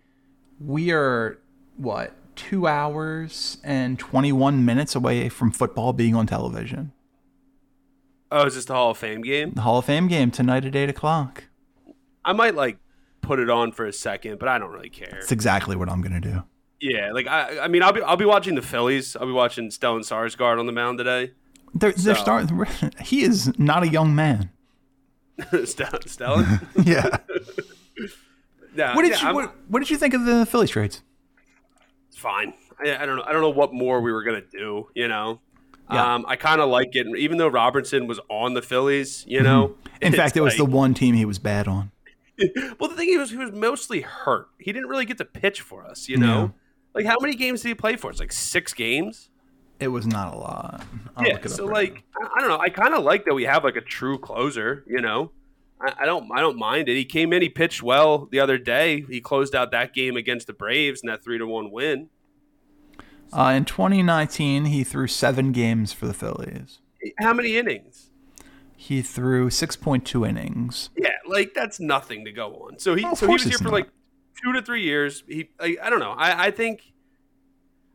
we 0.60 0.90
are 0.92 1.38
what 1.76 2.14
two 2.36 2.66
hours 2.66 3.58
and 3.64 3.98
21 3.98 4.64
minutes 4.64 4.94
away 4.94 5.28
from 5.28 5.50
football 5.50 5.92
being 5.92 6.14
on 6.14 6.26
television. 6.26 6.92
Oh, 8.30 8.46
is 8.46 8.54
this 8.54 8.66
the 8.66 8.74
Hall 8.74 8.90
of 8.90 8.98
Fame 8.98 9.22
game? 9.22 9.52
The 9.54 9.62
Hall 9.62 9.78
of 9.78 9.86
Fame 9.86 10.06
game 10.08 10.30
tonight 10.30 10.64
at 10.64 10.76
eight 10.76 10.90
o'clock. 10.90 11.44
I 12.24 12.32
might 12.32 12.54
like 12.54 12.78
put 13.22 13.38
it 13.38 13.48
on 13.48 13.72
for 13.72 13.86
a 13.86 13.92
second, 13.92 14.38
but 14.38 14.48
I 14.48 14.58
don't 14.58 14.70
really 14.70 14.90
care. 14.90 15.18
It's 15.18 15.32
exactly 15.32 15.76
what 15.76 15.88
I'm 15.88 16.02
gonna 16.02 16.20
do. 16.20 16.42
Yeah, 16.80 17.12
like 17.12 17.26
I, 17.26 17.60
I 17.60 17.68
mean, 17.68 17.82
I'll 17.82 17.92
be, 17.92 18.02
I'll 18.02 18.16
be 18.16 18.24
watching 18.24 18.54
the 18.54 18.62
Phillies. 18.62 19.16
I'll 19.16 19.26
be 19.26 19.32
watching 19.32 19.68
Stellan 19.70 20.00
Skarsgård 20.00 20.58
on 20.58 20.66
the 20.66 20.72
mound 20.72 20.98
today. 20.98 21.32
They're, 21.74 21.92
they're 21.92 22.14
so. 22.14 22.22
starting. 22.22 22.66
He 23.02 23.22
is 23.22 23.58
not 23.58 23.82
a 23.82 23.88
young 23.88 24.14
man. 24.14 24.50
Stellan. 25.38 26.66
yeah. 26.86 27.18
yeah. 28.74 28.94
What 28.94 29.02
did 29.02 29.12
yeah, 29.12 29.28
you 29.28 29.34
what, 29.34 29.54
what, 29.68 29.80
did 29.80 29.90
you 29.90 29.96
think 29.96 30.14
of 30.14 30.24
the 30.24 30.46
Phillies 30.46 30.70
trades? 30.70 31.02
It's 32.08 32.18
fine. 32.18 32.54
I, 32.80 32.96
I 32.96 33.06
don't 33.06 33.16
know. 33.16 33.24
I 33.26 33.32
don't 33.32 33.42
know 33.42 33.50
what 33.50 33.72
more 33.72 34.00
we 34.00 34.12
were 34.12 34.22
gonna 34.22 34.40
do. 34.42 34.88
You 34.94 35.08
know. 35.08 35.40
Yeah. 35.90 36.14
Um, 36.14 36.26
I 36.28 36.36
kind 36.36 36.60
of 36.60 36.68
like 36.68 36.90
it, 36.92 37.06
even 37.16 37.38
though 37.38 37.48
Robertson 37.48 38.06
was 38.06 38.20
on 38.28 38.54
the 38.54 38.62
Phillies. 38.62 39.24
You 39.26 39.42
know, 39.42 39.68
mm-hmm. 39.68 40.04
in 40.04 40.12
fact, 40.12 40.36
it 40.36 40.42
was 40.42 40.52
like, 40.52 40.58
the 40.58 40.76
one 40.76 40.94
team 40.94 41.14
he 41.14 41.24
was 41.24 41.38
bad 41.38 41.66
on. 41.66 41.90
well, 42.78 42.90
the 42.90 42.96
thing 42.96 43.08
is, 43.08 43.30
he 43.30 43.36
was 43.36 43.52
mostly 43.52 44.02
hurt. 44.02 44.48
He 44.58 44.72
didn't 44.72 44.88
really 44.88 45.06
get 45.06 45.18
to 45.18 45.24
pitch 45.24 45.60
for 45.60 45.84
us. 45.84 46.08
You 46.08 46.18
know, 46.18 46.40
yeah. 46.42 46.48
like 46.94 47.06
how 47.06 47.16
many 47.20 47.34
games 47.34 47.62
did 47.62 47.68
he 47.68 47.74
play 47.74 47.96
for 47.96 48.10
us? 48.10 48.20
Like 48.20 48.32
six 48.32 48.74
games. 48.74 49.30
It 49.80 49.88
was 49.88 50.06
not 50.06 50.34
a 50.34 50.36
lot. 50.36 50.84
I'll 51.16 51.26
yeah. 51.26 51.46
So 51.46 51.66
right 51.66 51.92
like, 51.92 52.04
now. 52.20 52.28
I 52.36 52.40
don't 52.40 52.48
know. 52.48 52.58
I 52.58 52.68
kind 52.68 52.94
of 52.94 53.04
like 53.04 53.24
that 53.26 53.34
we 53.34 53.44
have 53.44 53.64
like 53.64 53.76
a 53.76 53.80
true 53.80 54.18
closer. 54.18 54.84
You 54.86 55.00
know, 55.00 55.32
I, 55.80 55.94
I 56.00 56.06
don't. 56.06 56.30
I 56.32 56.40
don't 56.40 56.58
mind 56.58 56.88
it. 56.88 56.96
He 56.96 57.04
came 57.04 57.32
in. 57.32 57.42
He 57.42 57.48
pitched 57.48 57.82
well 57.82 58.26
the 58.30 58.40
other 58.40 58.58
day. 58.58 59.04
He 59.08 59.20
closed 59.20 59.54
out 59.54 59.70
that 59.70 59.94
game 59.94 60.16
against 60.16 60.48
the 60.48 60.52
Braves 60.52 61.00
in 61.02 61.08
that 61.08 61.24
three 61.24 61.38
to 61.38 61.46
one 61.46 61.70
win. 61.70 62.08
Uh, 63.32 63.52
in 63.56 63.64
2019, 63.64 64.66
he 64.66 64.84
threw 64.84 65.06
seven 65.06 65.52
games 65.52 65.92
for 65.92 66.06
the 66.06 66.14
Phillies. 66.14 66.78
How 67.18 67.32
many 67.32 67.56
innings? 67.56 68.10
He 68.76 69.02
threw 69.02 69.50
6.2 69.50 70.28
innings. 70.28 70.90
Yeah, 70.96 71.10
like 71.26 71.52
that's 71.54 71.80
nothing 71.80 72.24
to 72.24 72.32
go 72.32 72.54
on. 72.54 72.78
So 72.78 72.94
he 72.94 73.02
so 73.14 73.26
he 73.26 73.32
was 73.32 73.42
here 73.42 73.58
for 73.58 73.64
not. 73.64 73.72
like 73.72 73.88
two 74.42 74.52
to 74.52 74.62
three 74.62 74.82
years. 74.82 75.24
He 75.26 75.50
like, 75.60 75.78
I 75.82 75.90
don't 75.90 76.00
know. 76.00 76.12
I, 76.12 76.46
I 76.46 76.50
think 76.50 76.92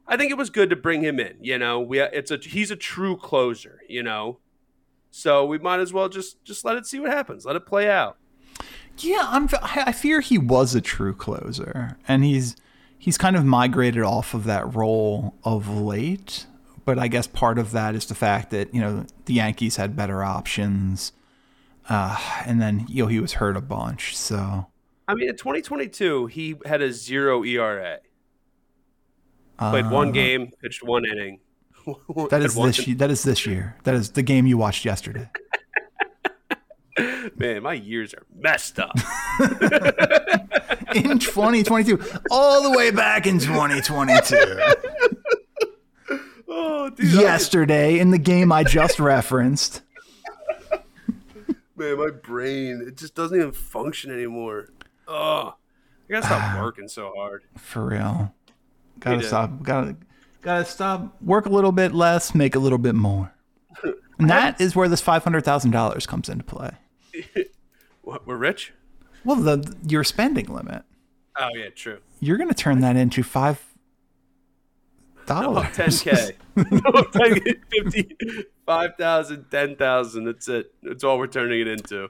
I 0.07 0.17
think 0.17 0.31
it 0.31 0.37
was 0.37 0.49
good 0.49 0.69
to 0.69 0.75
bring 0.75 1.01
him 1.01 1.19
in. 1.19 1.37
You 1.41 1.57
know, 1.57 1.79
we 1.79 2.01
it's 2.01 2.31
a 2.31 2.37
he's 2.37 2.69
a 2.69 2.75
true 2.75 3.17
closer. 3.17 3.79
You 3.87 4.03
know, 4.03 4.39
so 5.09 5.45
we 5.45 5.57
might 5.57 5.79
as 5.79 5.93
well 5.93 6.09
just 6.09 6.43
just 6.43 6.65
let 6.65 6.75
it 6.75 6.85
see 6.85 6.99
what 6.99 7.11
happens. 7.11 7.45
Let 7.45 7.55
it 7.55 7.65
play 7.65 7.89
out. 7.89 8.17
Yeah, 8.97 9.25
I'm. 9.29 9.49
I 9.61 9.91
fear 9.91 10.19
he 10.19 10.37
was 10.37 10.75
a 10.75 10.81
true 10.81 11.13
closer, 11.13 11.97
and 12.07 12.23
he's 12.23 12.55
he's 13.03 13.17
kind 13.17 13.35
of 13.35 13.43
migrated 13.43 14.01
off 14.01 14.33
of 14.33 14.45
that 14.45 14.73
role 14.73 15.35
of 15.43 15.67
late. 15.67 16.45
But 16.85 16.97
I 16.97 17.09
guess 17.09 17.27
part 17.27 17.59
of 17.59 17.71
that 17.71 17.95
is 17.95 18.05
the 18.05 18.15
fact 18.15 18.49
that 18.51 18.73
you 18.73 18.79
know 18.79 19.05
the 19.25 19.33
Yankees 19.33 19.75
had 19.75 19.95
better 19.95 20.23
options, 20.23 21.11
uh, 21.89 22.17
and 22.45 22.61
then 22.61 22.85
you 22.87 23.03
know 23.03 23.07
he 23.07 23.19
was 23.19 23.33
hurt 23.33 23.57
a 23.57 23.61
bunch. 23.61 24.15
So 24.17 24.67
I 25.07 25.15
mean, 25.15 25.29
in 25.29 25.35
2022, 25.35 26.27
he 26.27 26.55
had 26.65 26.81
a 26.81 26.91
zero 26.91 27.43
ERA. 27.43 27.99
Played 29.59 29.85
uh, 29.85 29.89
one 29.89 30.11
game, 30.11 30.51
pitched 30.61 30.83
one 30.83 31.03
inning. 31.05 31.39
that 32.29 32.41
is 32.41 32.55
this. 32.55 32.85
That 32.97 33.11
is 33.11 33.23
this 33.23 33.45
year. 33.45 33.77
That 33.83 33.95
is 33.95 34.11
the 34.11 34.23
game 34.23 34.47
you 34.47 34.57
watched 34.57 34.85
yesterday. 34.85 35.29
Man, 37.35 37.63
my 37.63 37.73
years 37.73 38.13
are 38.13 38.23
messed 38.35 38.79
up. 38.79 38.95
in 40.95 41.19
2022, 41.19 41.99
all 42.31 42.63
the 42.63 42.71
way 42.77 42.91
back 42.91 43.25
in 43.27 43.39
2022. 43.39 44.59
Oh, 46.55 46.89
dude, 46.89 47.11
Yesterday, 47.13 47.99
in 47.99 48.11
the 48.11 48.19
game 48.19 48.51
I 48.51 48.63
just 48.63 48.99
referenced. 48.99 49.81
Man, 51.75 51.97
my 51.97 52.11
brain, 52.11 52.83
it 52.87 52.95
just 52.97 53.15
doesn't 53.15 53.35
even 53.35 53.51
function 53.51 54.11
anymore. 54.11 54.69
Oh, 55.07 55.55
I 56.07 56.11
gotta 56.11 56.25
stop 56.25 56.59
working 56.63 56.87
so 56.87 57.11
hard. 57.15 57.43
For 57.57 57.85
real. 57.85 58.33
Gotta 58.99 59.23
stop. 59.23 59.63
Gotta, 59.63 59.95
gotta 60.41 60.65
stop. 60.65 61.19
Work 61.21 61.47
a 61.47 61.49
little 61.49 61.71
bit 61.71 61.93
less, 61.93 62.35
make 62.35 62.55
a 62.55 62.59
little 62.59 62.77
bit 62.77 62.95
more. 62.95 63.33
And 64.19 64.29
that 64.29 64.61
is 64.61 64.75
where 64.75 64.87
this 64.87 65.01
$500,000 65.01 66.07
comes 66.07 66.29
into 66.29 66.43
play. 66.43 66.69
what, 68.03 68.27
we're 68.27 68.37
rich? 68.37 68.71
Well, 69.25 69.37
the 69.37 69.75
your 69.87 70.03
spending 70.03 70.47
limit. 70.47 70.83
Oh 71.37 71.49
yeah, 71.55 71.69
true. 71.75 71.99
You're 72.19 72.37
going 72.37 72.49
to 72.49 72.55
turn 72.55 72.81
that 72.81 72.95
into 72.95 73.23
five 73.23 73.63
dollars. 75.25 75.67
ten 75.73 75.91
k. 75.91 76.31
no, 76.55 77.03
10, 77.03 77.41
50, 77.71 78.15
5,000, 78.65 79.45
10,000. 79.49 80.25
That's 80.25 80.47
it. 80.47 80.73
That's 80.83 81.03
all 81.03 81.17
we're 81.17 81.27
turning 81.27 81.61
it 81.61 81.67
into. 81.67 82.09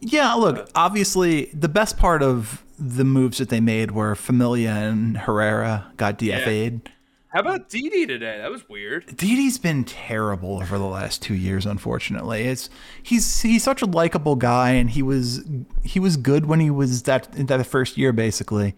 Yeah, 0.00 0.32
look, 0.34 0.58
uh, 0.58 0.66
obviously 0.74 1.46
the 1.52 1.68
best 1.68 1.96
part 1.98 2.22
of 2.22 2.62
the 2.78 3.04
moves 3.04 3.38
that 3.38 3.48
they 3.50 3.60
made 3.60 3.90
were 3.90 4.14
Familia 4.14 4.70
and 4.70 5.18
Herrera 5.18 5.92
got 5.96 6.18
DFA'd. 6.18 6.82
Yeah. 6.84 6.92
How 7.30 7.40
about 7.40 7.68
Didi 7.68 8.06
today? 8.06 8.38
That 8.38 8.50
was 8.50 8.68
weird. 8.68 9.06
Didi's 9.16 9.56
been 9.56 9.84
terrible 9.84 10.60
over 10.60 10.78
the 10.78 10.84
last 10.84 11.22
two 11.22 11.34
years. 11.34 11.64
Unfortunately, 11.64 12.42
it's 12.42 12.68
he's 13.00 13.42
he's 13.42 13.62
such 13.62 13.82
a 13.82 13.86
likable 13.86 14.34
guy, 14.34 14.70
and 14.70 14.90
he 14.90 15.00
was 15.00 15.44
he 15.84 16.00
was 16.00 16.16
good 16.16 16.46
when 16.46 16.58
he 16.58 16.70
was 16.70 17.04
that 17.04 17.32
in 17.36 17.46
that 17.46 17.64
first 17.66 17.96
year, 17.96 18.12
basically. 18.12 18.74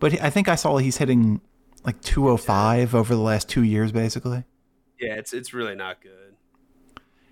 But 0.00 0.20
I 0.20 0.28
think 0.28 0.48
I 0.48 0.56
saw 0.56 0.78
he's 0.78 0.96
hitting 0.96 1.40
like 1.84 2.00
205 2.00 2.96
over 2.96 3.14
the 3.14 3.20
last 3.20 3.48
two 3.48 3.62
years, 3.62 3.92
basically. 3.92 4.42
Yeah, 4.98 5.14
it's 5.14 5.32
it's 5.32 5.54
really 5.54 5.76
not 5.76 6.02
good. 6.02 6.34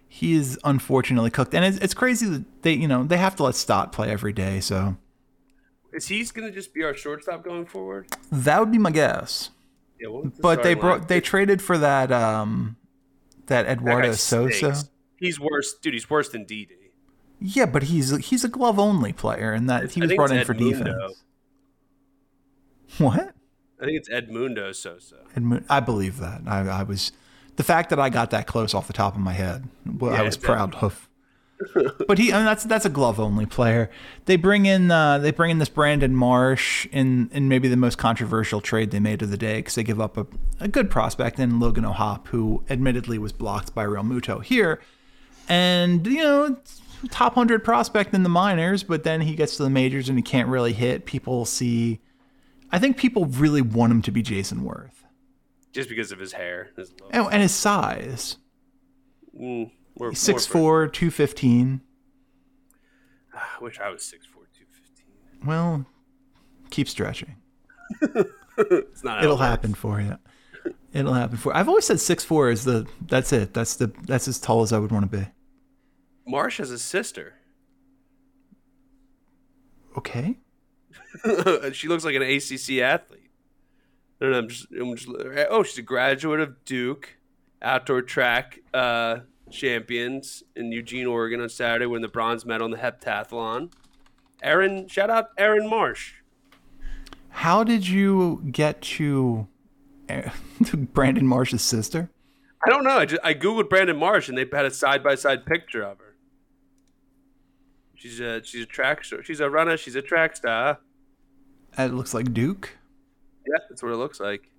He 0.06 0.34
is 0.34 0.60
unfortunately 0.62 1.30
cooked, 1.30 1.54
and 1.54 1.64
it's, 1.64 1.78
it's 1.78 1.94
crazy 1.94 2.26
that 2.26 2.62
they 2.62 2.74
you 2.74 2.86
know 2.86 3.02
they 3.02 3.16
have 3.16 3.34
to 3.36 3.42
let 3.42 3.56
Stott 3.56 3.90
play 3.90 4.10
every 4.10 4.32
day. 4.32 4.60
So, 4.60 4.96
is 5.92 6.06
he 6.06 6.22
going 6.26 6.46
to 6.46 6.54
just 6.54 6.72
be 6.72 6.84
our 6.84 6.94
shortstop 6.94 7.42
going 7.42 7.66
forward? 7.66 8.06
That 8.30 8.60
would 8.60 8.70
be 8.70 8.78
my 8.78 8.92
guess. 8.92 9.50
Yeah, 10.02 10.30
but 10.40 10.62
they 10.62 10.74
brought 10.74 11.08
they 11.08 11.20
traded 11.20 11.62
for 11.62 11.78
that 11.78 12.10
um 12.10 12.76
that 13.46 13.66
Eduardo 13.66 14.10
that 14.10 14.16
Sosa. 14.16 14.84
He's 15.16 15.38
worse, 15.38 15.74
dude. 15.74 15.94
He's 15.94 16.10
worse 16.10 16.28
than 16.30 16.44
Didi. 16.44 16.74
Yeah, 17.40 17.66
but 17.66 17.84
he's 17.84 18.16
he's 18.26 18.44
a 18.44 18.48
glove 18.48 18.78
only 18.78 19.12
player, 19.12 19.52
and 19.52 19.68
that 19.68 19.92
he 19.92 20.00
was 20.00 20.12
brought 20.14 20.32
in 20.32 20.44
for 20.44 20.54
Edmundo. 20.54 20.84
defense. 20.84 21.22
What? 22.98 23.34
I 23.80 23.84
think 23.84 23.96
it's 23.96 24.08
Edmundo 24.08 24.74
Sosa. 24.74 25.16
Edmund, 25.34 25.64
I 25.68 25.80
believe 25.80 26.18
that. 26.18 26.42
I, 26.46 26.60
I 26.68 26.82
was 26.84 27.10
the 27.56 27.64
fact 27.64 27.90
that 27.90 27.98
I 27.98 28.10
got 28.10 28.30
that 28.30 28.46
close 28.46 28.74
off 28.74 28.86
the 28.86 28.92
top 28.92 29.14
of 29.14 29.20
my 29.20 29.32
head. 29.32 29.68
Well, 29.84 30.14
I 30.14 30.22
was 30.22 30.36
proud 30.36 30.74
of. 30.76 31.08
But 32.06 32.18
he, 32.18 32.32
I 32.32 32.38
mean, 32.38 32.44
that's 32.44 32.64
that's 32.64 32.84
a 32.84 32.90
glove 32.90 33.18
only 33.20 33.46
player. 33.46 33.90
They 34.26 34.36
bring 34.36 34.66
in 34.66 34.90
uh, 34.90 35.18
they 35.18 35.30
bring 35.30 35.50
in 35.50 35.58
this 35.58 35.68
Brandon 35.68 36.14
Marsh 36.14 36.86
in 36.92 37.30
in 37.32 37.48
maybe 37.48 37.68
the 37.68 37.76
most 37.76 37.98
controversial 37.98 38.60
trade 38.60 38.90
they 38.90 39.00
made 39.00 39.22
of 39.22 39.30
the 39.30 39.36
day 39.36 39.56
because 39.56 39.74
they 39.74 39.82
give 39.82 40.00
up 40.00 40.16
a, 40.16 40.26
a 40.60 40.68
good 40.68 40.90
prospect 40.90 41.38
in 41.38 41.60
Logan 41.60 41.84
O'Hoppe, 41.84 42.28
who 42.28 42.62
admittedly 42.68 43.18
was 43.18 43.32
blocked 43.32 43.74
by 43.74 43.84
Realmuto 43.84 44.42
here, 44.42 44.80
and 45.48 46.06
you 46.06 46.22
know 46.22 46.56
top 47.10 47.34
hundred 47.34 47.64
prospect 47.64 48.14
in 48.14 48.22
the 48.22 48.28
minors, 48.28 48.82
but 48.82 49.04
then 49.04 49.22
he 49.22 49.34
gets 49.34 49.56
to 49.56 49.62
the 49.62 49.70
majors 49.70 50.08
and 50.08 50.18
he 50.18 50.22
can't 50.22 50.48
really 50.48 50.72
hit. 50.72 51.06
People 51.06 51.44
see. 51.44 52.00
I 52.70 52.78
think 52.78 52.96
people 52.96 53.26
really 53.26 53.62
want 53.62 53.92
him 53.92 54.02
to 54.02 54.10
be 54.10 54.22
Jayson 54.22 54.60
Werth. 54.60 55.04
Just 55.72 55.88
because 55.88 56.12
of 56.12 56.18
his 56.18 56.32
hair. 56.32 56.70
His 56.76 56.92
look. 57.00 57.10
Oh, 57.14 57.28
and 57.28 57.42
his 57.42 57.52
size. 57.52 58.36
Mm, 59.38 59.70
more 59.98 60.12
6'4, 60.12 60.46
for- 60.46 60.88
215. 60.88 61.80
I 63.34 63.62
wish 63.62 63.78
I 63.80 63.90
was 63.90 64.02
6'4", 64.02 64.12
215. 64.12 65.46
Well, 65.46 65.86
keep 66.70 66.88
stretching. 66.88 67.36
It's 68.58 69.02
not. 69.02 69.24
It'll 69.24 69.38
happen 69.38 69.74
for 69.74 70.00
you. 70.00 70.18
It'll 70.92 71.14
happen 71.14 71.36
for. 71.36 71.56
I've 71.56 71.68
always 71.68 71.86
said 71.86 72.00
six 72.00 72.24
four 72.24 72.50
is 72.50 72.64
the 72.64 72.86
that's 73.06 73.32
it. 73.32 73.54
That's 73.54 73.76
the 73.76 73.92
that's 74.06 74.28
as 74.28 74.38
tall 74.38 74.62
as 74.62 74.72
I 74.72 74.78
would 74.78 74.92
want 74.92 75.10
to 75.10 75.18
be. 75.18 75.26
Marsh 76.26 76.58
has 76.58 76.70
a 76.70 76.78
sister. 76.78 77.34
Okay. 79.96 80.38
she 81.72 81.88
looks 81.88 82.04
like 82.04 82.14
an 82.14 82.22
ACC 82.22 82.82
athlete. 82.82 83.30
I 84.20 84.24
don't 84.24 84.32
know. 84.32 84.38
I'm 84.38 84.48
just, 84.48 84.66
I'm 84.70 84.96
just. 84.96 85.08
Oh, 85.50 85.62
she's 85.62 85.78
a 85.78 85.82
graduate 85.82 86.40
of 86.40 86.64
Duke, 86.64 87.16
outdoor 87.60 88.02
track 88.02 88.60
uh, 88.72 89.20
champions 89.52 90.42
in 90.56 90.72
Eugene, 90.72 91.06
Oregon 91.06 91.40
on 91.40 91.48
Saturday, 91.48 91.86
winning 91.86 92.02
the 92.02 92.08
bronze 92.08 92.44
medal 92.44 92.64
in 92.66 92.70
the 92.72 92.78
heptathlon. 92.78 93.72
Erin, 94.42 94.88
shout 94.88 95.10
out 95.10 95.28
Erin 95.38 95.68
Marsh. 95.70 96.14
How 97.28 97.62
did 97.62 97.86
you 97.88 98.42
get 98.50 98.82
to, 98.82 99.46
to 100.64 100.76
Brandon 100.76 101.26
Marsh's 101.26 101.62
sister? 101.62 102.10
I 102.66 102.70
don't 102.70 102.84
know. 102.84 102.98
I 102.98 103.06
just 103.06 103.20
I 103.24 103.34
googled 103.34 103.68
Brandon 103.68 103.96
Marsh 103.96 104.28
and 104.28 104.36
they 104.38 104.46
had 104.52 104.64
a 104.64 104.70
side 104.70 105.02
by 105.02 105.14
side 105.16 105.44
picture 105.46 105.82
of 105.82 105.98
her. 105.98 106.14
She's 107.94 108.20
a 108.20 108.42
she's 108.44 108.62
a 108.64 108.66
track 108.66 109.04
star. 109.04 109.22
She's 109.22 109.40
a 109.40 109.48
runner. 109.50 109.76
She's 109.76 109.96
a 109.96 110.02
track 110.02 110.36
star. 110.36 110.78
It 111.78 111.92
looks 111.92 112.14
like 112.14 112.32
Duke. 112.32 112.76
Yeah, 113.46 113.58
that's 113.68 113.82
what 113.82 113.90
it 113.92 113.96
looks 113.96 114.20
like. 114.20 114.50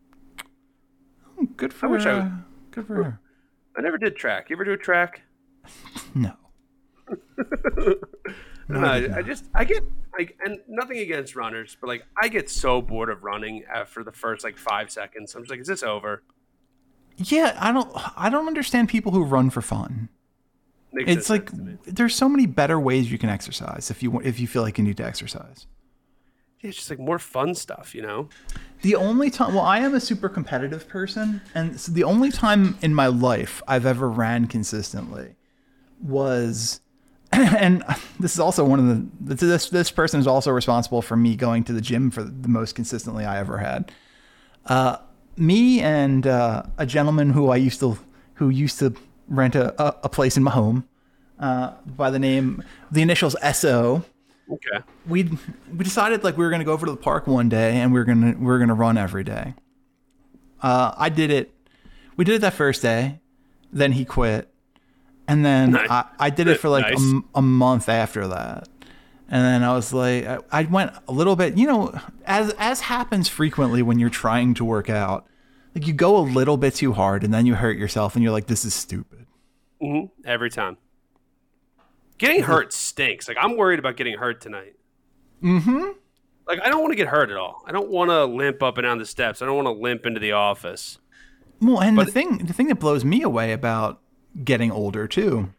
Oh, 1.40 1.46
Good 1.58 1.74
for 1.74 1.88
wish 1.90 2.06
I 2.06 2.10
her. 2.10 2.16
was- 2.24 2.32
Good 2.72 2.88
for 2.88 2.96
her. 3.04 3.20
I 3.78 3.82
never 3.82 3.98
did 3.98 4.16
track. 4.16 4.50
You 4.50 4.56
ever 4.56 4.66
do 4.66 4.74
a 4.74 4.78
track? 4.78 5.22
No. 6.16 6.34
No, 8.70 8.80
I, 8.80 9.18
I 9.18 9.22
just 9.22 9.46
I 9.54 9.66
get 9.66 9.84
like 10.18 10.38
and 10.46 10.58
nothing 10.70 11.00
against 11.00 11.36
runners, 11.36 11.76
but 11.82 11.88
like 11.88 12.06
I 12.22 12.30
get 12.30 12.50
so 12.50 12.82
bored 12.82 13.10
of 13.10 13.22
running 13.24 13.66
uh, 13.70 13.80
after 13.80 14.06
the 14.06 14.12
first 14.14 14.44
like 14.46 14.58
five 14.58 14.90
seconds. 14.90 15.36
I'm 15.36 15.42
just 15.42 15.52
like, 15.52 15.60
is 15.60 15.68
this 15.68 15.84
over? 15.84 16.24
Yeah, 17.18 17.58
I 17.60 17.74
don't. 17.74 17.92
I 18.16 18.30
don't 18.30 18.48
understand 18.48 18.88
people 18.88 19.12
who 19.12 19.24
run 19.26 19.50
for 19.50 19.62
fun. 19.62 20.08
Makes 20.94 21.12
It's 21.12 21.30
like 21.30 21.50
sense 21.50 21.60
to 21.60 21.66
me. 21.66 21.78
there's 21.86 22.16
so 22.16 22.30
many 22.30 22.46
better 22.46 22.80
ways 22.80 23.12
you 23.12 23.18
can 23.18 23.30
exercise 23.30 23.92
if 23.92 24.02
you 24.02 24.18
if 24.22 24.40
you 24.40 24.48
feel 24.48 24.62
like 24.62 24.78
you 24.78 24.84
need 24.86 24.98
to 24.98 25.06
exercise. 25.06 25.68
Yeah, 26.64 26.70
it's 26.70 26.78
just 26.78 26.90
like 26.90 27.00
more 27.00 27.20
fun 27.20 27.56
stuff, 27.56 27.94
you 27.94 28.02
know. 28.02 28.30
The 28.84 28.96
only 28.96 29.30
time, 29.30 29.54
well, 29.54 29.66
I 29.66 29.80
am 29.80 29.94
a 29.94 30.00
super 30.00 30.30
competitive 30.30 30.88
person, 30.88 31.42
and 31.54 31.78
so 31.80 31.92
the 31.92 32.06
only 32.06 32.32
time 32.32 32.78
in 32.82 32.96
my 32.96 33.08
life 33.08 33.62
I've 33.68 33.86
ever 33.86 34.10
ran 34.10 34.48
consistently 34.48 35.36
was, 36.02 36.80
and 37.34 37.84
this 38.20 38.34
is 38.34 38.40
also 38.40 38.64
one 38.64 38.80
of 38.80 38.88
the 39.28 39.36
this 39.36 39.70
this 39.70 39.92
person 39.92 40.22
is 40.22 40.28
also 40.28 40.52
responsible 40.52 41.02
for 41.02 41.18
me 41.18 41.36
going 41.36 41.66
to 41.66 41.74
the 41.74 41.82
gym 41.82 42.10
for 42.10 42.24
the 42.24 42.48
most 42.48 42.76
consistently 42.76 43.26
I 43.26 43.40
ever 43.40 43.58
had. 43.58 43.92
Uh, 44.66 44.98
me 45.36 45.82
and 45.82 46.26
uh, 46.26 46.64
a 46.78 46.86
gentleman 46.86 47.32
who 47.32 47.50
I 47.50 47.58
used 47.58 47.82
to 47.82 47.98
who 48.36 48.48
used 48.50 48.80
to 48.80 48.96
rent 49.28 49.56
a, 49.56 49.74
a, 50.06 50.10
place 50.10 50.38
in 50.38 50.44
my 50.44 50.52
home 50.52 50.88
uh, 51.40 51.74
by 51.86 52.10
the 52.10 52.20
name 52.20 52.64
the 52.90 53.02
initials 53.02 53.36
SO 53.54 54.06
Okay. 54.54 54.80
we 55.08 55.24
we 55.76 55.84
decided 55.84 56.24
like 56.24 56.38
we 56.38 56.44
were 56.46 56.52
gonna 56.52 56.64
go 56.64 56.74
over 56.74 56.86
to 56.86 56.92
the 56.92 56.98
park 56.98 57.28
one 57.28 57.50
day 57.50 57.78
and 57.78 57.92
we 57.94 58.00
are 58.00 58.04
gonna 58.04 58.36
we 58.38 58.46
were 58.46 58.60
gonna 58.60 58.74
run 58.74 58.98
every 58.98 59.24
day. 59.24 59.54
Uh, 60.62 60.94
I 60.98 61.10
did 61.10 61.32
it. 61.32 61.52
We 62.16 62.24
did 62.26 62.36
it 62.36 62.42
that 62.42 62.54
first 62.54 62.82
day. 62.82 63.20
Then 63.72 63.94
he 63.94 64.06
quit, 64.06 64.54
and 65.28 65.44
then 65.44 65.72
Nice. 65.72 65.90
I, 65.90 66.06
I 66.20 66.30
did 66.30 66.48
it 66.48 66.60
for 66.60 66.70
like 66.70 66.86
a 66.86 66.92
Nice. 66.92 67.00
m- 67.00 67.26
a, 67.34 67.42
month 67.42 67.90
after 67.90 68.28
that. 68.28 68.70
And 69.30 69.44
then 69.44 69.64
I 69.64 69.74
was 69.74 69.92
like, 69.92 70.26
I, 70.26 70.38
I 70.52 70.64
went 70.64 70.92
a 71.08 71.12
little 71.12 71.36
bit, 71.36 71.58
you 71.58 71.66
know, 71.66 71.98
as 72.26 72.54
as 72.60 72.82
happens 72.82 73.28
frequently 73.30 73.82
when 73.82 73.98
you're 73.98 74.12
trying 74.12 74.54
to 74.56 74.64
work 74.66 74.90
out, 74.92 75.26
like 75.74 75.88
you 75.88 75.94
go 75.94 76.16
a 76.18 76.22
little 76.22 76.58
bit 76.58 76.76
too 76.76 76.94
hard 76.94 77.24
and 77.24 77.34
then 77.34 77.48
you 77.48 77.56
hurt 77.56 77.78
yourself 77.78 78.14
and 78.16 78.22
you're 78.24 78.32
like, 78.32 78.46
this 78.46 78.64
is 78.64 78.76
stupid. 78.76 79.26
hmm 79.82 80.02
Every 80.24 80.52
time. 80.52 80.78
Getting 82.18 82.44
hurt 82.44 82.72
stinks. 82.74 83.28
Like 83.28 83.38
I'm 83.40 83.58
worried 83.58 83.80
about 83.80 83.98
getting 83.98 84.18
hurt 84.18 84.40
tonight. 84.42 84.76
Mm-hmm. 85.44 85.90
Like 86.48 86.60
I 86.62 86.70
don't 86.70 86.82
want 86.82 86.92
to 86.92 86.96
get 86.96 87.08
hurt 87.08 87.30
at 87.30 87.38
all. 87.38 87.64
I 87.66 87.72
don't 87.72 87.90
want 87.90 88.10
to 88.10 88.26
limp 88.26 88.62
up 88.64 88.78
and 88.78 88.86
down 88.86 88.98
the 88.98 89.06
steps. 89.06 89.42
I 89.42 89.46
don't 89.46 89.56
want 89.56 89.68
to 89.68 89.82
limp 89.82 90.06
into 90.06 90.20
the 90.20 90.32
office. 90.34 91.00
Well, 91.62 91.82
and 91.82 91.98
the 91.98 92.06
But- 92.06 92.14
thing 92.14 92.38
the 92.40 92.54
thing 92.54 92.68
that 92.68 92.80
blows 92.80 93.04
me 93.06 93.22
away 93.22 93.52
about 93.54 94.00
getting 94.44 94.72
older 94.72 95.08
too 95.08 95.50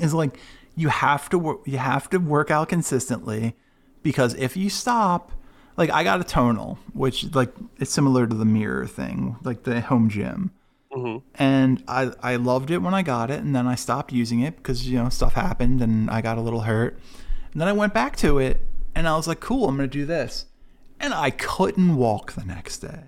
is 0.00 0.12
like 0.14 0.38
you 0.76 0.88
have 0.88 1.28
to 1.30 1.38
wor- 1.38 1.60
you 1.64 1.78
have 1.78 2.10
to 2.10 2.18
work 2.18 2.50
out 2.50 2.68
consistently 2.68 3.54
because 4.02 4.34
if 4.34 4.56
you 4.56 4.68
stop, 4.70 5.32
like 5.76 5.90
I 5.90 6.04
got 6.04 6.20
a 6.20 6.24
tonal, 6.24 6.78
which 6.92 7.34
like 7.34 7.52
it's 7.78 7.90
similar 7.90 8.26
to 8.26 8.34
the 8.34 8.44
mirror 8.44 8.86
thing, 8.86 9.36
like 9.42 9.62
the 9.64 9.80
home 9.80 10.08
gym. 10.08 10.50
Mm-hmm. 10.96 11.18
And 11.34 11.84
I, 11.86 12.12
I 12.22 12.36
loved 12.36 12.70
it 12.70 12.78
when 12.78 12.94
I 12.94 13.02
got 13.02 13.30
it, 13.30 13.40
and 13.40 13.54
then 13.54 13.66
I 13.66 13.74
stopped 13.74 14.12
using 14.12 14.40
it 14.40 14.56
because 14.56 14.88
you 14.88 14.96
know 14.98 15.08
stuff 15.10 15.34
happened 15.34 15.82
and 15.82 16.08
I 16.10 16.22
got 16.22 16.38
a 16.38 16.40
little 16.40 16.62
hurt. 16.62 16.98
And 17.52 17.60
then 17.60 17.68
I 17.68 17.72
went 17.72 17.92
back 17.92 18.16
to 18.18 18.38
it, 18.38 18.64
and 18.94 19.06
I 19.06 19.14
was 19.16 19.28
like, 19.28 19.40
"Cool, 19.40 19.68
I'm 19.68 19.76
gonna 19.76 19.88
do 19.88 20.06
this," 20.06 20.46
and 20.98 21.12
I 21.12 21.30
couldn't 21.30 21.96
walk 21.96 22.32
the 22.32 22.44
next 22.44 22.78
day. 22.78 23.04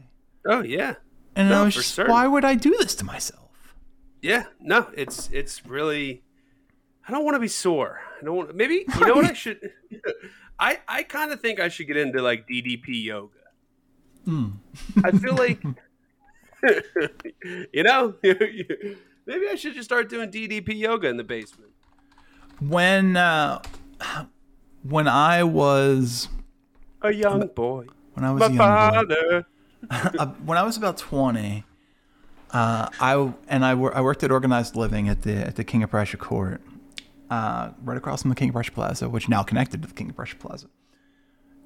Oh 0.47 0.63
yeah. 0.63 0.97
And 1.35 1.49
No, 1.51 1.63
I 1.63 1.65
was 1.65 1.75
just, 1.75 1.95
certain. 1.95 2.13
why 2.13 2.27
would 2.27 2.45
I 2.45 2.55
do 2.57 2.71
this 2.79 2.95
to 2.97 3.05
myself? 3.05 3.75
Yeah, 4.21 4.45
no, 4.61 4.89
it's 4.95 5.31
it's 5.33 5.65
really. 5.65 6.23
I 7.07 7.11
don't 7.13 7.25
want 7.25 7.37
to 7.37 7.41
be 7.41 7.49
sore. 7.49 8.01
I 8.21 8.25
don't 8.25 8.37
want. 8.37 8.55
Maybe 8.55 8.85
you 8.99 9.07
know 9.07 9.15
what 9.15 9.25
I 9.25 9.33
should. 9.33 9.71
I 10.59 10.79
I 10.89 11.05
kind 11.05 11.33
of 11.33 11.41
think 11.41 11.59
I 11.61 11.69
should 11.69 11.87
get 11.87 11.97
into 11.97 12.21
like 12.21 12.47
DDP 12.49 13.05
yoga. 13.05 13.33
Hmm. 14.25 14.49
I 15.05 15.13
feel 15.13 15.35
like, 15.37 15.63
you 17.73 17.83
know, 17.83 18.15
maybe 18.23 19.49
I 19.51 19.55
should 19.57 19.75
just 19.75 19.85
start 19.85 20.09
doing 20.09 20.31
DDP 20.31 20.79
yoga 20.79 21.09
in 21.09 21.17
the 21.17 21.25
basement. 21.25 21.71
When 22.61 23.17
uh, 23.17 23.63
when 24.83 25.07
I 25.09 25.45
was 25.45 26.29
A 27.03 27.13
young 27.13 27.47
boy, 27.55 27.87
when 28.15 28.25
I 28.25 28.33
was 28.33 28.41
my 28.41 28.47
a 28.47 28.51
young 28.51 28.57
boy, 28.57 29.15
father. 29.15 29.47
uh, 29.91 30.27
when 30.45 30.59
I 30.59 30.63
was 30.65 30.77
about 30.77 30.97
twenty, 30.97 31.65
uh, 32.51 32.89
I 33.01 33.33
and 33.49 33.65
I, 33.65 33.75
wor- 33.75 33.97
I 33.97 34.01
worked 34.01 34.25
at 34.25 34.31
Organized 34.31 34.75
Living 34.75 35.09
at 35.09 35.23
the 35.23 35.35
at 35.35 35.57
the 35.57 35.65
King 35.65 35.83
of 35.83 35.91
Prussia 35.91 36.17
Court, 36.17 36.61
uh, 37.31 37.71
right 37.85 37.97
across 37.97 38.23
from 38.23 38.31
the 38.31 38.35
King 38.35 38.49
of 38.49 38.55
Prussia 38.55 38.73
Plaza, 38.73 39.09
which 39.09 39.29
now 39.29 39.43
connected 39.43 39.83
to 39.83 39.89
the 39.89 39.95
King 39.95 40.11
of 40.11 40.17
Prussia 40.17 40.37
Plaza. 40.37 40.67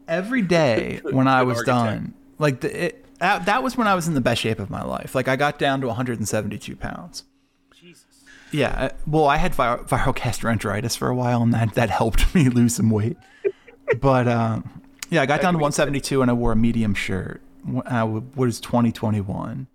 Every 0.09 0.43
day 0.43 1.01
when 1.05 1.28
I 1.28 1.43
was 1.43 1.59
architect. 1.59 1.84
done, 1.84 2.14
like 2.38 2.61
the, 2.61 2.86
it, 2.86 3.01
that, 3.22 3.46
that 3.46 3.62
was 3.62 3.76
when 3.76 3.86
I 3.86 3.94
was 3.94 4.06
in 4.08 4.14
the 4.14 4.20
best 4.20 4.40
shape 4.42 4.58
of 4.58 4.68
my 4.68 4.82
life. 4.82 5.14
Like 5.14 5.28
I 5.28 5.36
got 5.36 5.58
down 5.58 5.80
to 5.80 5.86
172 5.86 6.76
pounds. 6.76 7.24
Jesus. 7.74 8.04
Yeah, 8.50 8.68
uh, 8.70 8.88
well, 9.06 9.26
I 9.26 9.36
had 9.38 9.52
viral, 9.54 9.88
viral 9.88 10.14
gastroenteritis 10.16 10.96
for 10.98 11.08
a 11.08 11.14
while, 11.14 11.42
and 11.42 11.54
that 11.54 11.74
that 11.74 11.88
helped 11.90 12.34
me 12.34 12.48
lose 12.48 12.74
some 12.76 12.90
weight. 12.90 13.16
But 14.00 14.28
um, 14.28 14.82
yeah, 15.10 15.22
I 15.22 15.26
got 15.26 15.40
down 15.40 15.54
to 15.54 15.58
172, 15.58 16.20
and 16.22 16.30
I 16.30 16.34
wore 16.34 16.52
a 16.52 16.56
medium 16.56 16.94
shirt. 16.94 17.40
Wh- 17.66 17.80
Uh, 17.86 18.06
what 18.06 18.48
is 18.48 18.60
2021? 18.60 19.66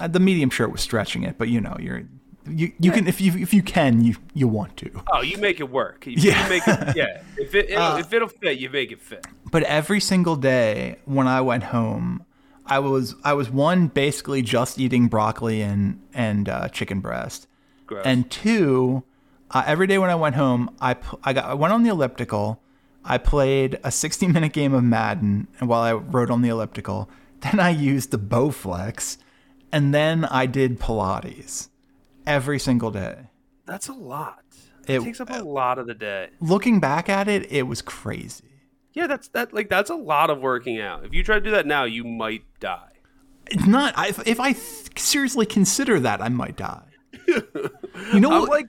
Uh, 0.00 0.08
the 0.08 0.20
medium 0.20 0.50
shirt 0.50 0.70
was 0.72 0.80
stretching 0.80 1.22
it, 1.22 1.36
but 1.38 1.48
you 1.48 1.60
know, 1.60 1.76
you're 1.80 2.02
you 2.48 2.72
you 2.80 2.90
can 2.90 3.06
if 3.06 3.20
you 3.20 3.36
if 3.38 3.54
you 3.54 3.62
can 3.62 4.02
you 4.04 4.16
you 4.34 4.48
want 4.48 4.76
to. 4.78 4.90
Oh, 5.12 5.22
you 5.22 5.38
make 5.38 5.60
it 5.60 5.70
work. 5.70 6.06
You, 6.06 6.14
Yeah. 6.16 6.42
you 6.42 6.48
make 6.50 6.62
it. 6.66 6.96
Yeah, 6.96 7.22
if 7.38 7.54
it 7.54 7.72
Uh, 7.72 7.96
if 8.00 8.12
it'll 8.12 8.28
fit, 8.28 8.58
you 8.58 8.68
make 8.70 8.90
it 8.92 9.00
fit. 9.00 9.26
But 9.50 9.62
every 9.64 10.00
single 10.00 10.36
day 10.36 10.96
when 11.04 11.26
I 11.28 11.40
went 11.40 11.64
home, 11.64 12.24
I 12.66 12.78
was 12.78 13.14
I 13.24 13.32
was 13.34 13.50
one 13.50 13.88
basically 13.88 14.42
just 14.42 14.78
eating 14.78 15.08
broccoli 15.08 15.62
and 15.62 16.00
and 16.14 16.48
uh, 16.48 16.68
chicken 16.68 17.00
breast. 17.00 17.46
Gross. 17.86 18.02
and 18.06 18.30
two, 18.30 19.02
uh, 19.50 19.64
every 19.66 19.86
day 19.86 19.98
when 19.98 20.08
I 20.10 20.14
went 20.14 20.36
home, 20.36 20.74
I 20.80 20.96
I 21.24 21.32
got 21.32 21.44
I 21.46 21.54
went 21.54 21.72
on 21.72 21.82
the 21.82 21.90
elliptical. 21.90 22.60
I 23.04 23.18
played 23.18 23.78
a 23.82 23.90
60 23.90 24.28
minute 24.28 24.52
game 24.52 24.72
of 24.72 24.84
Madden 24.84 25.48
and 25.58 25.68
while 25.68 25.82
I 25.82 25.92
rode 25.92 26.30
on 26.30 26.42
the 26.42 26.48
elliptical. 26.50 27.10
Then 27.40 27.58
I 27.58 27.70
used 27.70 28.12
the 28.12 28.18
Bowflex, 28.20 29.16
and 29.72 29.92
then 29.92 30.24
I 30.26 30.46
did 30.46 30.78
Pilates 30.78 31.70
every 32.24 32.60
single 32.60 32.92
day. 32.92 33.30
That's 33.66 33.88
a 33.88 33.92
lot. 33.92 34.44
It, 34.86 34.94
It- 34.94 35.02
takes 35.02 35.20
up 35.20 35.28
a 35.30 35.42
lot 35.42 35.80
of 35.80 35.88
the 35.88 35.94
day. 35.94 36.28
Looking 36.40 36.78
back 36.78 37.08
at 37.08 37.26
it, 37.26 37.50
it 37.50 37.62
was 37.66 37.82
crazy. 37.82 38.51
Yeah, 38.92 39.06
that's 39.06 39.28
that. 39.28 39.52
Like 39.52 39.68
that's 39.68 39.90
a 39.90 39.94
lot 39.94 40.30
of 40.30 40.40
working 40.40 40.80
out. 40.80 41.04
If 41.04 41.14
you 41.14 41.22
try 41.22 41.36
to 41.36 41.40
do 41.40 41.50
that 41.52 41.66
now, 41.66 41.84
you 41.84 42.04
might 42.04 42.44
die. 42.60 42.90
It's 43.46 43.66
not. 43.66 43.94
I, 43.96 44.08
if 44.26 44.38
I 44.38 44.52
th- 44.52 44.98
seriously 44.98 45.46
consider 45.46 45.98
that, 46.00 46.20
I 46.20 46.28
might 46.28 46.56
die. 46.56 46.84
You 47.26 48.20
know 48.20 48.30
I'm 48.32 48.40
what? 48.42 48.50
like, 48.50 48.66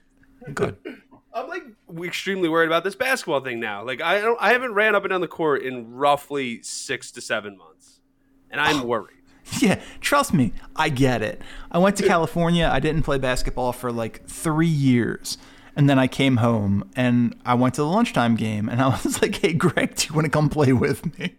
Good. 0.52 0.76
I'm 1.34 1.48
like 1.48 1.64
extremely 2.04 2.48
worried 2.48 2.66
about 2.66 2.84
this 2.84 2.94
basketball 2.94 3.40
thing 3.40 3.58
now. 3.58 3.84
Like 3.84 4.00
I 4.00 4.20
don't, 4.20 4.40
I 4.40 4.52
haven't 4.52 4.74
ran 4.74 4.94
up 4.94 5.02
and 5.04 5.10
down 5.10 5.20
the 5.20 5.28
court 5.28 5.62
in 5.62 5.92
roughly 5.92 6.62
six 6.62 7.10
to 7.12 7.20
seven 7.20 7.56
months, 7.56 8.00
and 8.50 8.60
I'm 8.60 8.82
oh. 8.82 8.86
worried. 8.86 9.10
Yeah, 9.60 9.82
trust 10.00 10.32
me, 10.32 10.54
I 10.74 10.88
get 10.88 11.20
it. 11.20 11.42
I 11.70 11.76
went 11.76 11.96
to 11.96 12.06
California. 12.06 12.66
I 12.72 12.80
didn't 12.80 13.02
play 13.02 13.18
basketball 13.18 13.74
for 13.74 13.92
like 13.92 14.26
three 14.26 14.66
years. 14.66 15.36
And 15.76 15.90
then 15.90 15.98
I 15.98 16.06
came 16.06 16.36
home 16.36 16.90
and 16.94 17.34
I 17.44 17.54
went 17.54 17.74
to 17.74 17.82
the 17.82 17.88
lunchtime 17.88 18.36
game 18.36 18.68
and 18.68 18.80
I 18.80 18.88
was 18.88 19.20
like, 19.22 19.36
hey, 19.36 19.52
Greg, 19.52 19.96
do 19.96 20.06
you 20.08 20.14
want 20.14 20.24
to 20.24 20.30
come 20.30 20.48
play 20.48 20.72
with 20.72 21.18
me? 21.18 21.34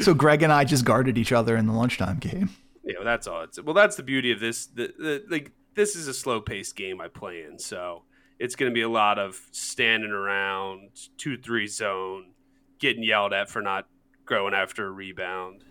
So 0.00 0.14
Greg 0.14 0.42
and 0.42 0.52
I 0.52 0.64
just 0.64 0.84
guarded 0.84 1.18
each 1.18 1.32
other 1.32 1.56
in 1.56 1.66
the 1.66 1.72
lunchtime 1.72 2.18
game. 2.18 2.50
Yeah, 2.84 2.94
well, 2.96 3.04
that's 3.04 3.26
all. 3.26 3.42
It's, 3.42 3.60
well, 3.60 3.74
that's 3.74 3.96
the 3.96 4.02
beauty 4.02 4.32
of 4.32 4.40
this. 4.40 4.66
The, 4.66 4.92
the, 4.98 5.24
like 5.28 5.52
this 5.74 5.96
is 5.96 6.08
a 6.08 6.14
slow 6.14 6.40
paced 6.40 6.76
game 6.76 7.00
I 7.00 7.08
play 7.08 7.42
in, 7.42 7.58
so 7.58 8.04
it's 8.38 8.54
going 8.54 8.70
to 8.70 8.74
be 8.74 8.82
a 8.82 8.88
lot 8.88 9.18
of 9.18 9.40
standing 9.50 10.10
around 10.10 10.90
two 11.16 11.36
three 11.36 11.66
zone, 11.66 12.32
getting 12.78 13.02
yelled 13.02 13.32
at 13.32 13.50
for 13.50 13.60
not 13.60 13.88
growing 14.24 14.54
after 14.54 14.86
a 14.86 14.90
rebound. 14.90 15.64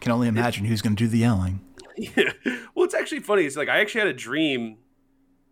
Can 0.00 0.12
only 0.12 0.28
imagine 0.28 0.66
who's 0.66 0.82
going 0.82 0.94
to 0.94 1.04
do 1.04 1.08
the 1.08 1.18
yelling. 1.18 1.60
Yeah. 1.98 2.32
Well, 2.74 2.84
it's 2.84 2.94
actually 2.94 3.20
funny. 3.20 3.44
It's 3.44 3.56
like 3.56 3.70
I 3.70 3.78
actually 3.80 4.02
had 4.02 4.08
a 4.08 4.12
dream 4.12 4.76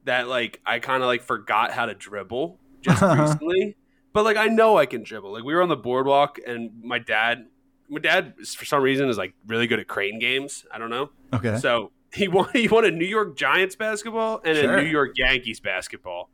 that 0.04 0.28
like 0.28 0.60
I 0.64 0.78
kind 0.78 1.02
of 1.02 1.06
like 1.06 1.22
forgot 1.22 1.72
how 1.72 1.86
to 1.86 1.94
dribble 1.94 2.58
just 2.82 3.02
recently. 3.02 3.76
But 4.12 4.24
like 4.24 4.36
I 4.36 4.46
know 4.46 4.76
I 4.78 4.86
can 4.86 5.02
dribble. 5.02 5.32
Like 5.32 5.44
we 5.44 5.54
were 5.54 5.62
on 5.62 5.68
the 5.68 5.76
boardwalk 5.76 6.38
and 6.46 6.70
my 6.82 6.98
dad 6.98 7.46
my 7.88 8.00
dad 8.00 8.34
is, 8.38 8.54
for 8.54 8.64
some 8.64 8.82
reason 8.82 9.08
is 9.08 9.18
like 9.18 9.34
really 9.46 9.66
good 9.66 9.78
at 9.80 9.88
crane 9.88 10.18
games. 10.18 10.64
I 10.72 10.78
don't 10.78 10.90
know. 10.90 11.10
Okay. 11.32 11.58
So 11.58 11.92
he 12.12 12.28
won 12.28 12.48
he 12.52 12.68
won 12.68 12.84
a 12.84 12.90
New 12.90 13.06
York 13.06 13.36
Giants 13.36 13.76
basketball 13.76 14.40
and 14.44 14.56
Sure. 14.56 14.78
a 14.78 14.82
New 14.82 14.88
York 14.88 15.12
Yankees 15.16 15.60
basketball 15.60 16.30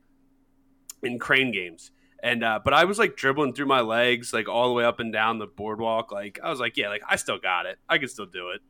in 1.03 1.18
crane 1.18 1.53
games. 1.53 1.91
And 2.23 2.45
uh, 2.45 2.61
but 2.62 2.75
I 2.75 2.85
was 2.85 2.99
like 2.99 3.16
dribbling 3.16 3.55
through 3.55 3.66
my 3.66 3.81
legs 3.81 4.33
like 4.35 4.47
all 4.49 4.68
the 4.68 4.75
way 4.75 4.85
up 4.85 5.01
and 5.01 5.11
down 5.12 5.39
the 5.39 5.47
boardwalk. 5.47 6.12
Like 6.12 6.39
I 6.43 6.51
was 6.51 6.61
like, 6.61 6.77
yeah, 6.77 6.89
like 6.89 7.03
I 7.09 7.16
still 7.16 7.39
got 7.39 7.64
it. 7.66 7.79
I 7.89 7.97
can 7.99 8.09
still 8.09 8.27
do 8.27 8.51
it. 8.51 8.61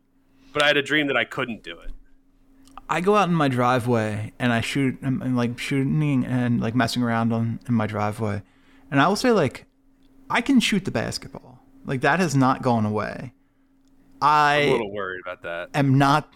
But 0.52 0.62
I 0.62 0.68
had 0.68 0.76
a 0.76 0.82
dream 0.82 1.08
that 1.08 1.16
I 1.16 1.24
couldn't 1.24 1.62
do 1.64 1.78
it. 1.80 1.90
I 2.90 3.00
go 3.00 3.14
out 3.14 3.28
in 3.28 3.34
my 3.36 3.46
driveway 3.46 4.32
and 4.40 4.52
I 4.52 4.60
shoot, 4.60 4.98
I'm, 5.02 5.22
I'm, 5.22 5.36
like 5.36 5.56
shooting 5.60 6.26
and 6.26 6.60
like 6.60 6.74
messing 6.74 7.04
around 7.04 7.32
on 7.32 7.60
in 7.68 7.74
my 7.74 7.86
driveway, 7.86 8.42
and 8.90 9.00
I 9.00 9.06
will 9.06 9.16
say 9.16 9.30
like, 9.30 9.64
I 10.28 10.40
can 10.40 10.58
shoot 10.58 10.84
the 10.84 10.90
basketball. 10.90 11.62
Like 11.86 12.00
that 12.00 12.18
has 12.18 12.34
not 12.34 12.62
gone 12.62 12.84
away. 12.84 13.32
I'm 14.20 14.68
a 14.68 14.72
little 14.72 14.92
worried 14.92 15.20
about 15.24 15.42
that. 15.42 15.70
am 15.78 15.98
not. 15.98 16.32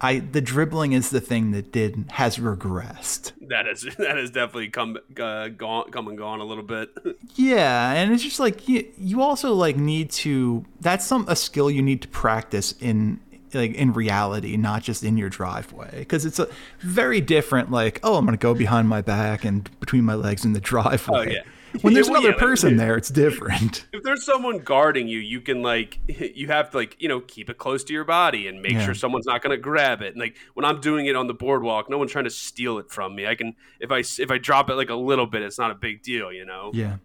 I 0.00 0.18
the 0.18 0.40
dribbling 0.40 0.92
is 0.92 1.10
the 1.10 1.20
thing 1.20 1.52
that 1.52 1.70
did 1.70 2.06
has 2.10 2.36
regressed. 2.36 3.32
That 3.48 3.68
is 3.68 3.82
that 3.98 4.16
has 4.16 4.32
definitely 4.32 4.70
come 4.70 4.98
uh, 5.18 5.48
gone 5.48 5.90
come 5.92 6.08
and 6.08 6.18
gone 6.18 6.40
a 6.40 6.44
little 6.44 6.64
bit. 6.64 6.90
Yeah, 7.34 7.92
and 7.92 8.12
it's 8.12 8.22
just 8.22 8.40
like 8.40 8.68
you, 8.68 8.86
you 8.98 9.22
also 9.22 9.54
like 9.54 9.76
need 9.76 10.10
to. 10.10 10.66
That's 10.80 11.06
some 11.06 11.24
a 11.28 11.36
skill 11.36 11.70
you 11.70 11.80
need 11.80 12.02
to 12.02 12.08
practice 12.08 12.72
in 12.78 13.20
like 13.54 13.74
in 13.74 13.92
reality, 13.92 14.56
not 14.56 14.82
just 14.82 15.02
in 15.04 15.16
your 15.16 15.28
driveway, 15.28 15.90
because 16.00 16.24
it's 16.24 16.38
a 16.38 16.48
very 16.80 17.20
different. 17.20 17.70
Like, 17.70 18.00
oh, 18.02 18.16
I'm 18.16 18.24
gonna 18.24 18.36
go 18.36 18.54
behind 18.54 18.88
my 18.88 19.02
back 19.02 19.44
and 19.44 19.68
between 19.80 20.04
my 20.04 20.14
legs 20.14 20.44
in 20.44 20.52
the 20.52 20.60
driveway. 20.60 21.26
Oh, 21.28 21.30
yeah. 21.30 21.40
When 21.80 21.94
there's 21.94 22.06
Yeah, 22.10 22.18
another 22.18 22.30
yeah, 22.32 22.38
person 22.38 22.76
there, 22.76 22.96
it's 22.98 23.08
different. 23.08 23.86
if 23.94 24.02
there's 24.02 24.24
someone 24.26 24.58
guarding 24.58 25.08
you, 25.08 25.18
you 25.18 25.40
can 25.40 25.62
like 25.62 26.00
you 26.06 26.48
have 26.48 26.70
to 26.72 26.76
like 26.76 26.96
you 27.00 27.08
know 27.08 27.20
keep 27.20 27.48
it 27.48 27.56
close 27.58 27.82
to 27.84 27.92
your 27.94 28.04
body 28.04 28.46
and 28.46 28.60
make 28.60 28.72
Yeah. 28.72 28.84
sure 28.84 28.94
someone's 28.94 29.24
not 29.26 29.42
going 29.42 29.56
to 29.56 29.62
grab 29.62 30.02
it. 30.02 30.08
And 30.08 30.18
like 30.20 30.36
when 30.54 30.64
I'm 30.66 30.80
doing 30.82 31.06
it 31.06 31.16
on 31.16 31.28
the 31.28 31.34
boardwalk, 31.34 31.88
no 31.88 31.96
one's 31.96 32.12
trying 32.12 32.24
to 32.24 32.30
steal 32.30 32.78
it 32.78 32.90
from 32.90 33.14
me. 33.16 33.26
I 33.26 33.34
can 33.34 33.54
if 33.80 33.90
I 33.90 33.98
if 34.00 34.30
I 34.30 34.36
drop 34.38 34.68
it 34.68 34.74
like 34.74 34.90
a 34.90 34.94
little 34.94 35.26
bit, 35.26 35.40
it's 35.42 35.58
not 35.58 35.70
a 35.70 35.74
big 35.74 36.02
deal, 36.02 36.30
you 36.30 36.44
know. 36.44 36.72
Yeah. 36.74 36.96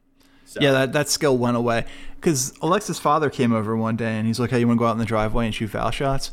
So- 0.48 0.60
Yeah, 0.62 0.72
that, 0.72 0.94
that 0.94 1.10
skill 1.10 1.38
went 1.38 1.56
away. 1.58 1.86
Because 2.16 2.54
Alexa's 2.64 2.98
father 2.98 3.30
came 3.30 3.54
over 3.54 3.78
one 3.78 3.96
day 3.96 4.18
and 4.18 4.26
he's 4.26 4.40
like, 4.40 4.50
hey, 4.50 4.60
you 4.60 4.68
want 4.68 4.78
to 4.78 4.80
go 4.80 4.88
out 4.88 4.94
in 4.94 4.98
the 4.98 5.06
driveway 5.06 5.46
and 5.46 5.54
shoot 5.54 5.68
foul 5.68 5.92
shots? 5.92 6.32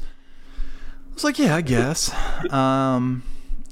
I 1.10 1.14
was 1.14 1.24
like, 1.24 1.38
yeah, 1.38 1.54
I 1.54 1.60
guess. 1.60 2.10
um, 2.50 3.22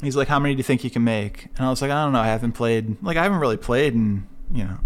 he's 0.02 0.14
like, 0.14 0.28
how 0.28 0.38
many 0.38 0.54
do 0.54 0.58
you 0.58 0.64
think 0.64 0.84
you 0.84 0.90
can 0.90 1.04
make? 1.04 1.46
And 1.56 1.66
I 1.66 1.70
was 1.70 1.80
like, 1.80 1.90
I 1.90 2.04
don't 2.04 2.12
know. 2.12 2.20
I 2.20 2.26
haven't 2.26 2.52
played, 2.52 3.02
like, 3.02 3.16
I 3.16 3.22
haven't 3.22 3.38
really 3.38 3.56
played 3.56 3.94
and, 3.94 4.26
you 4.52 4.64
know, 4.64 4.78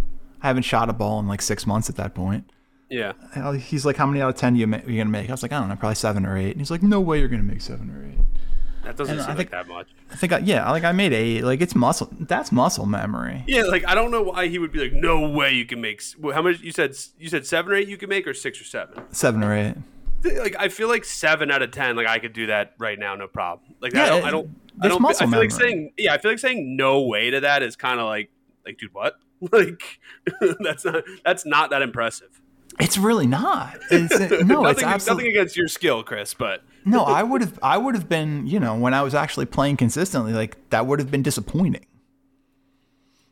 I 0.42 0.46
haven't 0.46 0.62
shot 0.62 0.88
a 0.88 0.92
ball 0.92 1.18
in 1.18 1.26
like 1.26 1.42
six 1.42 1.66
months 1.66 1.90
at 1.90 1.96
that 1.96 2.14
point. 2.14 2.48
Yeah. 2.88 3.12
He's 3.59 3.84
like, 3.84 3.96
how 3.96 4.07
many 4.07 4.20
out 4.22 4.28
of 4.30 4.36
10 4.36 4.54
you 4.54 4.66
ma- 4.68 4.76
are 4.76 4.80
you 4.80 4.96
going 4.96 5.07
to 5.09 5.12
make? 5.12 5.28
I 5.28 5.32
was 5.32 5.42
like, 5.42 5.52
I 5.52 5.59
don't 5.59 5.68
know, 5.68 5.74
probably 5.76 5.96
seven 5.96 6.24
or 6.24 6.36
eight. 6.38 6.52
And 6.52 6.61
he's 6.61 6.70
like, 6.70 6.84
no 6.84 7.00
way 7.00 7.18
you're 7.18 7.26
going 7.28 7.42
to 7.42 7.46
make 7.48 7.61
seven 7.61 7.90
or 7.90 8.09
eight. 8.09 8.24
That 8.87 8.97
doesn't 8.97 9.14
And 9.18 9.20
seem 9.22 9.30
I 9.30 9.34
like 9.34 9.37
think- 9.39 9.51
that 9.51 9.68
much. 9.68 9.89
I 10.11 10.14
think, 10.16 10.32
I, 10.32 10.39
yeah, 10.39 10.70
like 10.70 10.84
I 10.84 10.93
made 10.93 11.12
eight. 11.12 11.43
Like, 11.43 11.61
it's 11.61 11.74
muscle. 11.74 12.09
That's 12.20 12.51
muscle 12.53 12.87
memory. 12.87 13.45
Yeah, 13.47 13.62
like 13.64 13.84
I 13.87 13.95
don't 13.95 14.11
know 14.11 14.22
why 14.22 14.47
he 14.49 14.59
would 14.59 14.72
be 14.72 14.78
like, 14.78 14.93
no 14.93 15.28
way 15.28 15.53
you 15.53 15.66
can 15.66 15.80
make. 15.80 16.03
How 16.32 16.41
much 16.43 16.61
you 16.61 16.72
said? 16.72 16.97
You 17.18 17.28
said 17.28 17.47
seven 17.47 17.72
or 17.72 17.74
eight 17.74 17.89
you 17.89 17.97
can 17.97 18.09
make, 18.09 18.26
or 18.26 18.32
six 18.34 18.61
or 18.61 18.64
seven? 18.64 19.03
Seven 19.11 19.43
or 19.45 19.55
eight. 19.55 19.74
Like 20.24 20.57
I 20.59 20.68
feel 20.68 20.89
like 20.89 21.05
seven 21.05 21.51
out 21.51 21.62
of 21.62 21.70
ten, 21.72 21.95
like 21.97 22.07
I 22.07 22.18
could 22.18 22.32
do 22.32 22.47
that 22.47 22.74
right 22.78 22.99
now, 22.99 23.14
no 23.14 23.28
problem. 23.28 23.74
Like 23.80 23.93
Yeah, 23.93 24.05
I 24.05 24.09
don't, 24.09 24.18
it- 24.18 24.24
I 24.24 24.30
don't, 24.30 24.51
I 24.82 24.89
don't. 24.89 25.05
I 25.05 25.12
feel 25.12 25.18
like 25.28 25.30
memory. 25.30 25.51
saying, 25.51 25.93
yeah, 25.99 26.14
I 26.14 26.18
feel 26.18 26.30
like 26.30 26.39
saying 26.39 26.76
no 26.76 27.03
way 27.03 27.30
to 27.30 27.41
that 27.41 27.62
is 27.62 27.76
kind 27.76 28.01
of 28.01 28.07
like, 28.07 28.30
like, 28.64 28.78
dude, 28.78 28.95
what? 28.95 29.16
Like 29.53 30.01
that's 30.61 30.84
not 30.87 31.05
that's 31.24 31.45
not 31.45 31.70
that 31.70 31.82
impressive. 31.82 32.41
It's 32.79 32.99
really 32.99 33.27
not. 33.27 33.79
It's, 33.91 34.18
no, 34.18 34.27
it's 34.66 34.81
nothing, 34.81 34.85
absolutely. 34.85 35.24
nothing 35.24 35.27
against 35.29 35.57
your 35.57 35.68
skill, 35.68 36.03
Chris, 36.03 36.35
but 36.35 36.62
No, 36.85 37.05
I 37.05 37.22
would 37.22 37.41
have 37.41 37.59
I 37.62 37.79
would 37.79 37.95
have 37.95 38.09
been, 38.09 38.47
you 38.47 38.61
know, 38.61 38.77
when 38.77 38.95
I 38.95 39.03
was 39.03 39.14
actually 39.14 39.47
playing 39.47 39.77
consistently, 39.77 40.33
like 40.33 40.57
that 40.70 40.87
would 40.87 40.99
have 40.99 41.11
been 41.11 41.22
disappointing. 41.22 41.87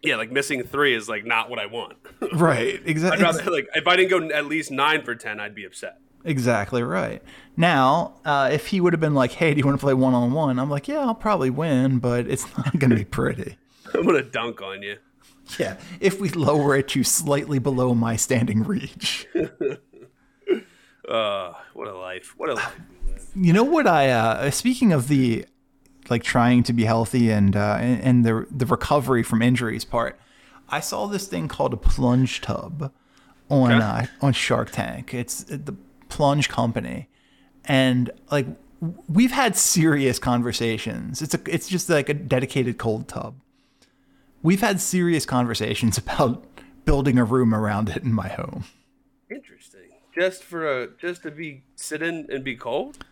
yeah, 0.03 0.17
like 0.17 0.31
missing 0.33 0.63
three 0.63 0.95
is 0.95 1.09
like 1.09 1.25
not 1.25 1.51
what 1.51 1.59
I 1.59 1.67
want. 1.67 1.97
Right. 2.33 2.81
Exactly. 2.87 3.23
rather 3.23 3.51
like 3.51 3.69
if 3.75 3.87
I 3.87 3.97
didn't 3.97 4.11
go 4.11 4.35
at 4.35 4.47
least 4.47 4.71
nine 4.71 5.03
for 5.03 5.15
ten, 5.15 5.39
I'd 5.41 5.55
be 5.55 5.65
upset. 5.65 5.99
Exactly 6.25 6.83
right. 6.83 7.23
Now, 7.57 8.15
uh, 8.25 8.49
if 8.51 8.69
he 8.69 8.81
would 8.81 8.95
have 8.95 9.01
been 9.01 9.15
like, 9.15 9.33
"Hey, 9.33 9.53
do 9.53 9.59
you 9.61 9.67
want 9.67 9.79
to 9.79 9.85
play 9.85 9.93
one 9.93 10.15
on 10.15 10.33
one?" 10.33 10.59
I'm 10.59 10.71
like, 10.71 10.89
"Yeah, 10.89 11.01
I'll 11.01 11.15
probably 11.15 11.51
win, 11.51 11.99
but 11.99 12.27
it's 12.27 12.47
not 12.57 12.79
going 12.79 12.89
to 12.91 12.97
be 12.97 13.05
pretty." 13.05 13.59
I'm 13.93 14.05
gonna 14.07 14.23
dunk 14.23 14.63
on 14.63 14.83
you. 14.83 14.97
yeah, 15.59 15.77
if 16.01 16.21
we 16.21 16.29
lower 16.31 16.77
it 16.77 16.89
to 16.89 17.05
slightly 17.05 17.59
below 17.59 17.95
my 17.95 18.17
standing 18.17 18.63
reach. 18.65 19.27
Uh, 21.09 21.53
what 21.75 21.89
a 21.89 21.95
life! 21.97 22.35
What 22.37 22.51
a 22.51 22.55
life. 22.55 22.81
You 23.37 23.53
know 23.53 23.65
what 23.65 23.87
I 23.87 24.11
uh 24.11 24.51
speaking 24.51 24.93
of 24.93 25.09
the 25.09 25.45
like 26.09 26.23
trying 26.23 26.63
to 26.65 26.73
be 26.73 26.85
healthy 26.85 27.31
and 27.31 27.57
uh 27.57 27.79
and, 27.81 28.25
the 28.25 28.47
the 28.51 28.67
recovery 28.67 29.23
from 29.23 29.43
injuries 29.43 29.85
part. 29.85 30.19
I 30.69 30.81
saw 30.81 31.07
this 31.07 31.27
thing 31.27 31.49
called 31.49 31.73
a 31.75 31.77
plunge 31.77 32.41
tub 32.41 32.93
on 33.51 33.73
Okay. 33.73 33.85
uh, 33.85 34.07
on 34.23 34.33
Shark 34.33 34.71
Tank. 34.71 35.13
It's 35.13 35.45
the 35.45 35.75
plunge 36.09 36.49
company. 36.49 37.09
And 37.65 38.11
like 38.31 38.47
we've 39.09 39.33
had 39.33 39.57
serious 39.57 40.19
conversations. 40.19 41.21
It's 41.21 41.35
a 41.35 41.41
it's 41.47 41.69
just 41.69 41.89
like 41.91 42.09
a 42.09 42.15
dedicated 42.15 42.79
cold 42.79 43.09
tub. 43.09 43.35
We've 44.45 44.61
had 44.61 44.79
serious 44.79 45.25
conversations 45.25 45.97
about 46.05 46.45
building 46.85 47.19
a 47.19 47.25
room 47.25 47.53
around 47.53 47.89
it 47.89 48.05
in 48.05 48.13
my 48.13 48.29
home. 48.29 48.67
Interesting. 49.29 49.81
Just 50.15 50.45
for 50.45 50.83
a 50.83 50.89
just 51.01 51.23
to 51.23 51.33
be 51.33 51.65
sit 51.75 52.03
in 52.03 52.29
and 52.31 52.45
be 52.45 52.55
cold. 52.55 53.05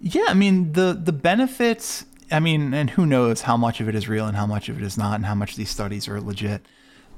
Yeah, 0.00 0.26
I 0.28 0.34
mean 0.34 0.72
the 0.72 0.98
the 0.98 1.12
benefits. 1.12 2.06
I 2.30 2.40
mean, 2.40 2.74
and 2.74 2.90
who 2.90 3.06
knows 3.06 3.42
how 3.42 3.56
much 3.56 3.80
of 3.80 3.88
it 3.88 3.94
is 3.94 4.06
real 4.06 4.26
and 4.26 4.36
how 4.36 4.46
much 4.46 4.68
of 4.68 4.78
it 4.78 4.84
is 4.84 4.96
not, 4.96 5.14
and 5.14 5.26
how 5.26 5.34
much 5.34 5.56
these 5.56 5.70
studies 5.70 6.08
are 6.08 6.20
legit. 6.20 6.64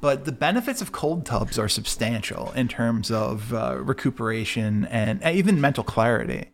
But 0.00 0.24
the 0.24 0.32
benefits 0.32 0.80
of 0.80 0.92
cold 0.92 1.26
tubs 1.26 1.58
are 1.58 1.68
substantial 1.68 2.52
in 2.52 2.68
terms 2.68 3.10
of 3.10 3.52
uh, 3.52 3.76
recuperation 3.78 4.86
and 4.86 5.22
even 5.24 5.60
mental 5.60 5.84
clarity. 5.84 6.50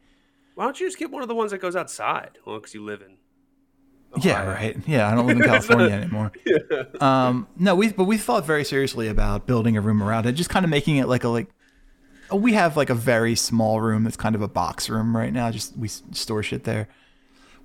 Why 0.55 0.65
don't 0.65 0.81
you 0.81 0.87
just 0.87 0.99
get 0.99 1.11
one 1.11 1.23
of 1.23 1.29
the 1.29 1.35
ones 1.35 1.51
that 1.53 1.59
goes 1.59 1.77
outside? 1.77 2.39
Well, 2.45 2.57
because 2.57 2.75
you 2.75 2.83
live 2.83 3.03
in. 3.03 3.19
Yeah, 4.23 4.45
right. 4.47 4.77
Yeah, 4.87 5.11
I 5.11 5.15
don't 5.15 5.27
live 5.27 5.37
in 5.37 5.43
California 5.43 5.91
anymore. 5.95 6.33
Yeah. 6.47 6.83
Um, 7.01 7.49
no, 7.57 7.75
we 7.75 7.93
but 7.93 8.05
we 8.05 8.17
thought 8.17 8.45
very 8.47 8.65
seriously 8.65 9.09
about 9.09 9.47
building 9.47 9.77
a 9.77 9.81
room 9.81 10.03
around 10.03 10.27
it, 10.27 10.33
just 10.33 10.51
kind 10.51 10.65
of 10.65 10.71
making 10.71 10.97
it 10.97 11.07
like 11.09 11.25
a 11.25 11.29
like. 11.29 11.49
oh, 12.31 12.37
We 12.37 12.53
have 12.55 12.77
like 12.77 12.91
a 12.91 12.95
very 12.95 13.35
small 13.35 13.81
room 13.81 14.05
that's 14.05 14.17
kind 14.17 14.35
of 14.35 14.43
a 14.43 14.49
box 14.49 14.89
room 14.89 15.17
right 15.17 15.33
now. 15.33 15.51
Just 15.51 15.77
we 15.77 15.89
store 15.89 16.43
shit 16.43 16.65
there. 16.65 16.89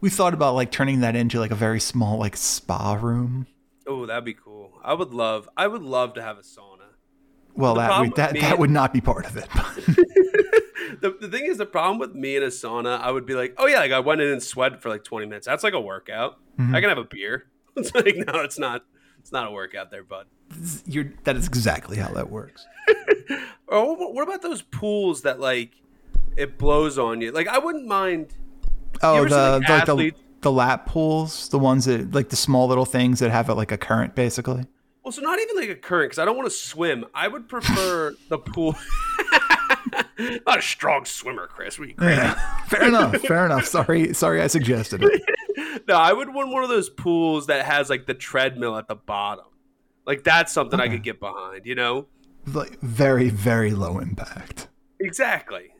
We 0.02 0.10
thought 0.10 0.34
about 0.34 0.56
like 0.56 0.72
turning 0.72 1.02
that 1.02 1.16
into 1.16 1.40
like 1.40 1.52
a 1.52 1.56
very 1.56 1.80
small 1.80 2.18
like 2.18 2.36
spa 2.36 2.94
room, 2.94 3.48
Oh, 3.88 4.06
that'd 4.06 4.26
be 4.26 4.34
cool. 4.34 4.72
I 4.84 4.94
would 4.94 5.14
love. 5.14 5.48
I 5.58 5.68
would 5.68 5.82
love 5.84 6.14
to 6.16 6.22
have 6.22 6.38
a 6.38 6.42
sauna. 6.42 6.78
Well, 7.54 7.76
The 7.76 7.82
that 7.82 8.00
would, 8.00 8.16
that 8.16 8.34
that 8.40 8.60
would 8.60 8.70
not 8.72 8.94
be 8.94 9.02
part 9.02 9.26
of 9.26 9.38
it. 9.38 9.48
The, 11.00 11.16
the 11.20 11.28
thing 11.28 11.46
is, 11.46 11.58
the 11.58 11.66
problem 11.66 12.00
with 12.00 12.14
me 12.14 12.36
in 12.36 12.44
a 12.44 12.48
sauna, 12.48 13.00
I 13.00 13.12
would 13.12 13.26
be 13.26 13.36
like, 13.36 13.56
oh 13.58 13.68
yeah, 13.68 13.80
like 13.80 13.92
I 13.92 14.00
went 14.00 14.22
in 14.22 14.30
and 14.30 14.44
sweat 14.44 14.82
for 14.82 14.90
like 14.90 15.04
twenty 15.04 15.26
minutes. 15.26 15.48
That's 15.48 15.64
like 15.64 15.74
a 15.74 15.82
workout. 15.82 16.40
Mm-hmm. 16.60 16.76
I 16.76 16.82
can 16.82 16.90
have 16.90 16.98
a 16.98 17.04
beer. 17.04 17.46
It's 17.78 17.96
like 17.96 18.18
no, 18.18 18.42
it's 18.42 18.60
not. 18.60 18.84
It's 19.20 19.32
not 19.32 19.48
a 19.48 19.52
workout 19.52 19.92
there, 19.92 20.04
bud. 20.04 20.26
You're, 20.86 21.14
that 21.24 21.38
is 21.38 21.48
exactly 21.48 21.96
how 21.96 22.10
that 22.10 22.30
works. 22.30 22.68
oh, 23.70 23.94
what 24.12 24.24
about 24.24 24.42
those 24.42 24.62
pools 24.62 25.22
that 25.22 25.40
like 25.40 25.72
it 26.36 26.58
blows 26.58 26.98
on 26.98 27.22
you? 27.22 27.32
Like 27.32 27.48
I 27.48 27.60
wouldn't 27.60 27.88
mind. 27.88 28.34
Oh, 29.02 29.24
the 29.24 29.60
like, 29.60 29.70
like 29.70 29.86
the, 29.86 30.14
the 30.42 30.52
lap 30.52 30.86
pools, 30.86 31.50
the 31.50 31.60
ones 31.60 31.86
that 31.86 32.14
like 32.14 32.30
the 32.30 32.36
small 32.36 32.68
little 32.68 32.86
things 32.86 33.20
that 33.20 33.32
have 33.32 33.48
like 33.50 33.72
a 33.72 33.78
current, 33.78 34.16
basically. 34.16 34.66
Well, 35.04 35.12
so 35.12 35.22
not 35.22 35.40
even 35.40 35.56
like 35.56 35.70
a 35.70 35.76
current 35.76 36.12
because 36.12 36.20
I 36.20 36.26
don't 36.26 36.36
want 36.36 36.50
to 36.50 36.56
swim. 36.56 37.06
I 37.14 37.28
would 37.28 37.48
prefer 37.48 38.16
the 38.30 38.38
pool. 38.38 38.76
not 40.46 40.60
a 40.60 40.62
strong 40.62 41.06
swimmer, 41.06 41.48
Chris. 41.48 41.78
What 41.78 41.86
are 41.86 41.90
you 41.90 41.96
crazy? 41.96 42.16
Yeah, 42.16 42.64
fair 42.68 42.88
enough. 42.88 43.16
Fair 43.22 43.46
enough. 43.46 43.66
Sorry, 43.66 44.14
sorry, 44.14 44.42
I 44.42 44.48
suggested 44.48 45.04
it. 45.04 45.22
No, 45.88 45.96
I 45.96 46.14
would 46.14 46.34
want 46.34 46.52
one 46.52 46.64
of 46.64 46.70
those 46.70 46.90
pools 46.90 47.48
that 47.48 47.66
has 47.66 47.90
like 47.90 48.06
the 48.06 48.14
treadmill 48.14 48.78
at 48.78 48.88
the 48.88 48.96
bottom. 48.96 49.46
Like 50.06 50.24
that's 50.24 50.52
something 50.52 50.80
I 50.80 50.88
could 50.88 51.04
get 51.04 51.20
behind, 51.20 51.66
you 51.66 51.76
know? 51.76 52.08
Like 52.46 52.80
very, 52.82 53.30
very 53.30 53.72
low 53.72 54.00
impact. 54.00 54.68
Exactly. 55.00 55.74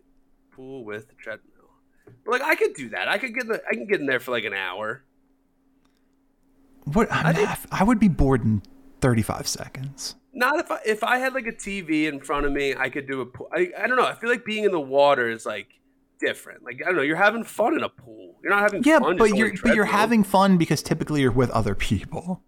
Pool 0.52 0.84
with 0.84 1.16
treadmill. 1.18 1.52
But 2.26 2.32
like 2.32 2.42
I 2.42 2.56
could 2.56 2.74
do 2.74 2.90
that. 2.90 3.08
I 3.08 3.18
could 3.18 3.34
get 3.34 3.48
the 3.48 3.62
I 3.70 3.74
can 3.74 3.88
get 3.88 4.00
in 4.00 4.06
there 4.06 4.20
for 4.20 4.32
like 4.32 4.44
an 4.44 4.54
hour. 4.54 5.04
What 6.86 7.12
I, 7.12 7.34
mean, 7.34 7.48
I, 7.48 7.58
I 7.72 7.84
would 7.84 8.00
be 8.00 8.08
bored 8.08 8.44
in 8.44 8.62
thirty-five 9.00 9.48
seconds. 9.48 10.16
Not 10.34 10.60
if 10.60 10.72
I 10.72 10.80
if 10.86 11.04
I 11.04 11.18
had 11.18 11.34
like 11.34 11.48
a 11.48 11.52
TV 11.52 12.08
in 12.08 12.20
front 12.20 12.46
of 12.46 12.52
me, 12.52 12.74
I 12.76 12.90
could 12.90 13.08
do 13.08 13.22
a 13.22 13.26
pool. 13.26 13.50
I, 13.54 13.70
I 13.78 13.88
don't 13.88 13.98
know. 13.98 14.06
I 14.06 14.14
feel 14.16 14.30
like 14.30 14.46
being 14.46 14.64
in 14.64 14.72
the 14.72 14.80
water 14.80 15.30
is 15.30 15.46
like 15.46 15.68
different. 16.20 16.64
Like 16.64 16.82
I 16.82 16.86
don't 16.88 16.96
know. 16.96 17.02
You're 17.02 17.18
having 17.18 17.44
fun 17.44 17.74
in 17.76 17.84
a 17.84 17.90
pool. 17.90 18.36
You're 18.44 18.52
not 18.54 18.62
having 18.62 18.84
Yeah, 18.84 19.00
fun. 19.00 19.18
but 19.18 19.26
just 19.26 19.34
on 19.34 19.38
a 19.38 19.40
you're 19.40 19.54
but 19.64 19.76
you're 19.76 19.86
having 19.86 20.24
fun 20.24 20.58
because 20.58 20.82
typically 20.82 21.22
you're 21.22 21.32
with 21.32 21.50
other 21.52 21.76
people. 21.76 22.42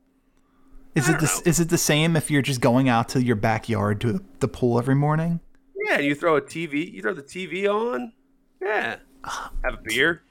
Is 0.95 1.09
it 1.09 1.13
don't 1.13 1.21
the, 1.21 1.41
is 1.49 1.59
it 1.59 1.69
the 1.69 1.77
same 1.77 2.15
if 2.15 2.29
you're 2.29 2.43
just 2.43 2.61
going 2.61 2.87
out 2.87 3.09
to 3.09 3.23
your 3.23 3.35
backyard 3.35 3.99
to 4.01 4.23
the 4.39 4.47
pool 4.47 4.77
every 4.77 4.95
morning? 4.95 5.39
Yeah, 5.85 5.99
you 5.99 6.15
throw 6.15 6.37
a 6.37 6.41
TV. 6.41 6.89
You 6.93 7.01
throw 7.01 7.13
the 7.13 7.23
TV 7.23 7.67
on. 7.67 8.13
Yeah. 8.61 8.97
Have 9.25 9.73
a 9.73 9.77
beer. 9.83 10.21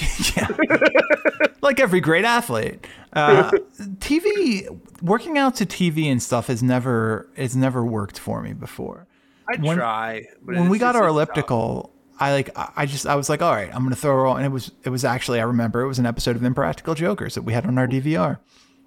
yeah, 0.36 0.48
like 1.60 1.80
every 1.80 2.00
great 2.00 2.24
athlete. 2.24 2.86
Uh, 3.12 3.50
TV, 3.98 4.68
working 5.02 5.38
out 5.38 5.54
to 5.56 5.66
TV 5.66 6.06
and 6.10 6.22
stuff 6.22 6.46
has 6.46 6.62
never 6.62 7.28
has 7.36 7.54
never 7.56 7.84
worked 7.84 8.18
for 8.18 8.42
me 8.42 8.52
before. 8.52 9.06
I 9.52 9.60
When- 9.60 9.76
try. 9.76 10.24
When 10.44 10.68
we 10.68 10.78
got 10.78 10.94
our 10.96 11.10
like, 11.10 11.28
tough. 11.28 11.36
elliptical, 11.36 11.92
I 12.20 12.32
like 12.32 12.50
I 12.56 12.72
I 12.76 12.86
just 12.86 13.06
I 13.06 13.16
was 13.16 13.28
like, 13.28 13.42
all 13.42 13.52
right, 13.52 13.74
I'm 13.74 13.82
gonna 13.82 13.96
throw 13.96 14.12
her 14.16 14.26
on. 14.26 14.36
And 14.38 14.46
it 14.46 14.50
was 14.52 14.70
it 14.84 14.90
was 14.90 15.04
actually 15.04 15.40
I 15.40 15.44
remember 15.44 15.80
it 15.82 15.88
was 15.88 15.98
an 15.98 16.06
episode 16.06 16.36
of 16.36 16.44
Impractical 16.44 16.94
Jokers 16.94 17.34
that 17.34 17.42
we 17.42 17.52
had 17.52 17.66
on 17.66 17.76
our 17.78 17.86
DVR. 17.88 18.38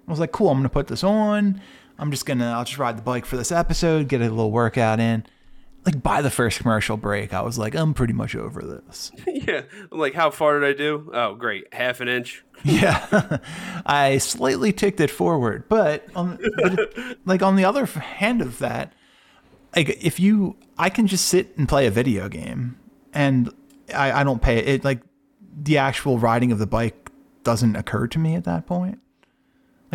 I 0.06 0.10
was 0.10 0.20
like, 0.20 0.32
cool, 0.32 0.50
I'm 0.50 0.58
gonna 0.58 0.68
put 0.68 0.86
this 0.88 1.04
on. 1.04 1.60
I'm 1.98 2.10
just 2.10 2.26
gonna 2.26 2.50
I'll 2.52 2.64
just 2.64 2.78
ride 2.78 2.98
the 2.98 3.02
bike 3.02 3.24
for 3.26 3.36
this 3.36 3.52
episode, 3.52 4.08
get 4.08 4.20
a 4.20 4.24
little 4.24 4.50
workout 4.50 5.00
in. 5.00 5.24
Like 5.86 6.02
by 6.02 6.20
the 6.20 6.30
first 6.30 6.58
commercial 6.58 6.96
break, 6.96 7.32
I 7.32 7.42
was 7.42 7.58
like, 7.58 7.76
I'm 7.76 7.94
pretty 7.94 8.12
much 8.12 8.34
over 8.34 8.60
this. 8.60 9.12
yeah. 9.26 9.62
I'm 9.92 9.98
like, 9.98 10.14
how 10.14 10.30
far 10.30 10.58
did 10.58 10.68
I 10.68 10.76
do? 10.76 11.10
Oh, 11.14 11.36
great. 11.36 11.72
Half 11.72 12.00
an 12.00 12.08
inch. 12.08 12.44
Yeah, 12.64 13.38
I 13.86 14.18
slightly 14.18 14.72
ticked 14.72 14.98
it 14.98 15.10
forward, 15.10 15.68
but, 15.68 16.06
on, 16.16 16.38
but 16.56 17.18
like 17.24 17.42
on 17.42 17.54
the 17.54 17.64
other 17.64 17.86
hand 17.86 18.42
of 18.42 18.58
that, 18.58 18.92
like 19.76 19.90
if 20.02 20.18
you, 20.18 20.56
I 20.78 20.88
can 20.90 21.06
just 21.06 21.26
sit 21.26 21.56
and 21.56 21.68
play 21.68 21.86
a 21.86 21.90
video 21.90 22.28
game, 22.28 22.78
and 23.12 23.52
I, 23.94 24.20
I 24.20 24.24
don't 24.24 24.42
pay 24.42 24.58
it. 24.58 24.84
Like 24.84 25.02
the 25.62 25.78
actual 25.78 26.18
riding 26.18 26.50
of 26.50 26.58
the 26.58 26.66
bike 26.66 27.10
doesn't 27.44 27.76
occur 27.76 28.06
to 28.08 28.18
me 28.18 28.34
at 28.34 28.44
that 28.44 28.66
point. 28.66 28.98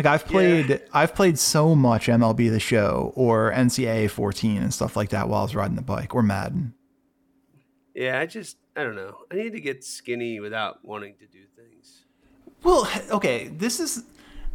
Like 0.02 0.14
I've 0.14 0.26
played, 0.26 0.80
I've 0.92 1.14
played 1.14 1.38
so 1.38 1.76
much 1.76 2.08
MLB 2.08 2.50
The 2.50 2.58
Show 2.58 3.12
or 3.14 3.52
NCAA 3.52 4.10
14 4.10 4.60
and 4.60 4.74
stuff 4.74 4.96
like 4.96 5.10
that 5.10 5.28
while 5.28 5.40
I 5.40 5.42
was 5.44 5.54
riding 5.54 5.76
the 5.76 5.82
bike 5.82 6.12
or 6.12 6.24
Madden. 6.24 6.74
Yeah, 7.94 8.18
I 8.18 8.26
just, 8.26 8.56
I 8.74 8.82
don't 8.82 8.96
know. 8.96 9.18
I 9.30 9.36
need 9.36 9.52
to 9.52 9.60
get 9.60 9.84
skinny 9.84 10.40
without 10.40 10.84
wanting 10.84 11.14
to 11.20 11.26
do 11.26 11.44
things. 11.54 12.00
Well, 12.64 12.90
okay, 13.12 13.46
this 13.46 13.78
is 13.78 14.02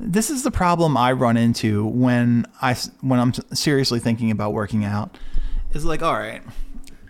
this 0.02 0.30
is 0.30 0.44
the 0.44 0.52
problem 0.52 0.98
I 0.98 1.14
run 1.14 1.38
into 1.38 1.86
when 1.86 2.46
I 2.62 2.74
when 3.00 3.22
I'm 3.22 3.34
seriously 3.54 4.00
thinking 4.00 4.32
about 4.32 4.52
working 4.52 4.84
out. 4.84 5.18
Is 5.72 5.86
like, 5.86 6.02
all 6.02 6.14
right, 6.14 6.42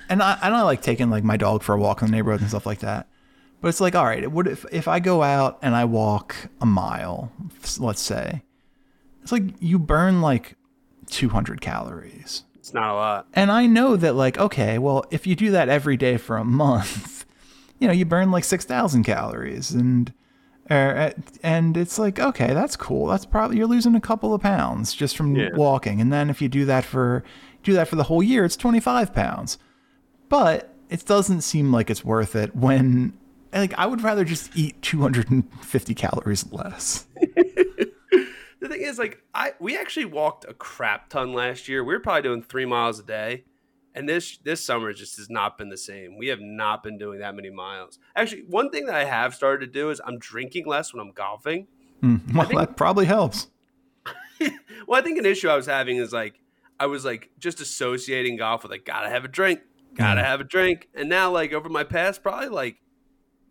and 0.09 0.21
I 0.21 0.33
and 0.43 0.53
I 0.53 0.57
don't 0.59 0.65
like 0.65 0.83
taking 0.83 1.09
like 1.09 1.23
my 1.23 1.37
dog 1.37 1.63
for 1.63 1.73
a 1.73 1.79
walk 1.79 2.03
in 2.03 2.09
the 2.09 2.11
neighborhood 2.11 2.41
and 2.41 2.49
stuff 2.49 2.67
like 2.67 2.79
that. 2.79 3.07
But 3.61 3.69
it's 3.69 3.81
like, 3.81 3.95
all 3.95 4.05
right, 4.05 4.29
what 4.31 4.47
if 4.47 4.65
if 4.71 4.87
I 4.87 4.99
go 4.99 5.23
out 5.23 5.57
and 5.61 5.75
I 5.75 5.85
walk 5.85 6.35
a 6.61 6.65
mile, 6.65 7.31
let's 7.79 8.01
say, 8.01 8.43
it's 9.23 9.31
like 9.31 9.43
you 9.59 9.79
burn 9.79 10.21
like 10.21 10.55
200 11.09 11.59
calories. 11.61 12.43
It's 12.55 12.73
not 12.73 12.91
a 12.91 12.93
lot. 12.93 13.27
And 13.33 13.51
I 13.51 13.65
know 13.65 13.95
that, 13.95 14.13
like, 14.15 14.37
okay, 14.37 14.77
well, 14.77 15.05
if 15.09 15.25
you 15.25 15.35
do 15.35 15.51
that 15.51 15.69
every 15.69 15.95
day 15.97 16.17
for 16.17 16.35
a 16.37 16.43
month, 16.43 17.25
you 17.79 17.87
know, 17.87 17.93
you 17.93 18.03
burn 18.05 18.29
like 18.29 18.43
6,000 18.43 19.03
calories. 19.03 19.71
And, 19.71 20.13
er, 20.69 21.13
and 21.41 21.77
it's 21.77 21.97
like, 21.97 22.19
okay, 22.19 22.53
that's 22.53 22.75
cool. 22.75 23.07
That's 23.07 23.25
probably, 23.25 23.57
you're 23.57 23.67
losing 23.67 23.95
a 23.95 24.01
couple 24.01 24.33
of 24.33 24.41
pounds 24.41 24.93
just 24.93 25.15
from 25.15 25.33
Yeah. 25.35 25.49
walking. 25.55 26.01
And 26.01 26.11
then 26.11 26.29
if 26.29 26.41
you 26.41 26.49
do 26.49 26.65
that 26.65 26.83
for, 26.83 27.23
do 27.63 27.71
that 27.73 27.87
for 27.87 27.95
the 27.95 28.03
whole 28.03 28.21
year, 28.21 28.43
it's 28.43 28.57
25 28.57 29.13
pounds. 29.13 29.57
But 30.27 30.73
it 30.89 31.05
doesn't 31.05 31.41
seem 31.41 31.71
like 31.71 31.89
it's 31.89 32.03
worth 32.03 32.35
it 32.35 32.53
when, 32.53 33.13
like, 33.59 33.73
I 33.77 33.85
would 33.85 34.01
rather 34.01 34.23
just 34.25 34.55
eat 34.55 34.81
250 34.81 35.93
calories 35.95 36.51
less. 36.51 37.05
The 38.59 38.69
thing 38.69 38.81
is, 38.81 38.97
like, 38.97 39.21
I 39.35 39.53
we 39.59 39.77
actually 39.77 40.05
walked 40.05 40.43
a 40.43 40.53
crap 40.53 41.09
ton 41.09 41.31
last 41.31 41.67
year. 41.69 41.83
We 41.83 41.93
were 41.93 41.99
probably 41.99 42.23
doing 42.23 42.41
three 42.41 42.65
miles 42.65 42.99
a 42.99 43.03
day, 43.03 43.43
and 43.93 44.09
this 44.09 44.39
this 44.39 44.65
summer 44.65 44.91
just 44.93 45.15
has 45.17 45.29
not 45.29 45.59
been 45.59 45.69
the 45.69 45.77
same. 45.77 46.17
We 46.17 46.27
have 46.27 46.41
not 46.41 46.81
been 46.81 46.97
doing 46.97 47.19
that 47.19 47.35
many 47.35 47.51
miles. 47.51 47.99
Actually, 48.15 48.41
one 48.47 48.71
thing 48.71 48.87
that 48.87 48.95
I 48.95 49.05
have 49.05 49.35
started 49.35 49.67
to 49.67 49.71
do 49.71 49.91
is 49.91 50.01
I'm 50.03 50.17
drinking 50.17 50.65
less 50.65 50.91
when 50.91 50.99
I'm 51.05 51.11
golfing. 51.13 51.67
Mm, 52.01 52.33
Well, 52.33 52.47
that 52.49 52.75
probably 52.75 53.05
helps. 53.05 53.47
Well, 54.87 54.99
I 54.99 55.03
think 55.03 55.17
an 55.17 55.25
issue 55.25 55.49
I 55.49 55.55
was 55.55 55.65
having 55.65 55.97
is 55.97 56.11
like 56.11 56.41
I 56.79 56.87
was 56.87 57.05
like 57.05 57.29
just 57.39 57.59
associating 57.61 58.37
golf 58.37 58.63
with 58.63 58.71
like 58.71 58.85
gotta 58.85 59.09
have 59.09 59.23
a 59.23 59.27
drink, 59.27 59.61
gotta 59.95 60.23
have 60.23 60.41
a 60.41 60.45
drink, 60.45 60.87
and 60.95 61.09
now 61.09 61.31
like 61.31 61.53
over 61.53 61.69
my 61.69 61.83
past 61.83 62.23
probably 62.23 62.49
like 62.49 62.77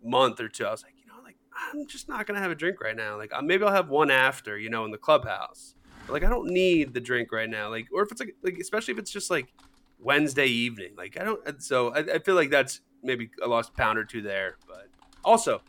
month 0.03 0.39
or 0.39 0.47
two, 0.49 0.65
I 0.65 0.71
was 0.71 0.83
like, 0.83 0.93
you 0.97 1.07
know, 1.07 1.21
like 1.23 1.37
I'm 1.71 1.87
just 1.87 2.07
not 2.07 2.25
gonna 2.25 2.39
have 2.39 2.51
a 2.51 2.55
drink 2.55 2.81
right 2.81 2.95
now. 2.95 3.17
Like 3.17 3.33
uh, 3.33 3.41
maybe 3.41 3.63
I'll 3.63 3.73
have 3.73 3.89
one 3.89 4.11
after, 4.11 4.57
you 4.57 4.69
know, 4.69 4.85
in 4.85 4.91
the 4.91 4.97
clubhouse. 4.97 5.75
But, 6.05 6.13
like 6.13 6.23
I 6.23 6.29
don't 6.29 6.49
need 6.49 6.93
the 6.93 7.01
drink 7.01 7.31
right 7.31 7.49
now. 7.49 7.69
Like 7.69 7.87
or 7.93 8.03
if 8.03 8.11
it's 8.11 8.21
like 8.21 8.35
like 8.43 8.57
especially 8.59 8.93
if 8.93 8.99
it's 8.99 9.11
just 9.11 9.29
like 9.29 9.53
Wednesday 9.99 10.47
evening, 10.47 10.93
like 10.97 11.19
I 11.19 11.23
don't. 11.23 11.61
So 11.61 11.93
I, 11.93 11.99
I 11.99 12.19
feel 12.19 12.35
like 12.35 12.49
that's 12.49 12.81
maybe 13.03 13.29
a 13.43 13.47
lost 13.47 13.73
pound 13.75 13.97
or 13.97 14.03
two 14.03 14.21
there. 14.21 14.57
But 14.67 14.87
also, 15.23 15.61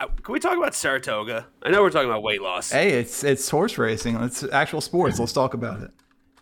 uh, 0.00 0.06
can 0.22 0.32
we 0.32 0.40
talk 0.40 0.56
about 0.56 0.74
Saratoga? 0.74 1.46
I 1.62 1.70
know 1.70 1.82
we're 1.82 1.90
talking 1.90 2.08
about 2.08 2.22
weight 2.22 2.42
loss. 2.42 2.70
Hey, 2.70 2.90
it's 2.90 3.22
it's 3.22 3.48
horse 3.48 3.76
racing. 3.78 4.16
It's 4.16 4.42
actual 4.44 4.80
sports. 4.80 5.18
Let's 5.18 5.32
talk 5.32 5.54
about 5.54 5.82
it. 5.82 5.90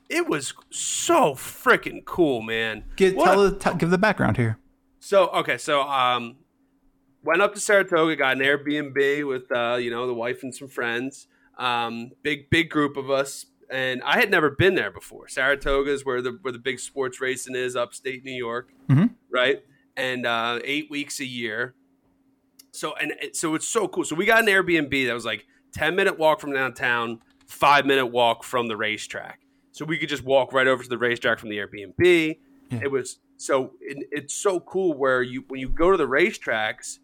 It 0.08 0.26
was 0.26 0.54
so 0.70 1.34
freaking 1.34 2.04
cool, 2.04 2.40
man. 2.40 2.84
Give, 2.96 3.14
tell 3.14 3.52
tell, 3.52 3.74
give 3.74 3.90
the 3.90 3.98
background 3.98 4.36
here. 4.36 4.58
so 5.00 5.28
okay, 5.28 5.58
so 5.58 5.82
um, 5.82 6.36
went 7.28 7.42
up 7.42 7.52
to 7.54 7.60
Saratoga, 7.60 8.16
got 8.16 8.36
an 8.36 8.42
Airbnb 8.42 9.26
with 9.28 9.50
uh, 9.52 9.76
you 9.76 9.90
know 9.90 10.06
the 10.06 10.14
wife 10.14 10.42
and 10.42 10.54
some 10.54 10.68
friends. 10.68 11.26
Um, 11.58 12.10
big 12.22 12.48
big 12.50 12.70
group 12.70 12.96
of 12.96 13.10
us, 13.10 13.46
and 13.70 14.02
I 14.02 14.18
had 14.18 14.30
never 14.30 14.50
been 14.50 14.74
there 14.74 14.90
before. 14.90 15.28
Saratoga 15.28 15.90
is 15.92 16.04
where 16.04 16.22
the 16.22 16.38
where 16.42 16.52
the 16.52 16.58
big 16.58 16.78
sports 16.80 17.20
racing 17.20 17.54
is, 17.54 17.76
upstate 17.76 18.24
New 18.24 18.32
York, 18.46 18.70
Mhm. 18.88 19.10
right? 19.30 19.62
And 19.96 20.24
uh, 20.26 20.60
eight 20.64 20.88
weeks 20.90 21.20
a 21.20 21.24
year. 21.24 21.74
So 22.72 22.94
and 22.96 23.12
it- 23.22 23.36
so 23.36 23.54
it's 23.54 23.66
so 23.68 23.88
cool. 23.88 24.04
So 24.04 24.14
we 24.16 24.24
got 24.26 24.40
an 24.40 24.46
Airbnb 24.46 25.06
that 25.06 25.14
was 25.14 25.24
like 25.24 25.46
ten 25.72 25.96
minute 25.96 26.18
walk 26.18 26.40
from 26.40 26.52
downtown, 26.52 27.20
five 27.46 27.84
minute 27.86 28.06
walk 28.06 28.44
from 28.44 28.68
the 28.68 28.76
racetrack. 28.76 29.40
So 29.72 29.84
we 29.84 29.98
could 29.98 30.08
just 30.08 30.24
walk 30.24 30.52
right 30.52 30.66
over 30.66 30.82
to 30.82 30.88
the 30.88 30.98
racetrack 30.98 31.38
from 31.38 31.48
the 31.50 31.58
Airbnb. 31.58 32.38
Yeah. 32.70 32.80
It 32.84 32.90
was 32.90 33.18
so 33.36 33.72
it, 33.80 34.06
it's 34.12 34.34
so 34.34 34.60
cool 34.60 34.92
where 34.96 35.22
you 35.22 35.44
when 35.48 35.60
you 35.60 35.68
go 35.68 35.90
to 35.90 35.96
the 35.96 36.06
racetracks, 36.08 36.98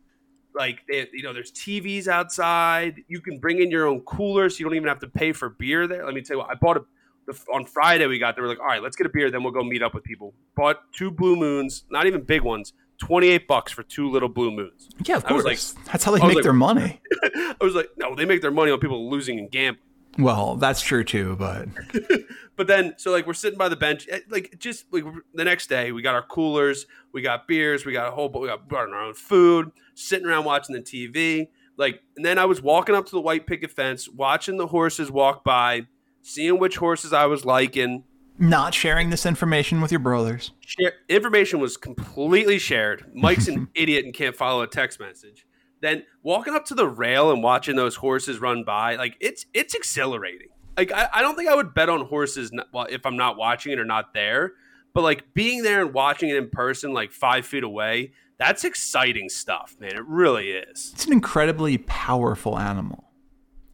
like 0.55 0.81
they, 0.89 1.09
you 1.13 1.23
know, 1.23 1.33
there's 1.33 1.53
TVs 1.53 2.07
outside. 2.09 3.03
You 3.09 3.21
can 3.21 3.39
bring 3.39 3.61
in 3.61 3.71
your 3.71 3.87
own 3.87 4.01
cooler, 4.01 4.49
so 4.49 4.59
you 4.59 4.65
don't 4.67 4.77
even 4.77 4.89
have 4.89 5.01
to 5.01 5.09
pay 5.09 5.33
for 5.33 5.49
beer 5.51 5.87
there. 5.87 6.05
Let 6.05 6.15
me 6.15 6.23
tell 6.23 6.37
you 6.37 6.39
what, 6.41 6.51
I 6.51 6.55
bought 6.55 6.77
a 6.77 6.85
the, 7.27 7.33
on 7.53 7.65
Friday. 7.65 8.07
We 8.07 8.19
got 8.19 8.35
there. 8.37 8.45
We're 8.45 8.51
like, 8.51 8.61
all 8.61 8.67
right, 8.67 8.83
let's 8.83 8.97
get 8.97 9.07
a 9.07 9.11
beer, 9.11 9.31
then 9.31 9.43
we'll 9.43 9.53
go 9.53 9.65
meet 9.65 9.83
up 9.83 9.95
with 9.95 10.05
people. 10.05 10.35
Bought 10.57 10.81
two 10.93 11.11
Blue 11.11 11.37
Moons, 11.37 11.85
not 11.91 12.07
even 12.07 12.23
big 12.23 12.43
ones. 12.43 12.73
Twenty 12.99 13.29
eight 13.29 13.49
bucks 13.49 13.73
for 13.73 13.83
two 13.83 14.09
little 14.11 14.29
Blue 14.29 14.53
Moons. 14.53 14.89
Yeah, 15.05 15.17
of 15.17 15.25
I 15.27 15.33
was 15.33 15.43
course. 15.43 15.75
That's 15.87 16.05
how 16.05 16.13
they 16.13 16.21
make 16.25 16.37
like- 16.37 16.45
their 16.45 16.53
money. 16.53 17.01
I 17.25 17.57
was 17.61 17.75
like, 17.75 17.89
no, 17.97 18.15
they 18.15 18.25
make 18.25 18.41
their 18.41 18.51
money 18.53 18.71
on 18.71 18.79
people 18.79 19.11
losing 19.11 19.39
and 19.39 19.51
gambling. 19.51 19.81
Well, 20.19 20.57
that's 20.57 20.81
true 20.81 21.05
too, 21.05 21.37
but 21.37 21.69
But 22.57 22.69
then, 22.69 22.95
so 22.99 23.11
like 23.11 23.27
we're 23.27 23.33
sitting 23.33 23.59
by 23.59 23.69
the 23.69 23.77
bench, 23.77 24.07
eh, 24.09 24.21
like 24.29 24.55
just 24.59 24.85
like 24.93 25.05
the 25.35 25.45
next 25.45 25.69
day, 25.69 25.91
we 25.91 26.03
got 26.03 26.15
our 26.15 26.23
coolers, 26.23 26.87
we 27.13 27.21
got 27.21 27.49
beers, 27.49 27.85
we 27.85 27.93
got 27.93 28.07
a 28.07 28.11
whole, 28.13 28.29
we 28.29 28.47
got 28.47 28.61
our 28.73 28.95
own 28.95 29.15
food, 29.15 29.73
sitting 29.95 30.27
around 30.27 30.45
watching 30.45 30.75
the 30.75 30.81
TV. 30.81 31.49
Like, 31.77 32.01
and 32.17 32.25
then 32.25 32.39
I 32.39 32.45
was 32.45 32.63
walking 32.63 32.95
up 32.95 33.07
to 33.07 33.11
the 33.11 33.21
white 33.21 33.49
picket 33.49 33.73
fence, 33.73 34.09
watching 34.09 34.57
the 34.57 34.69
horses 34.69 35.11
walk 35.11 35.43
by, 35.43 35.89
seeing 36.23 36.61
which 36.61 36.77
horses 36.77 37.13
I 37.13 37.27
was 37.27 37.45
liking. 37.45 38.05
not 38.39 38.73
sharing 38.73 39.11
this 39.11 39.27
information 39.27 39.81
with 39.81 39.91
your 39.91 39.99
brothers. 39.99 40.53
Share, 40.61 40.93
information 41.09 41.59
was 41.59 41.77
completely 41.77 42.61
shared. 42.61 43.05
Mike's 43.13 43.49
an 43.49 43.69
idiot 43.75 44.05
and 44.05 44.15
can't 44.15 44.37
follow 44.37 44.63
a 44.63 44.69
text 44.69 45.01
message. 45.01 45.45
Then 45.85 46.05
walking 46.23 46.55
up 46.55 46.65
to 46.67 46.75
the 46.75 46.89
rail 46.89 47.31
and 47.31 47.43
watching 47.43 47.77
those 47.77 47.97
horses 47.97 48.41
run 48.41 48.65
by, 48.65 48.97
like 48.97 49.19
it's 49.21 49.45
it's 49.53 49.75
exhilarating. 49.75 50.49
Like 50.79 50.91
I, 50.91 51.11
I 51.13 51.21
don't 51.21 51.37
think 51.37 51.51
I 51.51 51.55
would 51.55 51.75
bet 51.75 51.91
on 51.91 52.07
horses 52.07 52.51
well, 52.73 52.87
if 52.89 53.05
I'm 53.05 53.19
not 53.19 53.37
watching 53.37 53.71
it 53.71 53.79
or 53.79 53.85
not 53.85 54.15
there. 54.15 54.53
But 54.95 55.03
like 55.03 55.35
being 55.35 55.63
there 55.63 55.83
and 55.83 55.93
watching 55.93 56.31
it 56.31 56.37
in 56.37 56.49
person, 56.49 56.95
like 56.95 57.13
five 57.13 57.45
feet 57.45 57.65
away, 57.65 58.13
that's 58.39 58.65
exciting 58.65 59.29
stuff, 59.29 59.77
man. 59.79 59.95
It 59.95 60.07
really 60.07 60.53
is. 60.53 60.93
It's 60.95 61.05
an 61.05 61.13
incredibly 61.13 61.77
powerful 61.77 62.59
animal. 62.59 63.13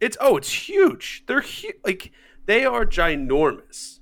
It's 0.01 0.17
oh, 0.19 0.35
it's 0.35 0.51
huge. 0.51 1.23
They're 1.27 1.39
hu- 1.39 1.71
like 1.85 2.11
they 2.45 2.65
are 2.65 2.85
ginormous. 2.85 3.99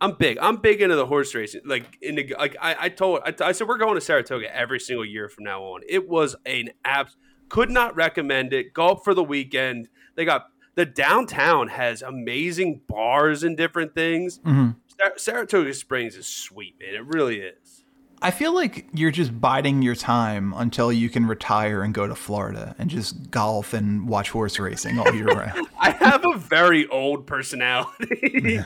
I'm 0.00 0.12
big. 0.12 0.38
I'm 0.40 0.58
big 0.58 0.82
into 0.82 0.94
the 0.94 1.06
horse 1.06 1.34
racing. 1.34 1.62
Like 1.64 1.98
in 2.00 2.14
the 2.14 2.36
like 2.38 2.56
I, 2.60 2.76
I 2.78 2.88
told 2.90 3.22
I, 3.24 3.34
I 3.40 3.50
said 3.50 3.66
we're 3.66 3.78
going 3.78 3.96
to 3.96 4.00
Saratoga 4.00 4.54
every 4.54 4.78
single 4.78 5.04
year 5.04 5.28
from 5.28 5.42
now 5.42 5.62
on. 5.62 5.80
It 5.88 6.08
was 6.08 6.36
an 6.46 6.70
app. 6.84 7.08
Could 7.48 7.70
not 7.70 7.94
recommend 7.94 8.52
it. 8.52 8.72
Go 8.72 8.88
up 8.88 9.04
for 9.04 9.14
the 9.14 9.24
weekend. 9.24 9.88
They 10.16 10.24
got 10.24 10.46
the 10.74 10.84
downtown 10.84 11.68
has 11.68 12.02
amazing 12.02 12.80
bars 12.88 13.44
and 13.44 13.56
different 13.56 13.94
things. 13.94 14.38
Mm-hmm. 14.40 14.70
Sar- 14.98 15.18
Saratoga 15.18 15.74
Springs 15.74 16.16
is 16.16 16.26
sweet, 16.26 16.74
man. 16.80 16.94
It 16.94 17.06
really 17.06 17.40
is. 17.40 17.84
I 18.22 18.30
feel 18.30 18.54
like 18.54 18.86
you're 18.94 19.10
just 19.10 19.38
biding 19.38 19.82
your 19.82 19.94
time 19.94 20.54
until 20.56 20.90
you 20.90 21.10
can 21.10 21.26
retire 21.26 21.82
and 21.82 21.92
go 21.92 22.06
to 22.06 22.14
Florida 22.14 22.74
and 22.78 22.88
just 22.88 23.30
golf 23.30 23.74
and 23.74 24.08
watch 24.08 24.30
horse 24.30 24.58
racing 24.58 24.98
all 24.98 25.14
year 25.14 25.26
round. 25.26 25.66
I 25.78 25.90
have 25.90 26.24
a 26.24 26.38
very 26.38 26.86
old 26.88 27.26
personality. 27.26 28.00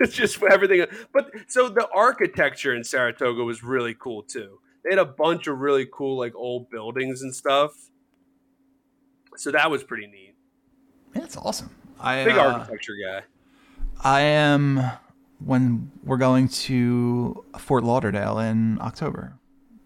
it's 0.00 0.12
just 0.12 0.38
for 0.38 0.48
everything. 0.50 0.86
But 1.12 1.30
so 1.46 1.68
the 1.68 1.88
architecture 1.94 2.74
in 2.74 2.82
Saratoga 2.82 3.44
was 3.44 3.62
really 3.62 3.94
cool 3.94 4.24
too. 4.24 4.58
They 4.84 4.90
had 4.90 4.98
a 4.98 5.04
bunch 5.04 5.46
of 5.46 5.58
really 5.58 5.88
cool 5.90 6.18
like 6.18 6.34
old 6.34 6.70
buildings 6.70 7.22
and 7.22 7.34
stuff. 7.34 7.72
So 9.36 9.50
that 9.50 9.70
was 9.70 9.82
pretty 9.82 10.06
neat. 10.06 10.34
That's 11.12 11.36
awesome. 11.36 11.70
I 11.98 12.24
Big 12.24 12.36
uh, 12.36 12.40
architecture 12.40 12.94
guy. 13.02 13.22
I 14.02 14.20
am 14.20 14.82
when 15.38 15.90
we're 16.04 16.18
going 16.18 16.48
to 16.48 17.44
Fort 17.58 17.84
Lauderdale 17.84 18.38
in 18.38 18.78
October. 18.80 19.38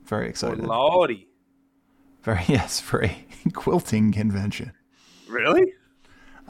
Very 0.04 0.28
excited. 0.28 0.58
Fort 0.58 0.68
Lordy. 0.68 1.28
Very 2.22 2.42
yes, 2.48 2.80
for 2.80 3.04
a 3.04 3.24
quilting 3.52 4.12
convention. 4.12 4.72
Really? 5.28 5.72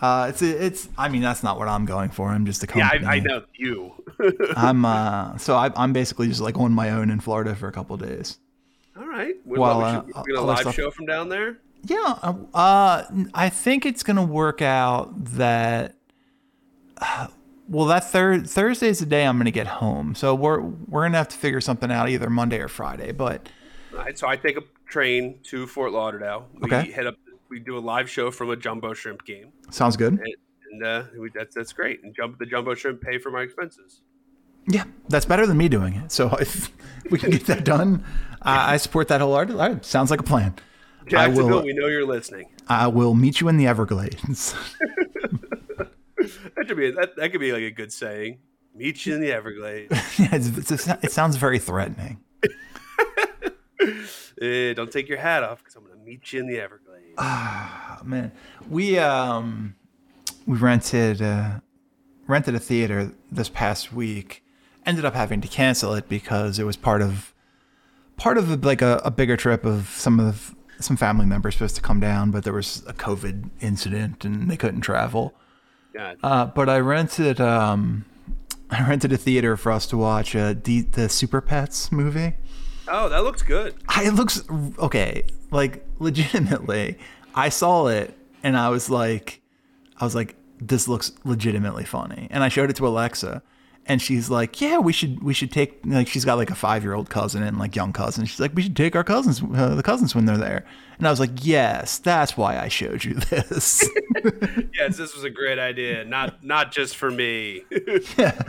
Uh, 0.01 0.27
it's 0.31 0.43
it's. 0.43 0.89
I 0.97 1.09
mean, 1.09 1.23
that's 1.23 1.43
not 1.43 1.59
what 1.59 1.69
I'm 1.69 1.85
going 1.85 2.11
for. 2.11 2.29
I'm 2.29 2.47
just 2.47 2.63
a 2.65 2.69
Yeah. 2.77 2.89
I, 2.93 3.17
I 3.17 3.19
know 3.21 3.43
you. 3.55 3.93
I'm 4.57 4.85
uh, 4.85 5.37
so 5.39 5.55
I, 5.57 5.71
I'm 5.77 5.93
basically 5.93 6.29
just 6.29 6.41
like 6.41 6.57
on 6.59 6.73
my 6.73 6.91
own 6.91 7.11
in 7.11 7.21
Florida 7.21 7.55
for 7.57 7.69
a 7.69 7.73
couple 7.73 7.95
of 7.95 8.03
days. 8.03 8.39
All 8.97 9.07
right. 9.07 9.35
We, 9.45 9.59
Well, 9.59 9.79
we 9.79 10.13
uh, 10.13 10.23
we 10.27 10.35
a 10.35 10.41
live 10.41 10.59
stuff- 10.61 10.75
show 10.75 10.91
from 10.91 11.07
down 11.07 11.29
there. 11.29 11.59
Yeah, 11.85 12.19
uh, 12.23 12.35
uh, 12.55 13.05
I 13.35 13.49
think 13.49 13.87
it's 13.87 14.03
gonna 14.03 14.25
work 14.25 14.61
out 14.63 15.13
that. 15.37 15.95
uh, 16.99 17.29
well, 17.69 17.87
that 17.87 18.05
third 18.11 18.49
Thursday 18.49 18.89
is 18.89 18.99
the 19.01 19.07
day 19.07 19.25
I'm 19.27 19.39
gonna 19.39 19.51
get 19.51 19.67
home, 19.67 20.15
so 20.15 20.35
we're 20.35 20.61
we're 20.61 21.05
gonna 21.05 21.19
have 21.19 21.29
to 21.29 21.37
figure 21.37 21.61
something 21.61 21.91
out 21.91 22.09
either 22.09 22.31
Monday 22.31 22.59
or 22.61 22.69
Friday. 22.69 23.13
But 23.13 23.49
All 23.93 23.99
right, 24.01 24.19
so 24.19 24.27
I 24.29 24.37
take 24.37 24.57
a 24.57 24.63
train 24.89 25.39
to 25.45 25.67
Fort 25.67 25.93
Lauderdale. 25.93 26.49
We 26.55 26.67
Okay. 26.67 26.91
hit 26.91 27.07
up. 27.07 27.15
We 27.51 27.61
do 27.61 27.79
a 27.79 27.81
live 27.81 28.11
show 28.11 28.31
from 28.31 28.51
a 28.51 28.57
jumbo 28.57 28.93
shrimp 28.95 29.25
game, 29.25 29.53
sounds 29.71 29.97
good. 29.97 30.15
and, 30.15 30.35
and 30.73 30.85
uh, 30.85 31.05
we, 31.19 31.31
that's 31.35 31.55
that's 31.55 31.73
great. 31.73 32.03
And 32.05 32.15
jump 32.15 32.39
the 32.39 32.47
jumbo 32.47 32.75
shrimp 32.75 33.01
pay 33.01 33.19
for 33.19 33.31
my 33.31 33.43
expenses. 33.43 34.03
Yeah, 34.67 34.85
that's 35.09 35.25
better 35.25 35.47
than 35.47 35.57
me 35.57 35.69
doing 35.69 35.95
it. 35.95 36.13
So 36.13 36.29
if 36.41 36.71
we 37.11 37.19
can 37.19 37.31
get 37.31 37.47
that 37.47 37.65
done, 37.65 38.05
uh, 38.43 38.67
I 38.69 38.77
support 38.77 39.09
that 39.09 39.21
wholeheartedly. 39.21 39.79
Sounds 39.83 40.11
like 40.11 40.21
a 40.21 40.25
plan. 40.25 40.55
I 41.07 41.09
Jacksonville, 41.09 41.49
will. 41.49 41.63
we 41.63 41.73
know 41.73 41.87
you're 41.87 42.05
listening. 42.05 42.51
I 42.69 42.89
will 42.89 43.15
meet 43.15 43.41
you 43.41 43.49
in 43.49 43.57
the 43.57 43.67
Everglades. 43.67 44.55
That 46.57 46.67
should 46.67 46.77
be 46.77 46.91
that, 46.91 47.17
that 47.17 47.31
could 47.31 47.41
be 47.41 47.53
like 47.53 47.63
a 47.63 47.71
good 47.71 47.93
saying. 47.93 48.41
Meet 48.75 49.07
you 49.07 49.15
in 49.15 49.21
the 49.21 49.33
Everglades. 49.33 49.93
yeah, 50.19 50.29
it's, 50.33 50.71
it's, 50.71 50.89
it 50.89 51.13
sounds 51.13 51.37
very 51.37 51.59
threatening. 51.59 52.21
Eh, 54.41 54.73
don't 54.75 54.91
take 54.91 55.09
your 55.09 55.19
hat 55.19 55.43
off 55.43 55.59
because 55.59 55.75
I'm 55.77 55.85
going 55.85 55.99
to 55.99 56.05
meet 56.05 56.33
you 56.33 56.41
in 56.41 56.47
the 56.47 56.61
Everglades. 56.61 56.88
Oh, 57.19 57.99
man, 58.05 58.33
we 58.69 58.99
um 58.99 59.75
we 60.47 60.57
rented 60.57 61.21
uh, 61.21 61.61
rented 62.27 62.55
a 62.55 62.61
theater 62.61 63.13
this 63.31 63.49
past 63.49 63.93
week. 63.93 64.45
Ended 64.87 65.05
up 65.05 65.15
having 65.15 65.41
to 65.41 65.49
cancel 65.49 65.95
it 65.95 66.09
because 66.09 66.59
it 66.59 66.65
was 66.65 66.77
part 66.77 67.03
of 67.03 67.35
part 68.17 68.39
of 68.39 68.65
like 68.65 68.81
a, 68.83 69.01
a 69.05 69.11
bigger 69.11 69.37
trip 69.37 69.65
of 69.65 69.89
some 69.89 70.21
of 70.21 70.55
some 70.81 70.97
family 70.97 71.27
members 71.27 71.55
supposed 71.55 71.75
to 71.77 71.83
come 71.83 71.99
down, 71.99 72.31
but 72.31 72.45
there 72.45 72.53
was 72.53 72.85
a 72.87 72.93
COVID 72.93 73.51
incident 73.61 74.25
and 74.25 74.49
they 74.49 74.57
couldn't 74.57 74.83
travel. 74.83 75.35
Uh, 76.23 76.47
but 76.47 76.69
I 76.69 76.79
rented 76.79 77.41
um 77.41 78.05
I 78.71 78.89
rented 78.89 79.13
a 79.13 79.17
theater 79.17 79.57
for 79.57 79.73
us 79.73 79.87
to 79.89 79.97
watch 79.97 80.37
uh, 80.37 80.55
the 80.63 80.83
the 80.83 81.09
Super 81.09 81.41
Pets 81.41 81.91
movie. 81.91 82.35
Oh, 82.91 83.09
that 83.09 83.25
looks 83.25 83.43
good. 83.43 83.75
I, 83.89 84.05
it 84.05 84.15
looks 84.15 84.43
okay. 84.79 85.25
Like 85.51 85.87
legitimately, 85.99 86.99
I 87.35 87.49
saw 87.49 87.89
it 87.89 88.17
and 88.43 88.57
I 88.57 88.69
was 88.69 88.91
like, 88.91 89.41
I 89.99 90.05
was 90.05 90.15
like, 90.15 90.37
this 90.61 90.89
looks 90.89 91.13
legitimately 91.25 91.85
funny. 91.85 92.29
And 92.31 92.43
I 92.43 92.49
showed 92.49 92.71
it 92.71 92.77
to 92.77 92.87
Alexa, 92.87 93.43
and 93.89 94.03
she's 94.03 94.29
like, 94.29 94.61
yeah, 94.61 94.79
we 94.79 94.93
should 94.93 95.23
we 95.23 95.33
should 95.33 95.51
take 95.51 95.81
like 95.87 96.09
she's 96.09 96.25
got 96.25 96.37
like 96.37 96.51
a 96.51 96.55
five 96.55 96.85
year 96.85 96.93
old 96.93 97.09
cousin 97.09 97.43
and 97.43 97.59
like 97.59 97.75
young 97.75 97.93
cousins. 97.93 98.29
She's 98.29 98.39
like, 98.39 98.55
we 98.55 98.63
should 98.63 98.77
take 98.77 98.95
our 98.95 99.03
cousins 99.03 99.43
uh, 99.55 99.75
the 99.75 99.83
cousins 99.83 100.15
when 100.15 100.27
they're 100.27 100.37
there. 100.37 100.67
And 100.99 101.07
I 101.07 101.11
was 101.11 101.21
like, 101.21 101.31
yes, 101.45 101.99
that's 101.99 102.37
why 102.37 102.59
I 102.59 102.69
showed 102.69 103.05
you 103.05 103.15
this. 103.15 103.89
Yes, 104.75 104.97
this 104.97 105.15
was 105.15 105.25
a 105.25 105.31
great 105.31 105.59
idea. 105.59 106.05
Not 106.05 106.45
not 106.45 106.71
just 106.71 106.97
for 106.97 107.11
me. 107.11 107.65
Yeah, 108.17 108.41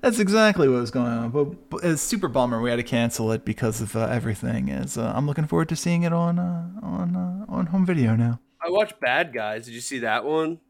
that's 0.00 0.18
exactly 0.18 0.68
what 0.68 0.80
was 0.80 0.90
going 0.90 1.06
on. 1.06 1.30
But, 1.30 1.70
but 1.70 1.84
it's 1.84 2.02
super 2.02 2.28
bummer 2.28 2.60
we 2.60 2.70
had 2.70 2.76
to 2.76 2.82
cancel 2.82 3.32
it 3.32 3.44
because 3.44 3.80
of 3.80 3.94
uh, 3.96 4.06
everything. 4.06 4.68
Is 4.68 4.98
uh, 4.98 5.12
I'm 5.14 5.26
looking 5.26 5.46
forward 5.46 5.68
to 5.70 5.76
seeing 5.76 6.02
it 6.02 6.12
on 6.12 6.38
uh, 6.38 6.70
on 6.82 7.16
uh, 7.16 7.52
on 7.52 7.66
home 7.66 7.86
video 7.86 8.16
now. 8.16 8.40
I 8.62 8.70
watched 8.70 9.00
Bad 9.00 9.32
Guys. 9.32 9.66
Did 9.66 9.74
you 9.74 9.80
see 9.80 10.00
that 10.00 10.24
one? 10.24 10.60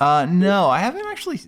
Uh, 0.00 0.26
no, 0.28 0.68
I 0.68 0.78
haven't 0.78 1.06
actually 1.06 1.40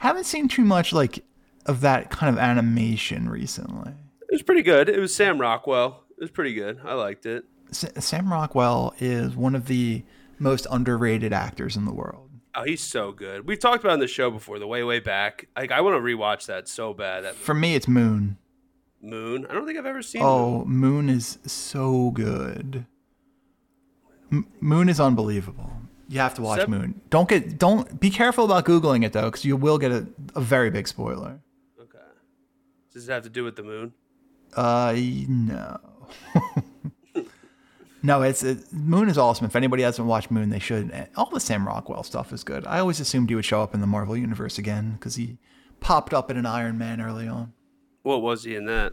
haven't 0.00 0.24
seen 0.24 0.48
too 0.48 0.64
much 0.64 0.92
like 0.92 1.24
of 1.66 1.80
that 1.82 2.10
kind 2.10 2.34
of 2.34 2.40
animation 2.40 3.28
recently. 3.28 3.92
It 4.22 4.32
was 4.32 4.42
pretty 4.42 4.62
good. 4.62 4.88
It 4.88 4.98
was 4.98 5.14
Sam 5.14 5.40
Rockwell. 5.40 6.04
It 6.16 6.20
was 6.20 6.30
pretty 6.30 6.54
good. 6.54 6.80
I 6.84 6.94
liked 6.94 7.26
it. 7.26 7.44
S- 7.70 7.86
Sam 8.04 8.30
Rockwell 8.32 8.94
is 8.98 9.34
one 9.36 9.54
of 9.54 9.66
the 9.66 10.04
most 10.38 10.66
underrated 10.70 11.32
actors 11.32 11.76
in 11.76 11.84
the 11.84 11.92
world. 11.92 12.30
Oh, 12.54 12.64
he's 12.64 12.82
so 12.82 13.12
good. 13.12 13.46
We've 13.46 13.58
talked 13.58 13.82
about 13.82 13.90
it 13.92 13.94
on 13.94 14.00
the 14.00 14.06
show 14.06 14.30
before, 14.30 14.58
the 14.58 14.66
way 14.66 14.82
way 14.84 15.00
back. 15.00 15.48
Like 15.56 15.70
I 15.72 15.80
want 15.80 15.96
to 15.96 16.00
rewatch 16.00 16.46
that 16.46 16.68
so 16.68 16.92
bad. 16.92 17.24
That 17.24 17.34
For 17.34 17.54
me, 17.54 17.74
it's 17.74 17.88
Moon. 17.88 18.36
Moon. 19.00 19.46
I 19.48 19.54
don't 19.54 19.66
think 19.66 19.78
I've 19.78 19.86
ever 19.86 20.02
seen. 20.02 20.22
Oh, 20.22 20.64
Moon 20.66 21.08
is 21.08 21.38
so 21.46 22.10
good. 22.10 22.84
M- 24.30 24.46
Moon 24.60 24.88
is 24.88 25.00
unbelievable. 25.00 25.70
You 26.08 26.18
have 26.20 26.34
to 26.34 26.42
watch 26.42 26.60
Sep- 26.60 26.68
Moon. 26.68 27.00
Don't 27.10 27.28
get 27.28 27.58
don't 27.58 27.98
be 27.98 28.10
careful 28.10 28.44
about 28.44 28.64
googling 28.66 29.04
it 29.04 29.12
though, 29.12 29.26
because 29.30 29.44
you 29.44 29.56
will 29.56 29.78
get 29.78 29.90
a, 29.92 30.06
a 30.34 30.40
very 30.40 30.70
big 30.70 30.86
spoiler. 30.88 31.40
Does 32.92 33.08
it 33.08 33.12
have 33.12 33.22
to 33.22 33.30
do 33.30 33.44
with 33.44 33.56
the 33.56 33.62
moon? 33.62 33.92
Uh, 34.54 34.94
no. 35.28 35.80
no, 38.02 38.22
it's 38.22 38.42
it, 38.42 38.72
Moon 38.72 39.08
is 39.08 39.16
awesome. 39.16 39.46
If 39.46 39.56
anybody 39.56 39.82
hasn't 39.82 40.06
watched 40.06 40.30
Moon, 40.30 40.50
they 40.50 40.58
should. 40.58 41.08
All 41.16 41.30
the 41.30 41.40
Sam 41.40 41.66
Rockwell 41.66 42.02
stuff 42.02 42.32
is 42.32 42.44
good. 42.44 42.66
I 42.66 42.78
always 42.80 43.00
assumed 43.00 43.30
he 43.30 43.34
would 43.34 43.44
show 43.44 43.62
up 43.62 43.74
in 43.74 43.80
the 43.80 43.86
Marvel 43.86 44.16
universe 44.16 44.58
again 44.58 44.92
because 44.92 45.14
he 45.14 45.38
popped 45.80 46.12
up 46.12 46.30
in 46.30 46.36
an 46.36 46.44
Iron 46.46 46.76
Man 46.78 47.00
early 47.00 47.26
on. 47.26 47.52
What 48.02 48.20
was 48.20 48.44
he 48.44 48.54
in 48.56 48.66
that? 48.66 48.92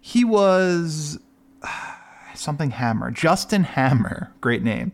He 0.00 0.24
was 0.24 1.20
something 2.34 2.70
Hammer, 2.70 3.10
Justin 3.10 3.62
Hammer, 3.64 4.32
great 4.40 4.62
name. 4.62 4.92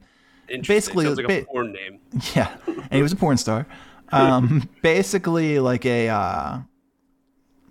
Basically, 0.67 1.05
sounds 1.05 1.19
like 1.19 1.25
a 1.25 1.41
ba- 1.41 1.47
porn 1.47 1.73
name. 1.73 2.01
Yeah, 2.35 2.55
and 2.67 2.93
he 2.93 3.03
was 3.03 3.13
a 3.13 3.17
porn 3.17 3.37
star. 3.37 3.67
Um, 4.11 4.69
basically 4.81 5.59
like 5.59 5.85
a, 5.85 6.09
uh, 6.09 6.59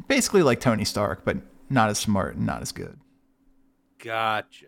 basically 0.08 0.44
like 0.44 0.60
Tony 0.60 0.86
Stark, 0.86 1.24
but 1.24 1.38
not 1.70 1.90
as 1.90 2.00
smart 2.00 2.36
and 2.36 2.46
not 2.46 2.62
as 2.62 2.72
good. 2.72 3.00
Gotcha. 4.00 4.66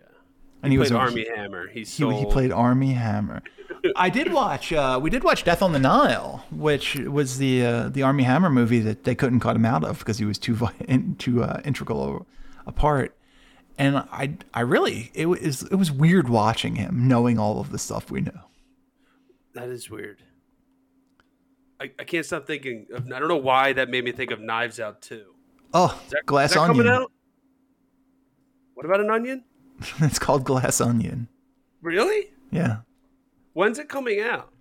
And 0.62 0.72
He, 0.72 0.76
he, 0.76 0.80
was 0.80 0.92
Armie 0.92 1.28
Hammer. 1.36 1.68
He's 1.68 1.96
He, 1.96 2.06
he 2.14 2.26
played 2.26 2.52
Armie 2.52 2.94
Hammer. 2.94 3.42
I 3.96 4.10
did 4.10 4.34
watch. 4.34 4.74
Uh, 4.74 5.00
we 5.02 5.10
did 5.10 5.24
watch 5.24 5.44
Death 5.44 5.62
on 5.62 5.72
the 5.72 5.80
Nile, 5.80 6.46
which 6.52 6.96
was 6.96 7.38
the 7.38 7.66
uh, 7.66 7.90
the 7.90 8.04
Armie 8.04 8.24
Hammer 8.24 8.50
movie 8.50 8.80
that 8.80 9.06
they 9.06 9.16
couldn't 9.16 9.40
cut 9.40 9.56
him 9.56 9.66
out 9.66 9.84
of 9.84 10.00
because 10.00 10.18
he 10.18 10.26
was 10.26 10.38
too 10.38 10.58
too 11.18 11.44
uh, 11.44 11.62
integral 11.64 12.26
a 12.66 12.72
part. 12.72 13.16
And 13.78 13.98
I 13.98 14.36
I 14.54 14.62
really 14.62 15.12
it 15.14 15.28
was 15.28 15.64
it 15.64 15.76
was 15.76 15.92
weird 15.92 16.28
watching 16.28 16.76
him, 16.76 17.08
knowing 17.08 17.40
all 17.40 17.62
of 17.62 17.72
the 17.72 17.80
stuff 17.80 18.12
we 18.12 18.22
know. 18.22 18.42
That 19.54 19.70
is 19.70 19.90
weird. 19.90 20.24
I, 21.82 21.92
I 22.00 22.04
can't 22.04 22.26
stop 22.26 22.46
thinking 22.46 22.88
of. 22.94 23.06
I 23.12 23.20
don't 23.20 23.28
know 23.30 23.38
why 23.38 23.74
that 23.74 23.90
made 23.90 24.04
me 24.04 24.12
think 24.12 24.32
of 24.32 24.40
Knives 24.42 24.80
Out 24.80 25.02
too. 25.02 25.34
Oh, 25.74 26.00
Is 26.06 26.12
that, 26.12 26.26
Glass 26.26 26.50
is 26.52 26.56
that 26.56 26.62
Onion. 26.62 26.78
coming 26.78 26.92
out? 26.92 27.12
What 28.74 28.86
about 28.86 29.02
an 29.02 29.10
onion? 29.10 29.44
it's 30.00 30.20
called 30.20 30.44
Glass 30.44 30.82
Onion. 30.82 31.28
Really? 31.82 32.32
Yeah. 32.52 32.78
When's 33.54 33.78
it 33.80 33.88
coming 33.90 34.20
out? 34.20 34.52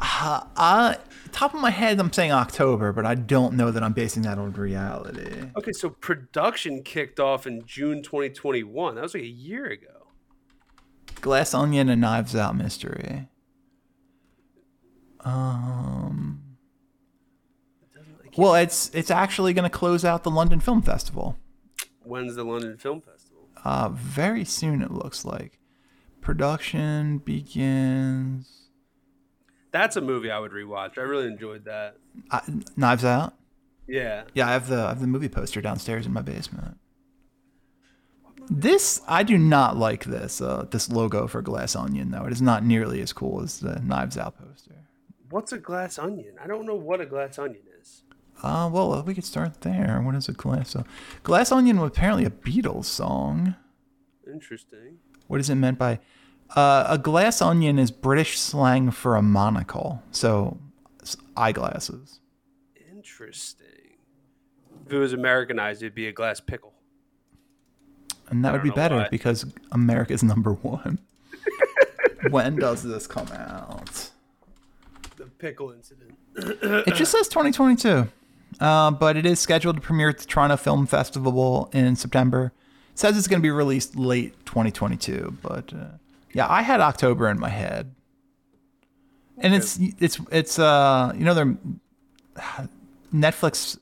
Uh, 0.00 0.44
uh, 0.56 0.94
top 1.32 1.54
of 1.54 1.60
my 1.60 1.70
head, 1.70 2.00
I'm 2.00 2.12
saying 2.12 2.32
October, 2.32 2.92
but 2.92 3.04
I 3.06 3.14
don't 3.14 3.54
know 3.54 3.70
that 3.70 3.82
I'm 3.82 3.92
basing 3.92 4.22
that 4.22 4.38
on 4.38 4.52
reality. 4.52 5.50
Okay, 5.56 5.72
so 5.72 5.90
production 5.90 6.82
kicked 6.82 7.20
off 7.20 7.46
in 7.46 7.64
June 7.66 8.02
2021. 8.02 8.94
That 8.94 9.02
was 9.02 9.14
like 9.14 9.22
a 9.22 9.26
year 9.26 9.66
ago. 9.66 10.08
Glass 11.20 11.54
Onion 11.54 11.88
and 11.88 12.00
Knives 12.00 12.34
Out 12.34 12.56
mystery. 12.56 13.28
Um. 15.20 16.43
Well, 18.36 18.54
it's 18.54 18.90
it's 18.94 19.10
actually 19.10 19.52
going 19.52 19.68
to 19.68 19.76
close 19.76 20.04
out 20.04 20.24
the 20.24 20.30
London 20.30 20.60
Film 20.60 20.82
Festival. 20.82 21.36
When's 22.02 22.34
the 22.34 22.44
London 22.44 22.76
Film 22.76 23.00
Festival? 23.00 23.48
Uh, 23.64 23.90
very 23.90 24.44
soon 24.44 24.82
it 24.82 24.90
looks 24.90 25.24
like. 25.24 25.58
Production 26.20 27.18
begins. 27.18 28.70
That's 29.70 29.96
a 29.96 30.00
movie 30.00 30.30
I 30.30 30.38
would 30.38 30.52
rewatch. 30.52 30.98
I 30.98 31.02
really 31.02 31.26
enjoyed 31.26 31.64
that. 31.64 31.96
Uh, 32.30 32.40
Knives 32.76 33.04
Out. 33.04 33.34
Yeah. 33.86 34.24
Yeah, 34.34 34.48
I 34.48 34.52
have 34.52 34.68
the 34.68 34.82
I 34.82 34.88
have 34.88 35.00
the 35.00 35.06
movie 35.06 35.28
poster 35.28 35.60
downstairs 35.60 36.06
in 36.06 36.12
my 36.12 36.22
basement. 36.22 36.78
This 38.50 39.00
I 39.08 39.22
do 39.22 39.38
not 39.38 39.76
like 39.76 40.04
this 40.04 40.40
uh, 40.40 40.66
this 40.70 40.90
logo 40.90 41.26
for 41.26 41.42
Glass 41.42 41.74
Onion 41.74 42.10
though. 42.10 42.24
It 42.24 42.32
is 42.32 42.42
not 42.42 42.64
nearly 42.64 43.00
as 43.00 43.12
cool 43.12 43.42
as 43.42 43.60
the 43.60 43.80
Knives 43.80 44.18
Out 44.18 44.38
poster. 44.38 44.74
What's 45.30 45.52
a 45.52 45.58
glass 45.58 45.98
onion? 45.98 46.34
I 46.40 46.46
don't 46.46 46.64
know 46.64 46.76
what 46.76 47.00
a 47.00 47.06
glass 47.06 47.40
onion 47.40 47.64
is. 47.66 47.73
Uh, 48.42 48.68
well, 48.70 49.02
we 49.02 49.14
could 49.14 49.24
start 49.24 49.62
there. 49.62 50.00
What 50.04 50.14
is 50.14 50.28
a 50.28 50.32
glass? 50.32 50.70
So, 50.70 50.84
glass 51.22 51.50
onion 51.50 51.80
was 51.80 51.88
apparently 51.88 52.24
a 52.24 52.30
Beatles 52.30 52.84
song. 52.84 53.54
Interesting. 54.30 54.98
What 55.28 55.40
is 55.40 55.48
it 55.48 55.54
meant 55.54 55.78
by? 55.78 56.00
Uh, 56.54 56.86
a 56.88 56.98
glass 56.98 57.40
onion 57.40 57.78
is 57.78 57.90
British 57.90 58.38
slang 58.38 58.90
for 58.90 59.16
a 59.16 59.22
monocle. 59.22 60.02
So, 60.10 60.58
eyeglasses. 61.36 62.20
Interesting. 62.94 63.66
If 64.86 64.92
it 64.92 64.98
was 64.98 65.12
Americanized, 65.12 65.82
it'd 65.82 65.94
be 65.94 66.08
a 66.08 66.12
glass 66.12 66.40
pickle. 66.40 66.74
And 68.28 68.44
that 68.44 68.52
would 68.52 68.62
be 68.62 68.70
better 68.70 68.96
why. 68.96 69.08
because 69.10 69.46
America's 69.72 70.22
number 70.22 70.52
one. 70.52 70.98
when 72.30 72.56
does 72.56 72.82
this 72.82 73.06
come 73.06 73.28
out? 73.28 74.10
The 75.16 75.26
pickle 75.26 75.72
incident. 75.72 76.18
It 76.36 76.94
just 76.94 77.12
says 77.12 77.28
2022. 77.28 78.08
Uh, 78.60 78.90
but 78.90 79.16
it 79.16 79.26
is 79.26 79.40
scheduled 79.40 79.76
to 79.76 79.82
premiere 79.82 80.10
at 80.10 80.18
the 80.18 80.26
Toronto 80.26 80.56
Film 80.56 80.86
Festival 80.86 81.68
in 81.72 81.96
September. 81.96 82.52
It 82.92 82.98
says 82.98 83.16
it's 83.16 83.26
going 83.26 83.40
to 83.40 83.42
be 83.42 83.50
released 83.50 83.96
late 83.96 84.34
2022, 84.46 85.38
but 85.42 85.72
uh, 85.72 85.86
yeah, 86.32 86.46
I 86.48 86.62
had 86.62 86.80
October 86.80 87.28
in 87.28 87.38
my 87.38 87.48
head. 87.48 87.94
And 89.38 89.52
it's 89.52 89.80
it's 89.98 90.20
it's 90.30 90.60
uh 90.60 91.12
you 91.16 91.24
know 91.24 91.34
they're 91.34 91.56
Netflix 93.12 93.76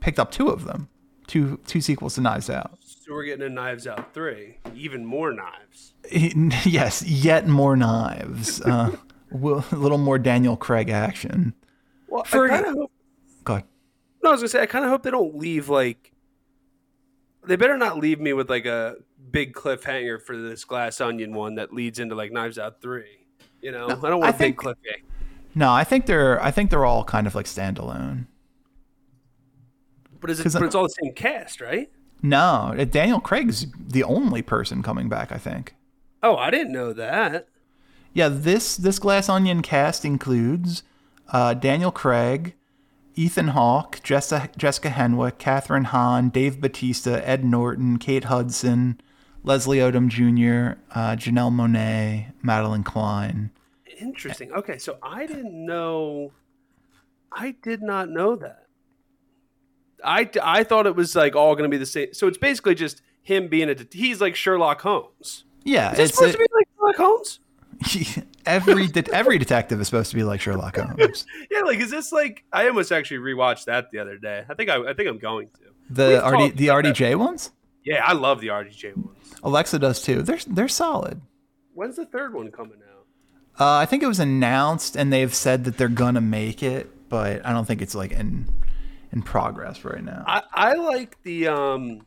picked 0.00 0.18
up 0.18 0.32
two 0.32 0.48
of 0.48 0.64
them, 0.64 0.88
two 1.28 1.60
two 1.68 1.80
sequels 1.80 2.16
to 2.16 2.20
Knives 2.20 2.50
Out. 2.50 2.76
So 2.82 3.12
we're 3.12 3.24
getting 3.24 3.46
a 3.46 3.48
Knives 3.48 3.86
Out 3.86 4.14
3. 4.14 4.58
Even 4.74 5.04
more 5.04 5.32
knives. 5.32 5.94
yes, 6.64 7.02
yet 7.02 7.48
more 7.48 7.76
knives. 7.76 8.60
Uh, 8.60 8.96
a 9.32 9.36
little 9.36 9.98
more 9.98 10.18
Daniel 10.18 10.56
Craig 10.56 10.90
action. 10.90 11.54
Well, 12.08 12.24
For- 12.24 12.46
I 12.46 12.48
kind 12.48 12.66
of 12.66 12.74
hope. 12.74 12.92
No, 14.22 14.30
I 14.30 14.32
was 14.32 14.40
gonna 14.40 14.48
say 14.48 14.60
I 14.62 14.66
kind 14.66 14.84
of 14.84 14.90
hope 14.90 15.02
they 15.02 15.10
don't 15.10 15.36
leave 15.36 15.68
like. 15.68 16.12
They 17.46 17.56
better 17.56 17.78
not 17.78 17.98
leave 17.98 18.20
me 18.20 18.32
with 18.34 18.50
like 18.50 18.66
a 18.66 18.96
big 19.30 19.54
cliffhanger 19.54 20.20
for 20.20 20.36
this 20.36 20.64
glass 20.64 21.00
onion 21.00 21.32
one 21.32 21.54
that 21.54 21.72
leads 21.72 21.98
into 21.98 22.14
like 22.14 22.30
Knives 22.32 22.58
Out 22.58 22.82
three. 22.82 23.26
You 23.62 23.72
know, 23.72 23.86
I 23.86 23.94
don't 23.94 24.04
I 24.04 24.14
want 24.14 24.28
a 24.30 24.32
big 24.32 24.38
think- 24.38 24.58
cliffhanger. 24.60 25.02
No, 25.54 25.72
I 25.72 25.84
think 25.84 26.06
they're 26.06 26.42
I 26.42 26.50
think 26.50 26.70
they're 26.70 26.84
all 26.84 27.02
kind 27.04 27.26
of 27.26 27.34
like 27.34 27.46
standalone. 27.46 28.26
But 30.20 30.30
is 30.30 30.40
it? 30.40 30.54
I- 30.54 30.58
But 30.58 30.66
it's 30.66 30.74
all 30.74 30.84
the 30.84 30.94
same 31.02 31.14
cast, 31.14 31.60
right? 31.60 31.90
No, 32.22 32.74
uh, 32.78 32.84
Daniel 32.84 33.20
Craig's 33.20 33.66
the 33.78 34.04
only 34.04 34.42
person 34.42 34.82
coming 34.82 35.08
back. 35.08 35.32
I 35.32 35.38
think. 35.38 35.74
Oh, 36.22 36.36
I 36.36 36.50
didn't 36.50 36.72
know 36.72 36.92
that. 36.92 37.48
Yeah, 38.12 38.28
this 38.28 38.76
this 38.76 38.98
Glass 38.98 39.28
Onion 39.28 39.62
cast 39.62 40.04
includes 40.04 40.82
uh, 41.32 41.54
Daniel 41.54 41.90
Craig, 41.90 42.54
Ethan 43.20 43.48
Hawke, 43.48 44.02
Jessica, 44.02 44.48
Jessica 44.56 44.88
Henwick, 44.88 45.32
Kathryn 45.32 45.84
Hahn, 45.84 46.30
Dave 46.30 46.58
Bautista, 46.58 47.26
Ed 47.28 47.44
Norton, 47.44 47.98
Kate 47.98 48.24
Hudson, 48.24 48.98
Leslie 49.44 49.76
Odom 49.76 50.08
Jr., 50.08 50.80
uh, 50.94 51.16
Janelle 51.16 51.52
Monáe, 51.52 52.32
Madelyn 52.42 52.82
Cline. 52.82 53.50
Interesting. 54.00 54.50
Okay, 54.52 54.78
so 54.78 54.96
I 55.02 55.26
didn't 55.26 55.52
know. 55.52 56.32
I 57.30 57.56
did 57.62 57.82
not 57.82 58.08
know 58.08 58.36
that. 58.36 58.68
I, 60.02 60.30
I 60.42 60.64
thought 60.64 60.86
it 60.86 60.96
was 60.96 61.14
like 61.14 61.36
all 61.36 61.54
going 61.54 61.70
to 61.70 61.74
be 61.74 61.76
the 61.76 61.84
same. 61.84 62.14
So 62.14 62.26
it's 62.26 62.38
basically 62.38 62.74
just 62.74 63.02
him 63.20 63.48
being 63.48 63.68
a. 63.68 63.76
He's 63.92 64.22
like 64.22 64.34
Sherlock 64.34 64.80
Holmes. 64.80 65.44
Yeah, 65.62 65.92
Is 65.92 65.98
it 65.98 66.02
it's 66.04 66.14
supposed 66.14 66.32
to 66.32 66.38
be 66.38 66.46
like 66.54 66.68
Sherlock 66.74 66.96
Holmes? 66.96 67.40
every 68.46 68.86
de- 68.88 69.12
every 69.12 69.38
detective 69.38 69.80
is 69.80 69.86
supposed 69.86 70.10
to 70.10 70.16
be 70.16 70.24
like 70.24 70.40
Sherlock 70.40 70.76
Holmes. 70.78 71.26
Yeah, 71.50 71.60
like 71.60 71.78
is 71.78 71.90
this 71.90 72.12
like? 72.12 72.44
I 72.52 72.68
almost 72.68 72.92
actually 72.92 73.18
rewatched 73.18 73.64
that 73.66 73.90
the 73.90 73.98
other 73.98 74.18
day. 74.18 74.44
I 74.48 74.54
think 74.54 74.70
I, 74.70 74.90
I 74.90 74.94
think 74.94 75.08
I'm 75.08 75.18
going 75.18 75.48
to. 75.48 75.60
The 75.90 76.18
RD, 76.24 76.56
the 76.56 76.68
about 76.68 76.84
that. 76.84 76.94
RDJ 76.94 77.16
ones. 77.16 77.50
Yeah, 77.84 78.04
I 78.04 78.12
love 78.12 78.40
the 78.40 78.48
RDJ 78.48 78.96
ones. 78.96 79.34
Alexa 79.42 79.78
does 79.78 80.02
too. 80.02 80.22
They're 80.22 80.38
they're 80.46 80.68
solid. 80.68 81.20
When's 81.74 81.96
the 81.96 82.06
third 82.06 82.34
one 82.34 82.50
coming 82.50 82.78
out? 82.90 83.06
Uh, 83.58 83.78
I 83.78 83.86
think 83.86 84.02
it 84.02 84.06
was 84.06 84.20
announced, 84.20 84.96
and 84.96 85.12
they've 85.12 85.34
said 85.34 85.64
that 85.64 85.76
they're 85.76 85.88
gonna 85.88 86.20
make 86.20 86.62
it, 86.62 87.08
but 87.08 87.44
I 87.44 87.52
don't 87.52 87.64
think 87.66 87.82
it's 87.82 87.94
like 87.94 88.12
in 88.12 88.48
in 89.12 89.22
progress 89.22 89.84
right 89.84 90.02
now. 90.04 90.24
I, 90.26 90.42
I 90.52 90.74
like 90.74 91.20
the 91.22 91.48
um. 91.48 92.02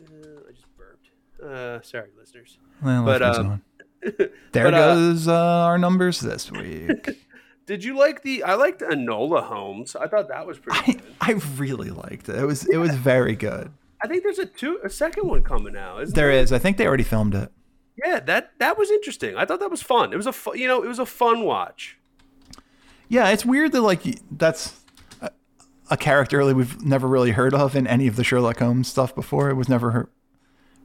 Uh, 0.00 0.48
I 0.48 0.52
just 0.52 0.66
burped. 0.76 1.10
Uh, 1.42 1.82
sorry, 1.82 2.10
listeners. 2.18 2.58
Well, 2.82 3.04
but, 3.04 3.22
um, 3.22 3.46
on. 3.46 3.62
there 4.52 4.64
but, 4.64 4.74
uh, 4.74 4.94
goes 4.94 5.28
uh, 5.28 5.34
our 5.34 5.78
numbers 5.78 6.20
this 6.20 6.50
week. 6.50 7.08
Did 7.66 7.84
you 7.84 7.96
like 7.96 8.22
the? 8.22 8.42
I 8.42 8.54
liked 8.54 8.80
Enola 8.80 9.44
Holmes. 9.44 9.94
I 9.94 10.08
thought 10.08 10.28
that 10.28 10.46
was 10.46 10.58
pretty 10.58 10.80
I, 10.80 10.92
good. 10.92 11.14
I 11.20 11.32
really 11.56 11.90
liked 11.90 12.28
it. 12.28 12.36
It 12.36 12.44
was 12.44 12.66
it 12.66 12.78
was 12.78 12.94
very 12.96 13.36
good. 13.36 13.70
I 14.02 14.08
think 14.08 14.22
there's 14.22 14.38
a 14.38 14.46
two, 14.46 14.80
a 14.82 14.88
second 14.88 15.28
one 15.28 15.42
coming 15.42 15.76
out. 15.76 16.02
Isn't 16.02 16.14
There 16.14 16.30
is. 16.30 16.52
I 16.52 16.58
think 16.58 16.78
they 16.78 16.86
already 16.86 17.04
filmed 17.04 17.34
it. 17.34 17.52
Yeah, 18.04 18.20
that 18.20 18.52
that 18.58 18.78
was 18.78 18.90
interesting. 18.90 19.36
I 19.36 19.44
thought 19.44 19.60
that 19.60 19.70
was 19.70 19.82
fun. 19.82 20.12
It 20.12 20.16
was 20.16 20.26
a 20.26 20.32
fu- 20.32 20.56
you 20.56 20.66
know 20.66 20.82
it 20.82 20.88
was 20.88 20.98
a 20.98 21.06
fun 21.06 21.42
watch. 21.42 21.98
Yeah, 23.08 23.28
it's 23.28 23.44
weird 23.44 23.72
that 23.72 23.82
like 23.82 24.02
that's 24.30 24.80
a, 25.20 25.30
a 25.90 25.96
character 25.96 26.44
that 26.44 26.54
we've 26.54 26.80
never 26.82 27.06
really 27.06 27.32
heard 27.32 27.52
of 27.52 27.76
in 27.76 27.86
any 27.86 28.06
of 28.06 28.16
the 28.16 28.24
Sherlock 28.24 28.58
Holmes 28.58 28.88
stuff 28.88 29.14
before. 29.14 29.50
It 29.50 29.54
was 29.54 29.68
never 29.68 29.90
heard, 29.90 30.08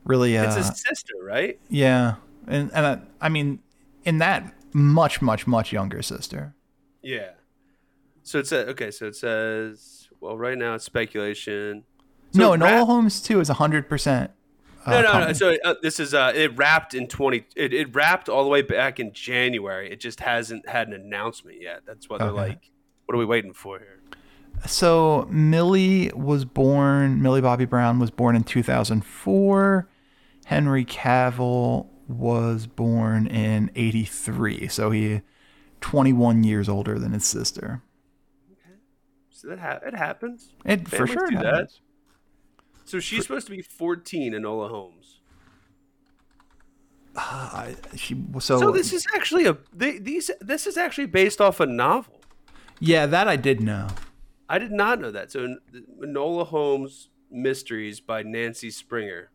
really. 0.03 0.37
Uh, 0.37 0.45
It's 0.45 0.55
his 0.55 0.67
sister, 0.67 1.13
right? 1.23 1.59
yeah, 1.69 2.15
and 2.47 2.71
and 2.73 2.85
I, 2.85 2.99
I 3.21 3.29
mean, 3.29 3.59
in 4.03 4.17
that 4.19 4.53
much 4.73 5.21
much 5.21 5.47
much 5.47 5.71
younger 5.71 6.01
sister. 6.01 6.53
Yeah. 7.01 7.31
So 8.23 8.39
it 8.39 8.47
says 8.47 8.67
okay. 8.69 8.91
So 8.91 9.07
it 9.07 9.15
says 9.15 10.09
well, 10.19 10.37
right 10.37 10.57
now 10.57 10.75
it's 10.75 10.83
speculation. 10.85 11.83
So 12.31 12.39
no, 12.39 12.55
Noel 12.55 12.71
wrap- 12.79 12.87
Holmes 12.87 13.21
too 13.21 13.39
is 13.39 13.49
hundred 13.49 13.87
percent. 13.87 14.31
No, 14.87 15.01
no, 15.01 15.19
no. 15.19 15.33
So 15.33 15.57
uh, 15.65 15.73
this 15.81 15.99
is 15.99 16.13
uh, 16.13 16.31
it 16.35 16.55
wrapped 16.57 16.93
in 16.93 17.07
twenty. 17.07 17.45
It, 17.55 17.73
it 17.73 17.95
wrapped 17.95 18.29
all 18.29 18.43
the 18.43 18.49
way 18.49 18.61
back 18.61 18.99
in 18.99 19.13
January. 19.13 19.91
It 19.91 19.99
just 19.99 20.19
hasn't 20.19 20.67
had 20.69 20.87
an 20.87 20.93
announcement 20.93 21.59
yet. 21.59 21.81
That's 21.87 22.07
what 22.07 22.19
they're 22.19 22.29
Okay. 22.29 22.37
like. 22.49 22.71
What 23.05 23.15
are 23.15 23.17
we 23.17 23.25
waiting 23.25 23.53
for 23.53 23.79
here? 23.79 23.99
So 24.67 25.27
Millie 25.31 26.11
was 26.15 26.45
born. 26.45 27.21
Millie 27.21 27.41
Bobby 27.41 27.65
Brown 27.65 27.97
was 27.99 28.11
born 28.11 28.35
in 28.35 28.43
two 28.43 28.61
thousand 28.63 29.05
four. 29.05 29.87
Henry 30.45 30.85
Cavill 30.85 31.87
was 32.07 32.67
born 32.67 33.27
in 33.27 33.71
eighty 33.75 34.05
three. 34.05 34.67
So 34.67 34.91
he 34.91 35.21
twenty 35.81 36.13
one 36.13 36.43
years 36.43 36.69
older 36.69 36.99
than 36.99 37.13
his 37.13 37.25
sister. 37.25 37.81
Okay. 38.51 38.77
So 39.29 39.47
that 39.49 39.59
ha- 39.59 39.79
it 39.85 39.95
happens. 39.95 40.53
It 40.65 40.87
for 40.87 41.07
sure 41.07 41.27
do 41.27 41.37
that. 41.37 41.45
happens. 41.45 41.81
So 42.85 42.99
she's 42.99 43.23
supposed 43.23 43.47
to 43.47 43.51
be 43.55 43.61
fourteen, 43.61 44.33
Enola 44.33 44.69
Holmes. 44.69 45.19
I, 47.17 47.75
she 47.95 48.21
so, 48.39 48.59
So 48.59 48.71
this 48.71 48.91
is 48.91 49.05
actually 49.15 49.45
a 49.45 49.57
they, 49.73 49.99
these. 49.99 50.29
This 50.41 50.67
is 50.67 50.75
actually 50.77 51.05
based 51.05 51.39
off 51.39 51.59
a 51.59 51.65
novel. 51.65 52.19
yeah 52.79 53.05
that 53.05 53.27
I 53.27 53.37
did 53.37 53.61
know. 53.61 53.87
I 54.49 54.59
did 54.59 54.71
not 54.71 54.99
know 54.99 55.11
that. 55.11 55.31
So 55.31 55.55
Enola 56.03 56.45
Holmes 56.45 57.09
Mysteries 57.31 57.99
by 58.01 58.21
Nancy 58.21 58.69
Springer. 58.69 59.31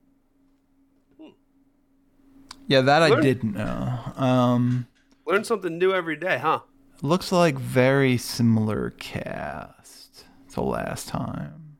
Yeah, 2.70 2.82
that 2.82 3.02
I 3.02 3.20
didn't 3.20 3.54
know. 3.54 3.98
Um, 4.16 4.86
Learn 5.26 5.42
something 5.42 5.76
new 5.76 5.92
every 5.92 6.14
day, 6.16 6.38
huh? 6.38 6.60
looks 7.02 7.32
like 7.32 7.58
very 7.58 8.16
similar 8.16 8.90
cast 8.90 10.24
to 10.52 10.60
last 10.60 11.08
time, 11.08 11.78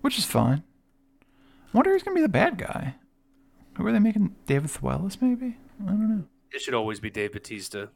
which 0.00 0.16
is 0.18 0.24
fine. 0.24 0.62
I 1.22 1.26
wonder 1.74 1.90
who's 1.92 2.02
gonna 2.02 2.14
be 2.14 2.22
the 2.22 2.28
bad 2.30 2.56
guy. 2.56 2.94
Who 3.76 3.86
are 3.86 3.92
they 3.92 3.98
making? 3.98 4.34
David 4.46 4.70
Thewlis, 4.70 5.20
maybe? 5.20 5.56
I 5.82 5.90
don't 5.90 6.08
know. 6.08 6.24
It 6.52 6.62
should 6.62 6.72
always 6.74 6.98
be 6.98 7.10
Dave 7.10 7.32
Bautista. 7.32 7.90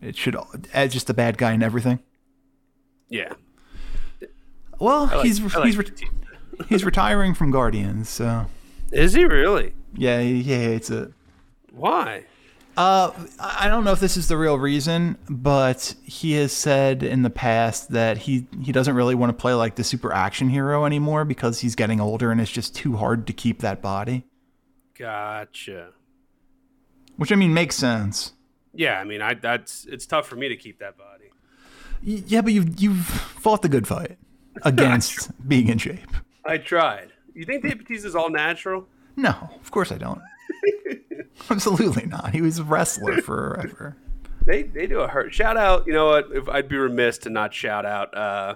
It 0.00 0.16
should 0.16 0.36
add 0.72 0.90
just 0.90 1.06
the 1.06 1.14
bad 1.14 1.36
guy 1.36 1.52
and 1.52 1.62
everything. 1.62 1.98
Yeah, 3.10 3.34
Well, 4.80 5.04
like, 5.06 5.26
he's 5.26 5.38
like 5.54 5.66
he's 5.66 5.76
re- 5.76 5.90
he's 6.70 6.82
retiring 6.84 7.34
from 7.34 7.50
Guardians, 7.50 8.08
so 8.08 8.46
Is 8.90 9.12
he 9.12 9.24
really? 9.26 9.74
yeah, 9.94 10.18
yeah, 10.20 10.56
it's 10.56 10.90
a. 10.90 11.12
Why? 11.72 12.24
Uh, 12.76 13.10
I 13.38 13.68
don't 13.68 13.84
know 13.84 13.92
if 13.92 14.00
this 14.00 14.16
is 14.16 14.28
the 14.28 14.36
real 14.38 14.58
reason, 14.58 15.18
but 15.28 15.94
he 16.04 16.32
has 16.32 16.52
said 16.54 17.02
in 17.02 17.20
the 17.22 17.28
past 17.30 17.90
that 17.90 18.16
he 18.18 18.46
he 18.62 18.72
doesn't 18.72 18.94
really 18.94 19.14
want 19.14 19.28
to 19.30 19.34
play 19.38 19.52
like 19.52 19.74
the 19.74 19.84
super 19.84 20.10
action 20.12 20.48
hero 20.48 20.86
anymore 20.86 21.26
because 21.26 21.60
he's 21.60 21.74
getting 21.74 22.00
older 22.00 22.30
and 22.30 22.40
it's 22.40 22.50
just 22.50 22.74
too 22.74 22.96
hard 22.96 23.26
to 23.26 23.32
keep 23.34 23.60
that 23.60 23.82
body. 23.82 24.24
Gotcha. 24.98 25.90
Which 27.16 27.30
I 27.30 27.34
mean 27.34 27.52
makes 27.52 27.76
sense. 27.76 28.32
Yeah, 28.72 28.98
I 28.98 29.04
mean, 29.04 29.20
I 29.20 29.34
that's 29.34 29.84
it's 29.84 30.06
tough 30.06 30.26
for 30.26 30.36
me 30.36 30.48
to 30.48 30.56
keep 30.56 30.78
that 30.78 30.96
body. 30.96 31.30
Y- 32.04 32.22
Yeah, 32.26 32.40
but 32.40 32.52
you've 32.54 32.80
you've 32.80 33.04
fought 33.04 33.60
the 33.62 33.68
good 33.68 33.86
fight 33.86 34.16
against 34.62 35.30
being 35.46 35.68
in 35.68 35.76
shape. 35.78 36.10
I 36.46 36.56
tried. 36.56 37.12
You 37.34 37.44
think 37.44 37.62
the 37.62 37.74
Dave 37.74 38.04
is 38.06 38.14
all 38.16 38.30
natural? 38.30 38.86
No, 39.16 39.50
of 39.60 39.70
course 39.70 39.92
I 39.92 39.98
don't. 39.98 40.20
Absolutely 41.50 42.06
not. 42.06 42.34
He 42.34 42.40
was 42.40 42.58
a 42.58 42.64
wrestler 42.64 43.20
forever. 43.22 43.96
They 44.46 44.62
they 44.62 44.86
do 44.86 45.00
a 45.00 45.08
hurt. 45.08 45.32
Shout 45.32 45.56
out. 45.56 45.86
You 45.86 45.92
know 45.92 46.06
what? 46.06 46.26
If 46.32 46.48
I'd 46.48 46.68
be 46.68 46.76
remiss 46.76 47.18
to 47.18 47.30
not 47.30 47.54
shout 47.54 47.86
out 47.86 48.16
uh, 48.16 48.54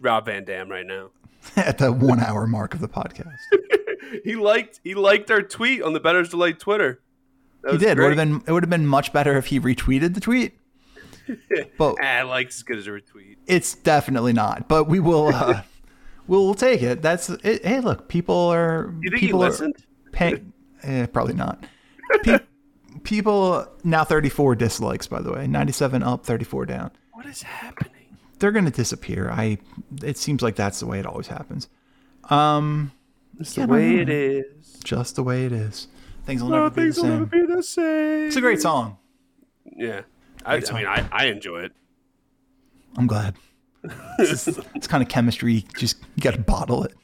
Rob 0.00 0.26
Van 0.26 0.44
Dam 0.44 0.70
right 0.70 0.86
now. 0.86 1.10
At 1.56 1.78
the 1.78 1.92
one 1.92 2.20
hour 2.20 2.46
mark 2.46 2.74
of 2.74 2.80
the 2.80 2.88
podcast, 2.88 3.36
He 4.24 4.34
liked 4.36 4.80
he 4.82 4.94
liked 4.94 5.30
our 5.30 5.42
tweet 5.42 5.82
on 5.82 5.92
the 5.92 6.00
Bettor's 6.00 6.30
Delight 6.30 6.58
Twitter. 6.58 7.00
That 7.62 7.72
he 7.72 7.78
did. 7.78 7.98
Would 7.98 8.16
have 8.16 8.28
been 8.28 8.42
it 8.46 8.52
would 8.52 8.62
have 8.62 8.70
been 8.70 8.86
much 8.86 9.12
better 9.12 9.36
if 9.36 9.46
he 9.46 9.60
retweeted 9.60 10.14
the 10.14 10.20
tweet. 10.20 10.58
But 11.78 12.02
I 12.02 12.22
like 12.22 12.48
as 12.48 12.62
good 12.62 12.78
as 12.78 12.86
a 12.86 12.90
retweet. 12.90 13.36
It's 13.46 13.74
definitely 13.74 14.32
not, 14.32 14.68
but 14.68 14.84
we 14.84 15.00
will. 15.00 15.28
Uh, 15.28 15.62
we'll, 16.26 16.44
we'll 16.44 16.54
take 16.54 16.82
it. 16.82 17.02
That's 17.02 17.30
it. 17.30 17.64
Hey, 17.64 17.80
look, 17.80 18.08
people 18.08 18.36
are. 18.52 18.94
You 19.00 19.10
think 19.10 19.20
people 19.20 19.42
are 19.42 19.48
listened? 19.48 19.76
Paying, 20.12 20.52
eh, 20.84 21.06
probably 21.06 21.34
not. 21.34 21.64
Pe- 22.22 22.38
people 23.02 23.66
now 23.84 24.04
34 24.04 24.54
dislikes. 24.56 25.06
By 25.06 25.20
the 25.22 25.32
way, 25.32 25.46
97 25.46 26.02
up, 26.02 26.24
34 26.24 26.66
down. 26.66 26.90
What 27.12 27.26
is 27.26 27.42
happening? 27.42 27.90
They're 28.38 28.52
gonna 28.52 28.70
disappear. 28.70 29.30
I. 29.30 29.58
It 30.02 30.18
seems 30.18 30.42
like 30.42 30.56
that's 30.56 30.80
the 30.80 30.86
way 30.86 30.98
it 30.98 31.06
always 31.06 31.26
happens. 31.28 31.68
Um, 32.30 32.92
It's 33.38 33.56
Yeah, 33.56 33.66
the 33.66 33.72
way 33.72 33.96
it 33.98 34.08
is. 34.08 34.72
just 34.84 35.16
the 35.16 35.22
way 35.22 35.44
it 35.46 35.52
is. 35.52 35.88
Things 36.24 36.42
will 36.42 36.50
never 36.50 36.70
be 36.70 36.74
the 36.74 36.92
Things 36.92 36.96
will 36.98 37.04
never 37.04 37.28
same. 37.30 37.46
be 37.46 37.54
the 37.54 37.62
same. 37.62 38.26
It's 38.26 38.36
a 38.36 38.40
great 38.40 38.60
song. 38.62 38.96
Yeah. 39.76 40.02
I, 40.46 40.56
I 40.56 40.60
mean, 40.72 40.86
I, 40.86 41.06
I 41.12 41.26
enjoy 41.26 41.60
it. 41.64 41.72
I'm 42.96 43.06
glad. 43.06 43.34
It's, 44.18 44.44
just- 44.46 44.60
it's 44.74 44.86
kind 44.86 45.02
of 45.02 45.08
chemistry. 45.08 45.64
Just 45.76 45.98
you 46.16 46.22
got 46.22 46.34
to 46.34 46.40
bottle 46.40 46.84
it. 46.84 46.94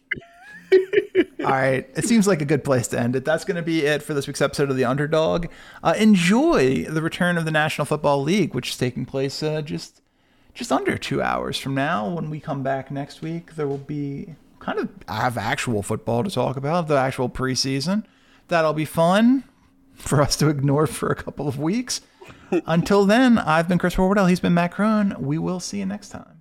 All 1.40 1.50
right. 1.50 1.88
It 1.96 2.04
seems 2.04 2.26
like 2.26 2.42
a 2.42 2.44
good 2.44 2.64
place 2.64 2.88
to 2.88 3.00
end 3.00 3.16
it. 3.16 3.24
That's 3.24 3.44
going 3.44 3.56
to 3.56 3.62
be 3.62 3.86
it 3.86 4.02
for 4.02 4.14
this 4.14 4.26
week's 4.26 4.42
episode 4.42 4.70
of 4.70 4.76
The 4.76 4.84
Underdog. 4.84 5.46
Uh, 5.82 5.94
enjoy 5.98 6.84
the 6.84 7.02
return 7.02 7.38
of 7.38 7.44
the 7.44 7.50
National 7.50 7.84
Football 7.84 8.22
League, 8.22 8.54
which 8.54 8.70
is 8.70 8.76
taking 8.76 9.06
place 9.06 9.42
uh, 9.42 9.62
just 9.62 10.02
just 10.52 10.72
under 10.72 10.98
two 10.98 11.22
hours 11.22 11.58
from 11.58 11.74
now. 11.74 12.08
When 12.08 12.28
we 12.28 12.40
come 12.40 12.62
back 12.62 12.90
next 12.90 13.22
week, 13.22 13.54
there 13.54 13.66
will 13.66 13.78
be 13.78 14.34
kind 14.58 14.78
of 14.78 14.88
I 15.08 15.20
have 15.22 15.38
actual 15.38 15.82
football 15.82 16.22
to 16.24 16.30
talk 16.30 16.56
about, 16.56 16.88
the 16.88 16.96
actual 16.96 17.28
preseason. 17.28 18.04
That'll 18.48 18.72
be 18.72 18.84
fun 18.84 19.44
for 19.94 20.20
us 20.20 20.36
to 20.36 20.48
ignore 20.48 20.86
for 20.86 21.08
a 21.08 21.14
couple 21.14 21.48
of 21.48 21.58
weeks. 21.58 22.00
Until 22.66 23.04
then, 23.06 23.38
I've 23.38 23.68
been 23.68 23.78
Chris 23.78 23.94
Horwedel. 23.94 24.28
He's 24.28 24.40
been 24.40 24.54
Matt 24.54 24.72
Crone. 24.72 25.14
We 25.18 25.38
will 25.38 25.60
see 25.60 25.78
you 25.78 25.86
next 25.86 26.08
time. 26.10 26.39